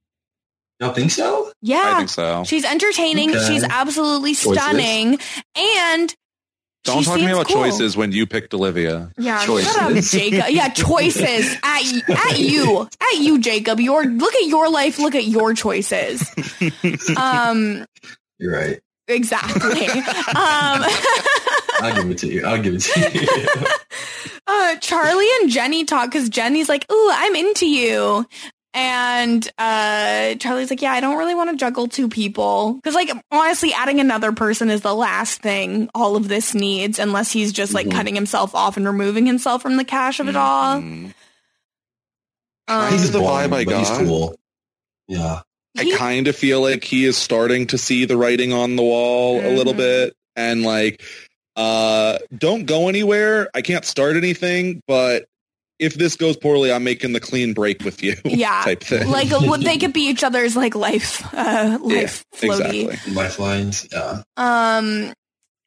[0.79, 1.51] Y'all think so?
[1.61, 1.81] Yeah.
[1.85, 2.43] I think so.
[2.45, 3.31] She's entertaining.
[3.31, 3.45] Okay.
[3.47, 4.53] She's absolutely Choices.
[4.61, 5.19] stunning.
[5.55, 6.15] And
[6.85, 7.57] Don't talk to me about cool.
[7.63, 9.11] choices when you picked Olivia.
[9.17, 10.11] Yeah, shut up, Choices.
[10.11, 10.49] Jacob.
[10.49, 12.01] Yeah, choices at y-
[12.31, 13.79] at you, at you, Jacob.
[13.79, 14.97] Your look at your life.
[14.97, 16.27] Look at your choices.
[17.17, 17.85] Um,
[18.39, 18.79] You're right.
[19.07, 19.85] exactly.
[20.35, 20.83] Um,
[21.81, 22.45] I'll give it to you.
[22.45, 23.65] I'll give it to you.
[24.47, 28.25] uh, Charlie and Jenny talk because Jenny's like, "Ooh, I'm into you,"
[28.73, 33.09] and uh, Charlie's like, "Yeah, I don't really want to juggle two people because, like,
[33.31, 37.73] honestly, adding another person is the last thing all of this needs, unless he's just
[37.73, 37.91] like Mhm.
[37.91, 41.13] cutting himself off and removing himself from the cash of it all." Mm.
[42.67, 43.99] Um, He's the boring, vibe I but He's got.
[44.05, 44.35] cool.
[45.07, 45.41] Yeah.
[45.77, 49.39] I kind of feel like he is starting to see the writing on the wall
[49.39, 49.77] a little Mhm.
[49.77, 51.01] bit and like
[51.55, 53.49] uh don't go anywhere.
[53.53, 55.25] I can't start anything, but
[55.79, 58.15] if this goes poorly, I'm making the clean break with you.
[58.25, 58.61] Yeah.
[58.63, 59.09] type thing.
[59.09, 62.89] like what they could be each other's like life uh life floaty.
[62.91, 63.13] exactly.
[63.13, 63.87] Lifelines.
[63.91, 64.21] Yeah.
[64.37, 65.13] Um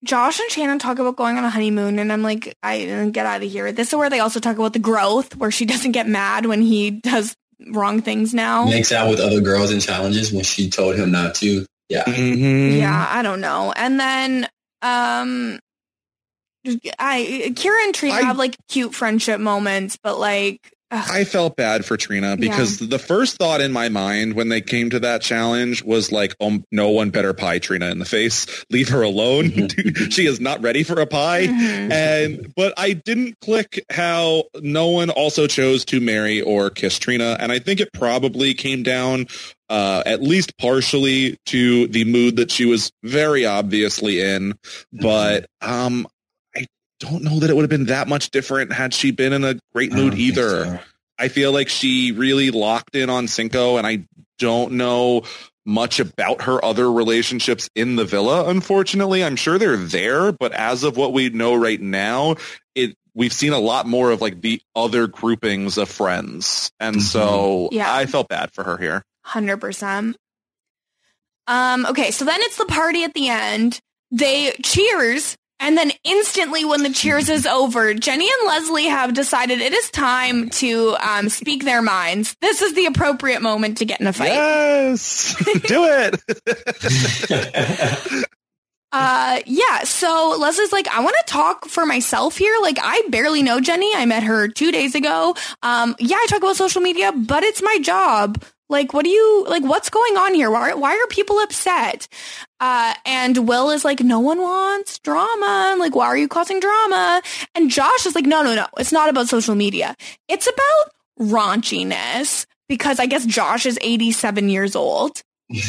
[0.05, 3.43] Josh and Shannon talk about going on a honeymoon and I'm like I get out
[3.43, 3.73] of here.
[3.73, 6.62] This is where they also talk about the growth where she doesn't get mad when
[6.62, 7.35] he does
[7.70, 8.66] wrong things now.
[8.66, 11.65] Makes out with other girls and challenges when she told him not to.
[11.89, 12.05] Yeah.
[12.05, 12.78] Mhm.
[12.78, 13.73] Yeah, I don't know.
[13.77, 14.48] And then
[14.82, 15.59] um
[16.99, 20.61] I Kyra and Trina I- have like cute friendship moments, but like
[20.91, 24.61] ugh, I felt bad for Trina because the first thought in my mind when they
[24.61, 28.65] came to that challenge was like, oh, no one better pie Trina in the face.
[28.70, 29.69] Leave her alone.
[30.11, 31.47] she is not ready for a pie.
[31.49, 31.91] mhm.
[31.93, 37.36] And but I didn't click how no one also chose to marry or kiss Trina,
[37.41, 39.27] and I think it probably came down
[39.70, 44.53] uh, at least partially to the mood that she was very obviously in.
[44.93, 46.14] But um, I
[47.05, 49.55] don't know that it would have been that much different had she been in a
[49.74, 50.64] great mood think either.
[50.64, 50.78] so.
[51.18, 54.06] I feel like she really locked in on Cinco, and I
[54.39, 55.22] don't know
[55.64, 58.48] much about her other relationships in the villa.
[58.51, 62.35] Unfortunately, I'm sure they're there, but as of what we know right now,
[62.74, 67.01] it we've seen a lot more of like the other groupings of friends, and Mhm.
[67.02, 67.93] so Yeah.
[67.94, 69.02] I felt bad for her here.
[69.24, 70.16] Hundred percent.
[71.47, 73.78] Um, okay, so then it's the party at the end.
[74.10, 79.60] They cheers, and then instantly when the cheers is over, Jenny and Leslie have decided
[79.60, 82.36] it is time to um, speak their minds.
[82.40, 84.32] This is the appropriate moment to get in a fight.
[84.32, 85.35] Yes,
[85.66, 86.20] do it.
[88.97, 89.82] Uh, yeah.
[89.82, 92.55] So Leslie's like, I want to talk for myself here.
[92.62, 93.90] Like, I barely know Jenny.
[93.93, 95.35] I met her two days ago.
[95.64, 98.40] Um, yeah, I talk about social media, but it's my job.
[98.69, 99.62] Like, what do you like?
[99.62, 100.51] What's going on here?
[100.51, 102.09] Why, why are people upset?
[102.61, 105.77] Uh, and Will is like, no one wants drama.
[105.78, 107.23] Like, why are you causing drama?
[107.55, 108.66] And Josh is like, no, no, no.
[108.78, 109.95] It's not about social media.
[110.28, 110.95] It's about
[111.28, 115.23] raunchiness because I guess Josh is 87 years old.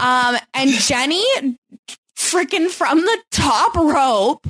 [0.00, 1.24] Um, and Jenny,
[2.16, 4.46] freaking from the top rope,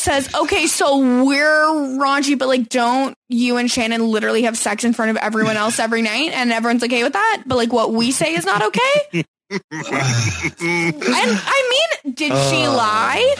[0.00, 4.92] says, "Okay, so we're raunchy, but like, don't you and Shannon literally have sex in
[4.92, 7.44] front of everyone else every night, and everyone's okay with that?
[7.46, 9.24] But like, what we say is not okay."
[9.70, 9.70] and
[10.62, 12.72] I mean, did she Uh.
[12.76, 13.34] lie?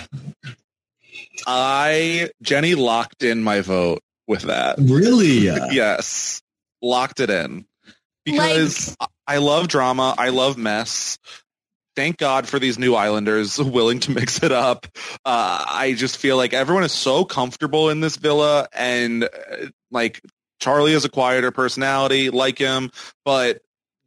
[1.47, 4.77] I Jenny locked in my vote with that.
[4.79, 5.45] really?
[5.73, 6.41] yes,
[6.83, 7.65] locked it in
[8.25, 8.97] because
[9.27, 10.15] I love drama.
[10.19, 11.19] I love mess.
[12.01, 14.87] Thank God for these new Islanders willing to mix it up.
[15.23, 19.29] Uh, I just feel like everyone is so comfortable in this villa, and uh,
[19.91, 20.23] like
[20.61, 22.91] Charlie has a quieter personality like him,
[23.27, 23.61] but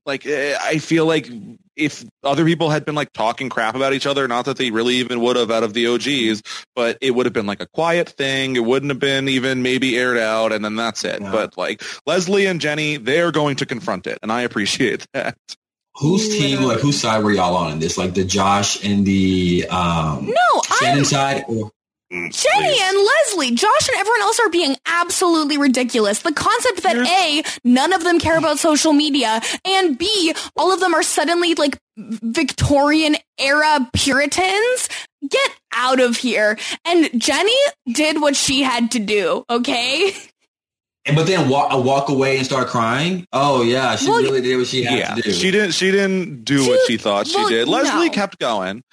[0.08, 1.30] like eh, I feel like
[1.76, 4.96] if other people had been like talking crap about each other, not that they really
[4.96, 6.42] even would have out of the OGs,
[6.76, 8.56] but it would have been like a quiet thing.
[8.56, 11.22] It wouldn't have been even maybe aired out, and then that's it.
[11.22, 11.32] Yeah.
[11.32, 15.38] But like Leslie and Jenny, they're going to confront it, and I appreciate that.
[15.98, 17.98] Whose team, like, whose side were y'all on in this?
[17.98, 21.44] Like the Josh and the um, No, Shannon I'm side?
[21.48, 21.72] Or,
[22.14, 26.20] Jenny and Leslie, Josh and everyone else are being absolutely ridiculous.
[26.20, 30.80] The concept that A, none of them care about social media, and B, all of
[30.80, 34.90] them are suddenly like Victorian era Puritans.
[35.28, 36.58] Get out of here.
[36.86, 37.56] And Jenny
[37.92, 40.14] did what she had to do, okay?
[41.06, 43.28] but then walk, walk away and start crying?
[43.34, 43.96] Oh, yeah.
[43.98, 45.32] She Well, really did what she had yeah, to do.
[45.34, 45.72] she didn't.
[45.74, 47.68] She didn't do what She- she thought well, she did.
[47.68, 48.14] Leslie no.
[48.14, 48.84] kept going,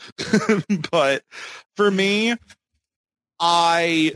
[0.90, 1.22] but
[1.76, 2.34] for me,
[3.38, 4.14] I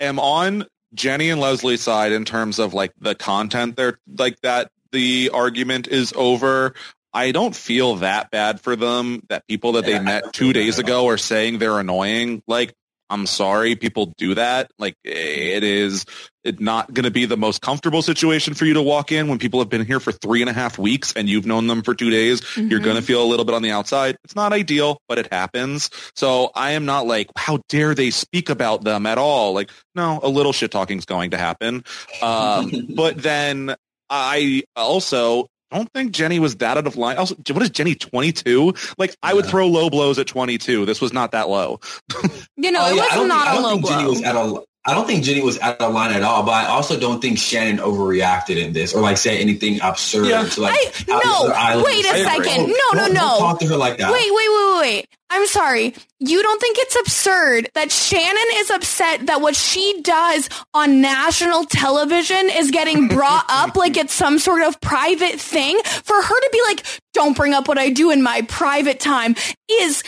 [0.00, 3.76] am on Jenny and Leslie's side in terms of like the content.
[3.76, 4.70] They're like that.
[4.92, 6.74] The argument is over.
[7.12, 10.52] I don't feel that bad for them that people that they Yeah, I met two
[10.52, 12.42] days ago are saying they're annoying.
[12.48, 12.74] Like
[13.10, 14.70] I'm sorry, people do that.
[14.78, 16.06] Like it is
[16.44, 19.38] it not going to be the most comfortable situation for you to walk in when
[19.38, 21.94] people have been here for three and a half weeks and you've known them for
[21.94, 22.40] two days.
[22.56, 22.84] You're Mhm.
[22.84, 24.16] going to feel a little bit on the outside.
[24.24, 25.90] It's not ideal, but it happens.
[26.14, 29.52] So I am not like, how dare they speak about them at all?
[29.52, 31.84] Like, no, a little shit talking is going to happen.
[32.22, 33.74] Um, but then
[34.08, 35.46] I also
[35.78, 37.16] don't think Jenny was that out of line.
[37.16, 38.74] Also, what is Jenny 22?
[38.98, 40.84] Like, I would throw low blows at 22.
[40.86, 41.80] This was not that low.
[42.56, 43.86] You know, Oh, it yeah, I was don't not think, I a don't low think
[43.88, 44.10] Jenny blow.
[44.12, 44.62] was at a.
[44.82, 47.38] I don't think Jenny was out of line at all, but I also don't think
[47.38, 50.42] Shannon overreacted in this or like said anything absurd Yeah.
[50.44, 50.74] to like.
[50.74, 51.82] I no.
[51.84, 52.44] Wait a I agree.
[52.48, 52.68] second.
[52.68, 53.38] No, Don't- no, don't no.
[53.40, 54.10] Talk to her like that.
[54.10, 55.08] Wait, wait, wait, wait, wait.
[55.32, 55.94] I'm sorry.
[56.18, 61.64] You don't think it's absurd that Shannon is upset that what she does on national
[61.64, 65.80] television is getting brought up like it's some sort of private thing?
[65.84, 66.84] For her to be like,
[67.14, 69.36] don't bring up what I do in my private time
[69.70, 70.02] is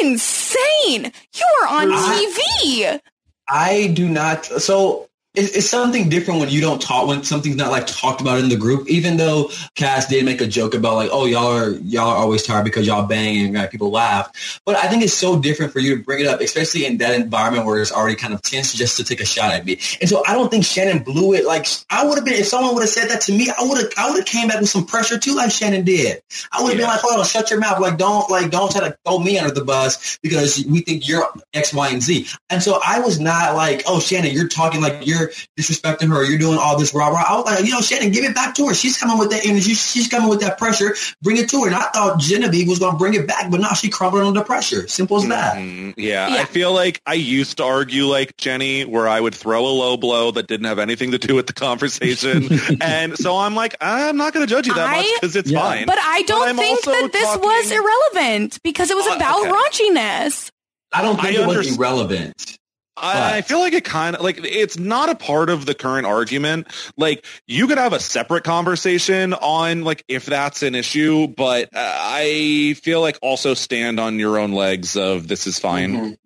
[0.00, 1.12] insane.
[1.34, 3.00] You are on TV.
[3.48, 4.46] I do not.
[4.46, 5.07] So
[5.38, 8.48] it's, it's something different when you don't talk when something's not like talked about in
[8.48, 8.88] the group.
[8.88, 12.42] Even though Cass did make a joke about like, oh y'all are y'all are always
[12.42, 14.60] tired because y'all bang and like, people laugh.
[14.64, 17.14] But I think it's so different for you to bring it up, especially in that
[17.14, 19.78] environment where it's already kind of tense, just to take a shot at me.
[20.00, 21.46] And so I don't think Shannon blew it.
[21.46, 23.78] Like I would have been if someone would have said that to me, I would
[23.78, 26.20] have I would have came back with some pressure too, like Shannon did.
[26.50, 27.80] I would have been like, hold on, shut your mouth.
[27.80, 31.26] Like don't like don't try to throw me under the bus because we think you're
[31.54, 32.26] X, Y, and Z.
[32.50, 35.27] And so I was not like, oh Shannon, you're talking like you're
[35.58, 37.24] disrespecting her, you're doing all this rah rah.
[37.28, 38.74] I was like, you know, Shannon, give it back to her.
[38.74, 39.74] She's coming with that energy.
[39.74, 40.94] She's coming with that pressure.
[41.22, 41.66] Bring it to her.
[41.66, 44.42] And I thought Genevieve was going to bring it back, but now she crumbled under
[44.44, 44.86] pressure.
[44.88, 45.56] Simple as that.
[45.56, 45.94] Mhm.
[45.96, 46.42] Yeah, Yeah.
[46.42, 49.96] I feel like I used to argue like Jenny, where I would throw a low
[49.96, 52.48] blow that didn't have anything to do with the conversation,
[52.80, 55.60] and so I'm like, I'm not going to judge you that much because it's Yeah.
[55.60, 55.86] fine.
[55.86, 59.40] But I don't I'm think that this talking- was irrelevant because it was Uh, about
[59.40, 59.50] okay.
[59.50, 60.50] raunchiness.
[60.92, 62.58] I don't think I it was irrelevant.
[63.00, 66.06] I, I feel like it kind of like it's not a part of the current
[66.06, 66.68] argument.
[66.96, 71.78] Like you could have a separate conversation on like if that's an issue, but uh,
[71.78, 75.92] I feel like also stand on your own legs of this is fine.
[75.92, 76.18] Mhm.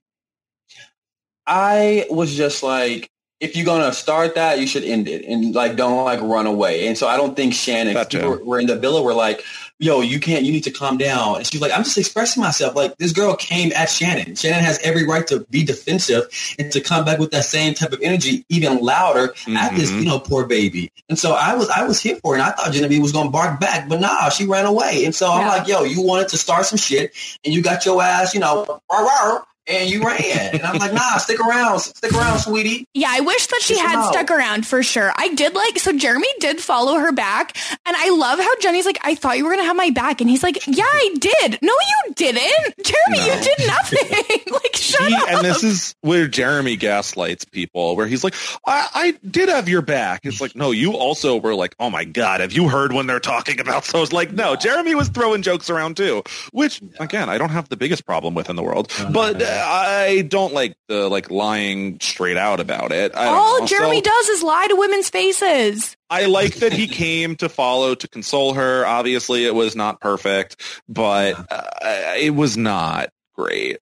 [1.46, 5.76] I was just like, if you're gonna start that, you should end it and like
[5.76, 6.86] don't like run away.
[6.86, 9.42] And so I don't think Shannon, people were in the villa, were like,
[9.82, 11.36] yo, you can't, you need to calm down.
[11.36, 12.76] And she's like, I'm just expressing myself.
[12.76, 14.36] Like this girl came at Shannon.
[14.36, 16.28] Shannon has every right to be defensive
[16.58, 19.98] and to come back with that same type of energy, even louder at this, Mhm.
[19.98, 20.92] you know, poor baby.
[21.08, 22.38] And so I was, I was here for it.
[22.38, 25.04] And I thought Genevieve was gonna bark back, but nah, she ran away.
[25.04, 27.12] And so I'm like, yo, you wanted to start some shit
[27.44, 30.54] and you got your ass, you know, rah, rah, and you ran.
[30.54, 32.86] And I'm like, nah, stick around, stick around, sweetie.
[32.94, 35.12] Yeah, I wish that she Just had stuck around for sure.
[35.16, 37.56] I did like so Jeremy did follow her back,
[37.86, 40.28] and I love how Jenny's like, I thought you were gonna have my back, and
[40.28, 41.58] he's like, Yeah, I did.
[41.62, 43.18] No, you didn't, Jeremy.
[43.18, 43.26] No.
[43.26, 44.40] You did nothing.
[44.52, 45.28] like, shut He- up.
[45.30, 48.34] and this is where Jeremy gaslights people, where he's like,
[48.66, 50.20] I, I did have your back.
[50.24, 53.20] It's like, no, you also were like, oh my God, have you heard when they're
[53.20, 54.02] talking about so?
[54.02, 56.22] It's like, no, Jeremy was throwing jokes around too,
[56.52, 60.22] which again, I don't have the biggest problem with in the world, but uh, I
[60.22, 63.14] don't like the like lying straight out about it.
[63.16, 63.66] I don't All.
[63.66, 65.96] Jeremy So- does is lie to women's faces.
[66.10, 68.84] I like that he came to follow to console her.
[68.86, 70.56] Obviously, it was not perfect,
[70.88, 73.78] but uh, it was not great.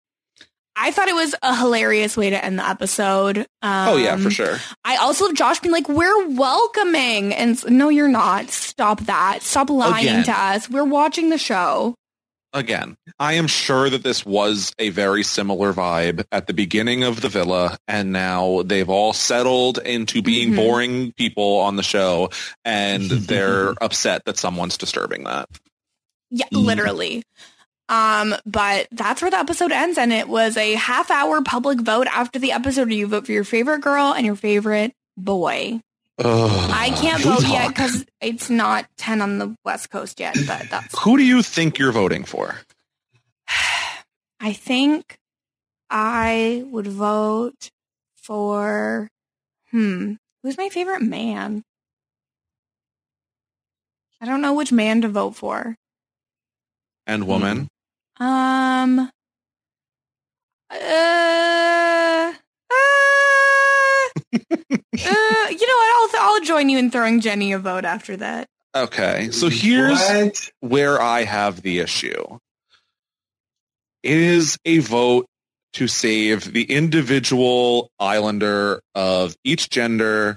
[0.83, 3.39] I thought it was a hilarious way to end the episode.
[3.61, 4.59] Um, oh yeah, for sure.
[4.85, 8.49] I also love Josh being like, "We're welcoming," and no, you're not.
[8.51, 9.43] Stop that.
[9.43, 10.25] Stop lying Again.
[10.25, 10.71] to us.
[10.71, 11.97] We're watching the show.
[12.53, 17.21] Again, I am sure that this was a very similar vibe at the beginning of
[17.21, 20.57] the villa, and now they've all settled into being Mhm.
[20.57, 22.31] boring people on the show,
[22.65, 25.49] and they're upset that someone's disturbing that.
[26.31, 27.25] Yeah, literally.
[27.89, 32.07] Um, but that's where the episode ends, and it was a half hour public vote
[32.13, 32.93] after the episode.
[32.93, 35.81] You vote for your favorite girl and your favorite boy.
[36.23, 40.37] I can't vote yet because it's not ten on the West Coast yet.
[40.47, 42.57] But that's Who do you think you're voting for?
[44.41, 45.17] I think
[45.89, 47.71] I would vote
[48.17, 49.09] for
[49.71, 50.15] hmm.
[50.43, 51.63] Who's my favorite man?
[54.21, 55.77] I don't know which man to vote for.
[57.07, 57.69] And woman?
[58.19, 59.11] Um.
[60.71, 60.73] Uh.
[60.73, 62.33] Uh,
[62.71, 64.09] uh,
[65.07, 66.15] Uh, you know what?
[66.17, 68.49] I'll I'll join you in throwing Jenny a vote after that.
[68.75, 70.51] Okay, so here's What?
[70.61, 72.39] where I have the issue.
[74.03, 75.27] It is a vote
[75.75, 80.37] to save the individual islander of each gender,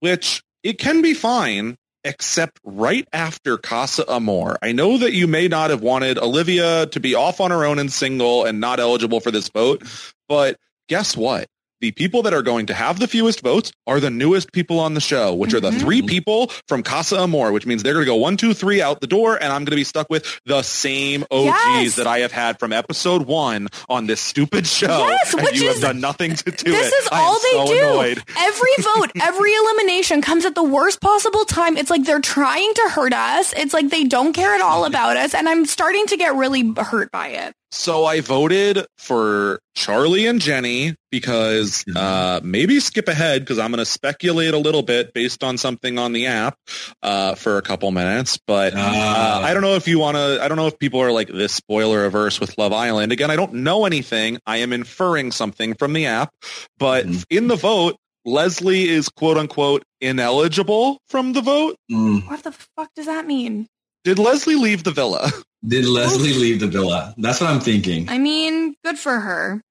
[0.00, 4.56] which it can be fine, except right after Casa Amor.
[4.62, 7.78] I know that you may not have wanted Olivia to be off on her own
[7.78, 9.82] and single and not eligible for this vote,
[10.28, 10.56] but
[10.88, 11.46] guess what?
[11.84, 14.94] The people that are going to have the fewest votes are the newest people on
[14.94, 15.80] the show, which are the Mhm.
[15.80, 19.02] three people from Casa Amor, which means they're going to go one, two, three out
[19.02, 21.44] the door, and I'm going to be stuck with the same OGs
[21.84, 21.96] Yes.
[21.96, 25.08] that I have had from episode one on this stupid show.
[25.10, 26.94] Yes, and which you is- have done nothing to do this it.
[27.02, 27.78] is all they so do.
[27.80, 28.22] Annoyed.
[28.34, 31.76] Every vote, every elimination comes at the worst possible time.
[31.76, 33.52] It's like they're trying to hurt us.
[33.54, 35.34] It's like they don't care at all about us.
[35.34, 37.52] And I'm starting to get really hurt by it.
[37.74, 43.80] So I voted for Charlie and Jenny because uh, maybe skip ahead because I'm going
[43.80, 46.56] to speculate a little bit based on something on the app
[47.02, 48.38] uh, for a couple minutes.
[48.46, 49.42] But uh, Ah.
[49.42, 50.38] I don't know if you want to.
[50.40, 53.10] I don't know if people are like this spoiler averse with Love Island.
[53.10, 54.38] Again, I don't know anything.
[54.46, 56.32] I am inferring something from the app.
[56.78, 57.24] But Mhm.
[57.28, 61.76] in the vote, Leslie is quote unquote ineligible from the vote.
[61.90, 62.28] Mm.
[62.30, 63.66] What the fuck does that mean?
[64.04, 65.30] Did Leslie leave the villa?
[65.66, 67.14] Did Leslie leave the villa?
[67.16, 68.08] That's what I'm thinking.
[68.10, 69.62] I mean, good for her.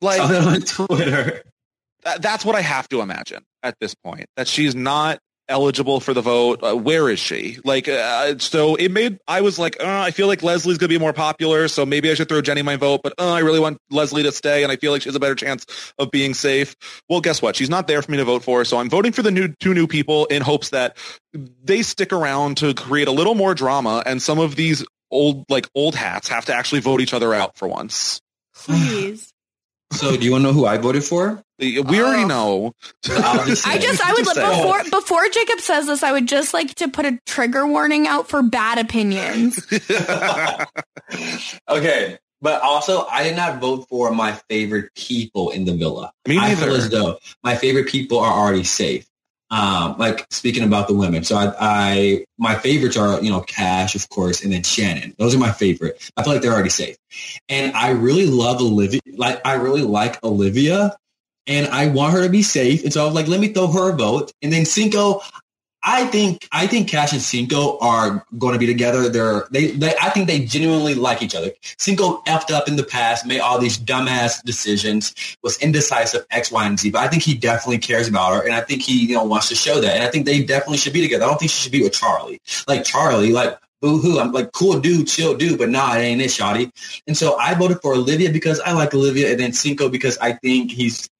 [0.00, 1.42] Like Saw that on Twitter.
[2.04, 4.26] That- that's what I have to imagine at this point.
[4.36, 5.18] That she's not
[5.48, 6.60] eligible for the vote.
[6.62, 7.58] Uh, where is she?
[7.64, 9.18] Like, uh, so it made.
[9.26, 12.14] I was like, uh, I feel like Leslie's gonna be more popular, so maybe I
[12.14, 13.00] should throw Jenny my vote.
[13.02, 15.20] But uh, I really want Leslie to stay, and I feel like she has a
[15.20, 15.66] better chance
[15.98, 16.74] of being safe.
[17.08, 17.56] Well, guess what?
[17.56, 19.74] She's not there for me to vote for, so I'm voting for the new two
[19.74, 20.96] new people in hopes that
[21.32, 25.68] they stick around to create a little more drama, and some of these old like
[25.74, 28.20] old hats have to actually vote each other out for once.
[28.54, 29.30] Please.
[29.92, 31.43] So do you want to know who I voted for?
[31.58, 32.26] We already Oh.
[32.26, 32.74] know.
[33.10, 34.56] I'll just I just, I would Just let, say.
[34.62, 38.28] before before Jacob says this, I would just like to put a trigger warning out
[38.28, 39.64] for bad opinions.
[41.68, 42.18] okay.
[42.40, 46.12] But also, I did not vote for my favorite people in the villa.
[46.28, 46.78] Me I feel neither.
[46.78, 49.06] as though my favorite people are already safe.
[49.50, 51.22] Um, like speaking about the women.
[51.22, 55.14] So I, I, my favorites are, you know, Cash, of course, and then Shannon.
[55.18, 56.02] Those are my favorite.
[56.16, 56.96] I feel like they're already safe.
[57.48, 59.00] And I really love Olivia.
[59.16, 60.96] Like, I really like Olivia
[61.46, 62.84] and I want her to be safe.
[62.84, 64.32] And so I was like, let me throw her a vote.
[64.42, 65.20] And then Cinco,
[65.86, 69.10] I think I think Cash and Cinco are going to be together.
[69.10, 71.52] They're they, they I think they genuinely like each other.
[71.78, 76.66] Cinco effed up in the past, made all these dumbass decisions, was indecisive X, Y,
[76.66, 76.90] and Z.
[76.90, 79.50] But I think he definitely cares about her, and I think he you know wants
[79.50, 79.94] to show that.
[79.94, 81.26] And I think they definitely should be together.
[81.26, 82.40] I don't think she should be with Charlie.
[82.66, 84.18] Like Charlie, like boo hoo.
[84.18, 86.70] I'm like cool dude, chill dude, but nah, it ain't it, Shotty.
[87.06, 90.32] And so I voted for Olivia because I like Olivia, and then Cinco because I
[90.32, 91.10] think he's.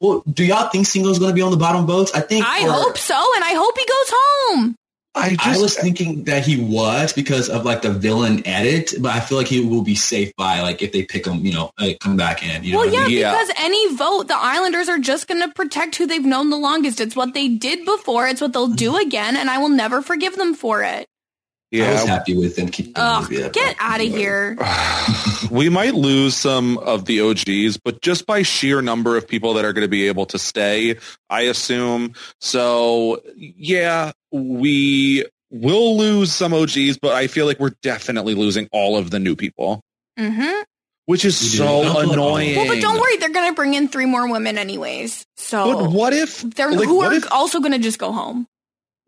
[0.00, 2.12] Well, do y'all think Cinco's going to be on the bottom votes?
[2.14, 2.44] I think.
[2.46, 4.76] I for- hope so, and I hope he goes home.
[5.12, 9.18] I I was thinking that he was because of like the villain edit, but I
[9.18, 11.88] feel like he will be safe by like if they pick him, you know, uh,
[11.98, 12.62] come back in.
[12.62, 13.18] You know Well, I mean?
[13.18, 13.32] Yeah.
[13.32, 17.00] because any vote, the Islanders are just going to protect who they've known the longest.
[17.00, 18.28] It's what they did before.
[18.28, 21.08] It's what they'll do again, and I will never forgive them for it.
[21.72, 24.56] I was happy with them keeping Ugh, Olivia, get but- out of here.
[25.50, 29.64] we might lose some of the OGs, but just by sheer number of people that
[29.64, 30.96] are going to be able to stay,
[31.28, 32.14] I assume.
[32.40, 38.96] So yeah, we will lose some OGs, but I feel like we're definitely losing all
[38.96, 39.80] of the new people,
[40.18, 40.62] hmm
[41.06, 42.56] which is We so don't feel like all of annoying.
[42.56, 45.24] Well, but don't worry, they're going to bring in three more women anyways.
[45.38, 48.46] So But what if they're like, who are if- also going to just go home.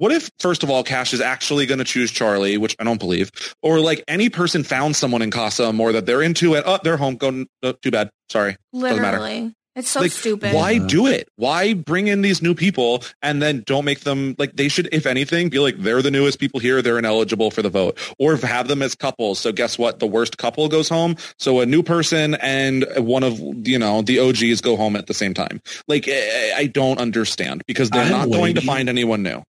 [0.03, 2.99] What if, first of all, Cash is actually going to choose Charlie, which I don't
[2.99, 3.31] believe,
[3.63, 6.65] or like any person found someone in Casa Amor that they're into it.
[6.67, 7.15] Oh, they're home.
[7.15, 7.45] Go.
[7.63, 8.11] Oh, too bad.
[8.29, 8.57] Sorry.
[8.75, 9.21] Doesn't matter.
[9.21, 10.55] Literally, it's so like, stupid.
[10.55, 11.29] Why do it?
[11.37, 15.07] Why bring in these new people and then don't make them like they should, if
[15.07, 16.83] anything, be like they're the newest people here.
[16.83, 19.39] They're ineligible for the vote, or have them as couples.
[19.39, 20.01] So guess what?
[20.01, 21.15] The worst couple goes home.
[21.39, 25.15] So a new person and one of you know the OGs go home at the
[25.15, 25.61] same time.
[25.87, 29.45] Like I don't understand because they're I'm not going to find anyone new.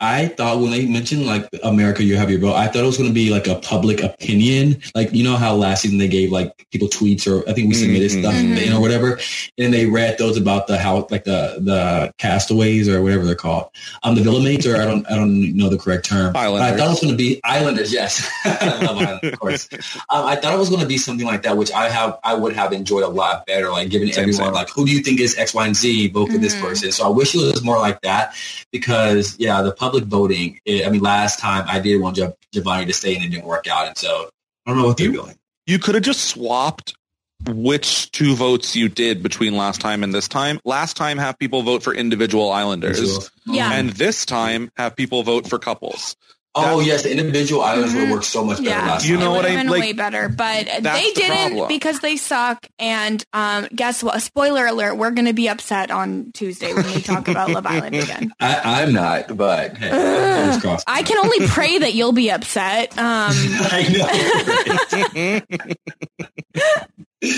[0.00, 2.54] I thought when they mentioned like America, you have your vote.
[2.54, 5.54] I thought it was going to be like a public opinion, like you know how
[5.56, 8.20] last season they gave like people tweets or I think we submitted Mhm.
[8.20, 8.64] stuff Mhm.
[8.64, 9.18] you know whatever,
[9.58, 13.70] and they read those about the how like the the castaways or whatever they're called,
[14.04, 16.32] um the villa mates or I don't I don't know the correct term.
[16.32, 17.92] But I thought it was going to be Islanders.
[17.92, 19.68] Yes, I love Islanders, of course.
[20.10, 22.34] Um, I thought it was going to be something like that, which I have I
[22.34, 24.54] would have enjoyed a lot better, like giving Same, everyone same.
[24.54, 26.60] like who do you think is X, Y, and Z, vote for this Mhm.
[26.62, 26.92] person.
[26.92, 28.32] So I wish it was more like that
[28.70, 30.60] because yeah, the public voting.
[30.64, 33.44] It, I mean, last time I did want Giov- Giovanni to stay and it didn't
[33.46, 34.30] work out, and so
[34.66, 35.36] I don't know what they're doing.
[35.66, 36.94] You could have just swapped
[37.46, 40.58] which two votes you did between last time and this time.
[40.64, 43.72] Last time, have people vote for individual Islanders, Yeah.
[43.72, 46.16] and this time, have people vote for couples.
[46.66, 48.12] Oh yes, the individual islands would Mhm.
[48.12, 49.68] work so much better Yeah, last You know what I- mean?
[49.68, 51.68] like, way better, but they the didn't problem.
[51.68, 52.66] because they suck.
[52.78, 54.20] And um, guess what?
[54.22, 57.94] Spoiler alert: We're going to be upset on Tuesday when we talk about Love Island
[57.96, 58.32] again.
[58.40, 59.90] I, I'm not, but hey,
[60.60, 60.82] fingers.
[60.86, 62.96] I can only pray that you'll be upset.
[62.98, 63.04] Um,
[63.70, 65.68] I know.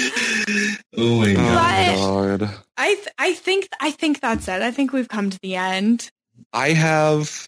[0.97, 2.41] oh my Oh, god.
[2.41, 2.55] But- God.
[2.77, 4.63] I th- I think I think that's it.
[4.63, 6.11] I think we've come to the end.
[6.53, 7.47] I have,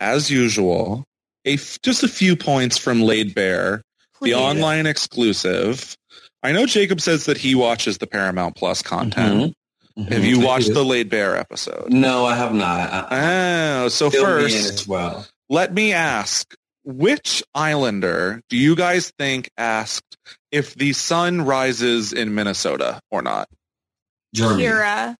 [0.00, 1.04] as usual,
[1.44, 3.82] a f- just a few points from Laid Bare,
[4.14, 4.32] Please.
[4.32, 5.96] the online exclusive.
[6.42, 9.54] I know Jacob says that he watches the Paramount Plus content.
[9.98, 10.08] Mhm.
[10.12, 11.90] Have you watched the Laid Bare episode?
[11.92, 13.12] No, I have not.
[13.12, 15.26] I, Oh, so Fill first, well.
[15.48, 16.54] let me ask,
[16.84, 20.16] which Islander do you guys think asked
[20.52, 23.48] if the sun rises in Minnesota or not?
[24.34, 24.64] Germany.
[24.64, 25.14] Kyra.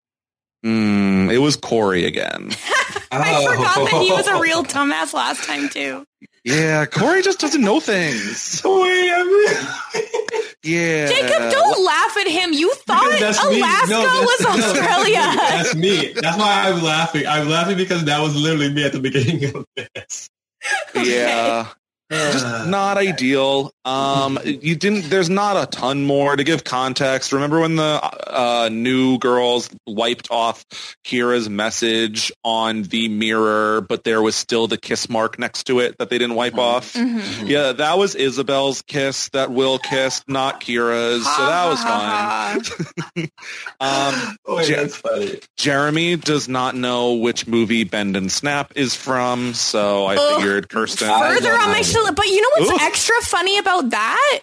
[0.62, 2.50] Hmm, it was Korey again.
[3.12, 3.50] I Oh.
[3.52, 6.04] forgot that he was a real dumbass last time too.
[6.44, 8.62] Yeah, Korey just doesn't know things.
[8.64, 11.06] Wait, I Yeah.
[11.08, 12.52] Jacob, don't laugh at him.
[12.52, 13.42] You thought that's.
[13.42, 15.20] Alaska No, that's- was no, Australia.
[15.36, 16.12] That's me.
[16.12, 17.26] That's why I'm laughing.
[17.26, 20.28] I'm laughing because that was literally me at the beginning of this.
[20.94, 21.68] Yeah.
[22.10, 23.72] Just not ideal.
[23.84, 25.10] Um, you didn't.
[25.10, 27.32] There's not a ton more to give context.
[27.32, 30.64] Remember when the uh, new girls wiped off
[31.04, 35.98] Kyra's message on the mirror, but there was still the kiss mark next to it
[35.98, 36.94] that they didn't wipe off.
[36.94, 37.48] Mhm.
[37.48, 41.24] Yeah, that was Isabel's kiss that Will kissed, not Kyra's.
[41.24, 43.28] So that was fine.
[43.80, 45.40] Um, Oh, wait, Je- that's funny.
[45.56, 50.36] Jeremy does not know which movie Bend and Snap is from, so I Ugh.
[50.36, 51.08] figured Kirsten.
[51.08, 52.82] Further on my show, but you know what's Oof.
[52.82, 54.40] extra funny about that?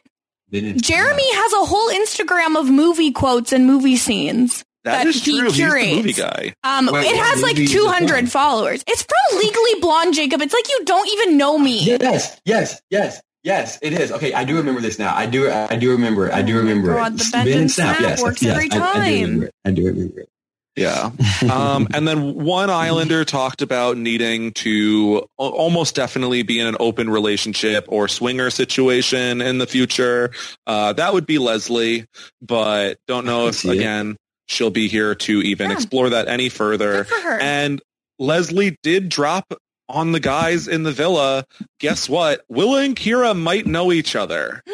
[0.52, 4.64] Jeremy has a whole Instagram of movie quotes and movie scenes.
[4.84, 5.50] that he true.
[5.50, 5.96] Curates.
[5.96, 6.54] movie guy.
[6.64, 8.84] Um, Wait, it has like movie is it 200 followers.
[8.86, 10.42] It's from Legally Blonde, Jacob.
[10.42, 11.84] It's like you don't even know me.
[11.84, 13.80] Yes, yes, yes, yes.
[13.82, 14.12] It is.
[14.12, 15.16] Okay, I do remember this now.
[15.16, 15.50] I do.
[15.50, 16.34] I do remember it.
[16.34, 17.18] I do remember God, it.
[17.20, 19.22] the Ben and snap works yes, every I- I, do time.
[19.24, 19.54] remember it.
[19.66, 20.30] I do remember it.
[20.76, 21.12] Yeah.
[21.52, 27.10] Um, and then one Islander talked about needing to almost definitely be in an open
[27.12, 30.32] relationship or swinger situation in the future.
[30.66, 32.06] Uh, that would be Leslie,
[32.42, 34.18] but don't know if, again,
[34.48, 35.76] she'll be here to even Yeah.
[35.76, 37.04] explore that any further.
[37.04, 37.40] Good for her.
[37.40, 37.80] And
[38.18, 39.54] Leslie did drop
[39.90, 41.46] on the guys in the villa.
[41.82, 42.42] Guess what?
[42.50, 44.64] Willa and Kyra might know each other.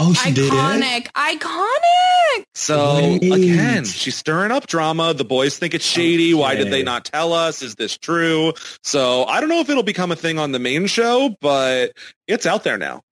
[0.00, 0.50] Oh, she did it.
[0.52, 1.08] Iconic.
[2.58, 3.18] Iconic.
[3.18, 3.44] So Wait.
[3.44, 5.14] again, she's stirring up drama.
[5.14, 6.34] The boys think it's oh, shady.
[6.34, 7.62] Why did they not tell us?
[7.62, 8.54] Is this true?
[8.82, 11.92] So I don't know if it'll become a thing on the main show, but
[12.26, 13.02] it's out there now.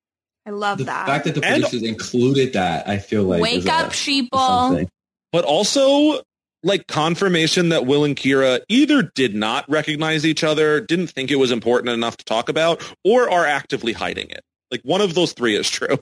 [0.46, 1.06] I love The that.
[1.06, 3.98] fact that the And- producers included that, I feel like Wake is a- up, is
[3.98, 4.28] sheeple.
[4.68, 4.88] something.
[5.32, 6.22] But also
[6.62, 11.36] like confirmation that Will and Kyra either did not recognize each other, didn't think it
[11.36, 14.40] was important enough to talk about, or are actively hiding it.
[14.70, 15.98] Like one of those three is true.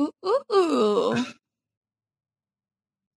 [0.00, 1.26] Ooh, ooh, ooh.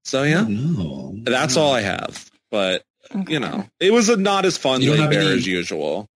[0.06, 2.30] So yeah, No, that's all I have.
[2.52, 3.34] But Okay.
[3.34, 6.08] you know, it was a not as fun You don't have any- as usual.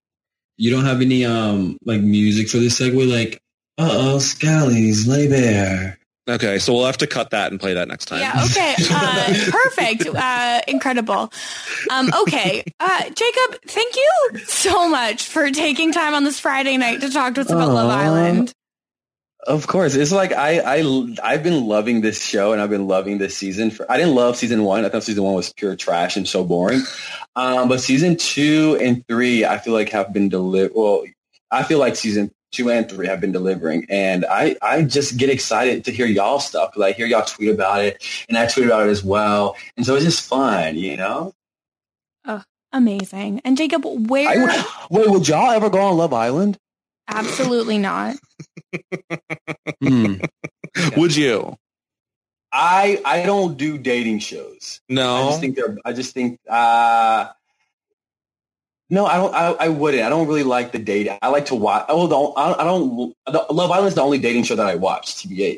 [0.58, 3.40] You don't have any um like music for this segue, like
[3.78, 5.98] uh oh, Scally's Laid Bare.
[6.30, 8.20] Okay, so we'll have to cut that and play that next time.
[8.20, 8.44] Yeah.
[8.46, 8.76] Okay.
[8.90, 10.06] Uh, perfect.
[10.08, 11.32] Uh, incredible.
[11.90, 12.64] Um, okay.
[12.80, 17.36] Uh, Jacob, thank you so much for taking time on this Friday night to talk
[17.36, 18.52] to us about Love Island.
[19.48, 23.18] Of course, it's like I I I've been loving this show and I've been loving
[23.18, 23.72] this season.
[23.72, 24.84] For I didn't love season one.
[24.84, 26.82] I thought season one was pure trash and so boring.
[27.38, 30.74] Um, but season two and three, I feel like have been delivered.
[30.76, 31.06] Well,
[31.50, 35.30] I feel like season two and three have been delivering, and I I just get
[35.30, 38.66] excited to hear y'all stuff because I hear y'all tweet about it, and I tweet
[38.66, 41.34] about it as well, and so it's just fun, you know.
[42.26, 42.44] Oh,
[42.74, 43.42] Amazing.
[43.46, 44.28] And Jacob, where?
[44.28, 46.58] I, wait, would y'all ever go on Love Island?
[47.08, 48.16] Absolutely not.
[49.82, 50.16] Hmm.
[50.98, 51.56] Would you?
[52.52, 54.82] I I don't do dating shows.
[54.90, 55.28] No, I No.
[55.30, 55.78] just think they're.
[55.86, 56.40] I just think.
[56.50, 57.28] Uh,
[58.90, 59.34] no, I don't.
[59.36, 60.04] I, I wouldn't.
[60.04, 61.10] I don't really like the date.
[61.22, 61.86] I like to watch.
[61.90, 62.34] Oh, don't.
[62.38, 63.14] I don't.
[63.28, 65.14] I don't Love Island is the only dating show that I watch.
[65.16, 65.58] Tbh.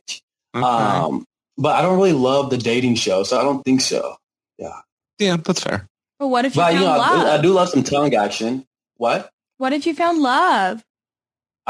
[0.56, 0.66] Okay.
[0.66, 1.26] Um,
[1.58, 4.16] but I don't really love the dating show, so I don't think so.
[4.58, 5.88] yeah, that's fair.
[6.20, 7.26] But what if you But found you know, love?
[7.28, 8.66] I, I do love some tongue action.
[8.98, 9.30] What?
[9.58, 10.84] What if you found love?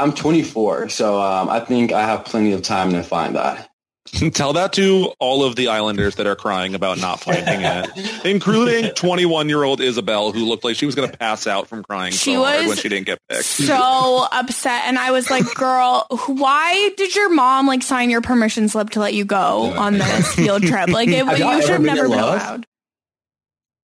[0.00, 3.68] I'm 24, so um, I think I have plenty of time to find that.
[4.32, 8.86] Tell that to all of the Islanders that are crying about not finding it, including
[8.92, 12.42] 21-year-old Isabel, who looked like she was going to pass out from crying She so
[12.42, 13.44] hard was when she didn't get picked.
[13.70, 18.68] So upset, and I was like, "Girl, why did your mom like sign your permission
[18.68, 20.88] slip to let you go on this field trip?
[20.88, 22.66] Like, it, y'all should have ever been never in been allowed."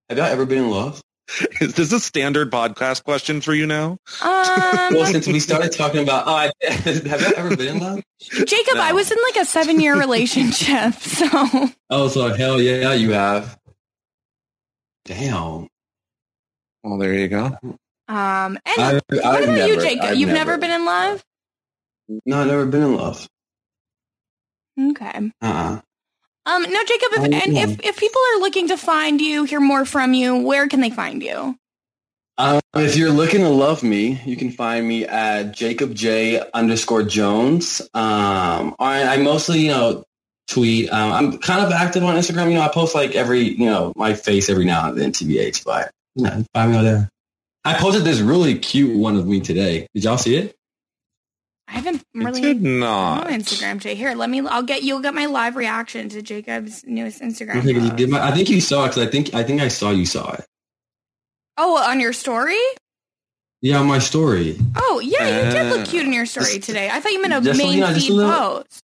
[0.09, 1.01] Have y'all ever been in love?
[1.61, 3.99] Is this a standard podcast question for you now?
[4.23, 8.03] Um, Well, since we started talking about, oh, I, have y'all ever been in love?
[8.21, 8.81] Jacob, No.
[8.83, 13.45] I was in like a seven-year relationship, so Oh, so hell yeah, you You have.
[13.49, 13.59] have.
[15.07, 15.69] Damn.
[16.85, 17.57] Well, there you go.
[18.09, 18.59] um.
[18.65, 20.05] And I've, what I've about never, you, Jacob?
[20.05, 20.59] I've You've never.
[20.59, 21.25] been in love?
[22.25, 23.29] No, I've never been in love.
[24.81, 25.33] Okay.
[25.43, 25.81] Uh-uh.
[26.47, 27.63] Um, no, Jacob, if, Oh, and yeah.
[27.65, 30.91] if, if people are looking to find you, hear more from you, where can they
[30.91, 31.59] find you?
[32.39, 37.03] Um, if you're looking to love me, you can find me at Jacob J underscore
[37.03, 37.81] Jones.
[37.95, 40.05] Um, I, I mostly, you know,
[40.49, 40.91] tweet.
[40.93, 42.49] Um, I'm kind of active on Instagram.
[42.49, 45.65] You know, I post like every, you know, my face every now and then, TBH.
[45.65, 47.09] But you know, find me over there.
[47.65, 49.89] I posted this really cute one of me today.
[49.95, 50.56] Did y'all see it?
[51.69, 53.27] I haven't really did I'm not.
[53.27, 53.95] on Instagram today.
[53.97, 54.41] Here, let me.
[54.47, 57.57] I'll get you'll get my live reaction to Jacob's newest Instagram.
[57.57, 59.61] I think, you did my- I think you saw it because I think I think
[59.61, 60.45] I saw you saw it.
[61.59, 62.59] Oh, on your story?
[63.63, 64.59] Yeah, my story.
[64.77, 66.89] Oh, yeah, you did look Uh, cute in your story just- today.
[66.91, 68.33] I thought you meant a just, main you know, just a feed little-
[68.63, 68.83] post.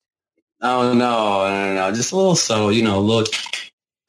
[0.62, 1.94] Oh no, no, no, no!
[1.94, 3.26] Just a little so you know, a little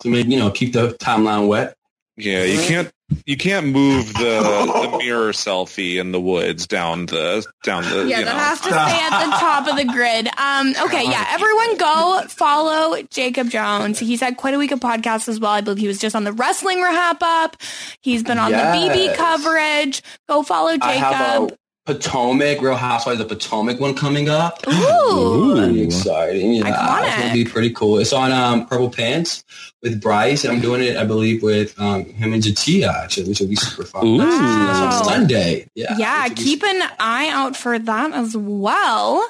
[0.01, 1.75] to make you know keep the timeline wet.
[2.17, 2.91] Yeah, you can't
[3.25, 8.19] you can't move the the mirror selfie in the woods down the down the Yeah,
[8.19, 8.39] you that know.
[8.39, 10.27] has to stay at the top of the grid.
[10.37, 13.99] Um, okay, yeah, everyone go follow Jacob Jones.
[13.99, 15.51] He's had quite a week of podcasts as well.
[15.51, 17.57] I believe he was just on the Wrestling Rahap up.
[18.01, 20.01] He's been on the BB coverage.
[20.27, 21.57] Go follow I have Jacob.
[21.87, 24.59] A Potomac, Real Housewives of Potomac one coming up.
[24.67, 25.55] Ooh.
[25.55, 26.53] Pretty exciting.
[26.53, 27.07] Yeah, Iconic.
[27.07, 27.97] it's gonna be pretty cool.
[27.99, 29.43] It's on um, Purple Pants
[29.81, 33.39] with Bryce, and I'm doing it, I believe, with um, him and Jatia actually, which
[33.39, 34.05] will be super fun.
[34.05, 34.17] Ooh.
[34.19, 34.97] That's Wow.
[34.99, 35.67] on Sunday.
[35.75, 39.27] Yeah, yeah, which will be keep an eye out for that as well.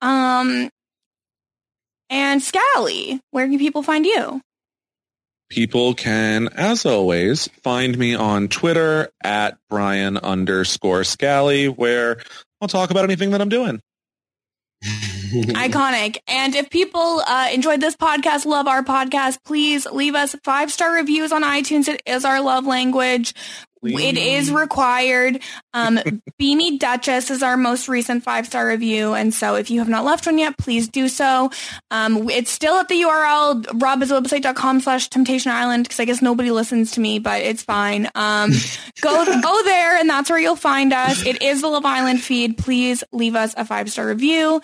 [0.00, 0.70] Um,
[2.10, 4.40] and Scally, where can people find you?
[5.52, 12.22] People can, as always, find me on Twitter at Brian underscore Scally, where
[12.62, 13.82] I'll talk about anything that I'm doing.
[14.82, 16.16] Iconic.
[16.26, 20.94] And if people uh, enjoyed this podcast, love our podcast, please leave us five star
[20.94, 21.86] reviews on iTunes.
[21.86, 23.34] It is our love language.
[23.82, 25.42] It is required.
[25.74, 25.96] Um,
[26.40, 29.14] Beanie Duchess is our most recent five star review.
[29.14, 31.50] And so if you have not left one yet, please do so.
[31.90, 36.92] Um, it's still at the URL, robhasawebsite.com slash temptation island, because I guess nobody listens
[36.92, 38.08] to me, but it's fine.
[38.14, 38.52] Um,
[39.00, 41.24] go, go there and that's where you'll find us.
[41.26, 42.58] It is the Love Island feed.
[42.58, 44.60] Please leave us a five star review.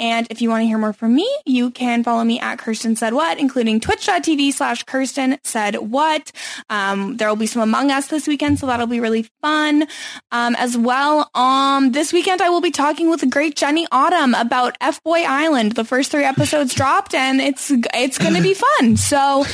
[0.00, 2.96] And if you want to hear more from me, you can follow me at Kirsten
[2.96, 6.32] Said What, including twitch.tv slash Kirsten Said What.
[6.70, 9.86] Um, there will be some Among Us this weekend, so that'll be really fun.
[10.32, 14.34] Um, as well, um, this weekend I will be talking with the great Jenny Autumn
[14.34, 15.72] about F Boy Island.
[15.72, 18.96] The first three episodes dropped and it's, it's going to be fun.
[18.96, 19.44] So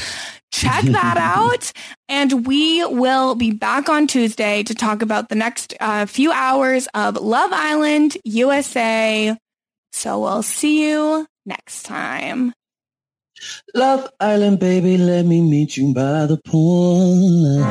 [0.53, 1.73] check that out.
[2.09, 6.87] And we will be back on Tuesday to talk about the next uh, few hours
[6.95, 9.37] of Love Island USA.
[9.97, 12.53] So we'll see you next time.
[13.75, 17.63] Love Island, baby, let me meet you by the pool.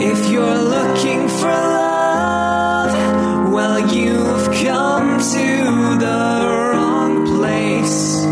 [0.00, 2.94] If you're looking for love,
[3.52, 8.22] well, you've come to the wrong place.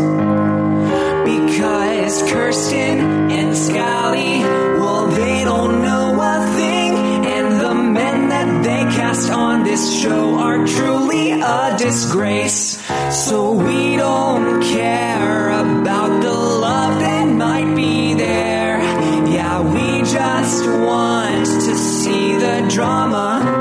[1.27, 3.92] Because Kirsten and Scally,
[9.73, 12.79] this show are truly a disgrace.
[13.09, 18.77] So we don't care about the love that might be there.
[19.27, 23.52] Yeah, we just want to see the drama.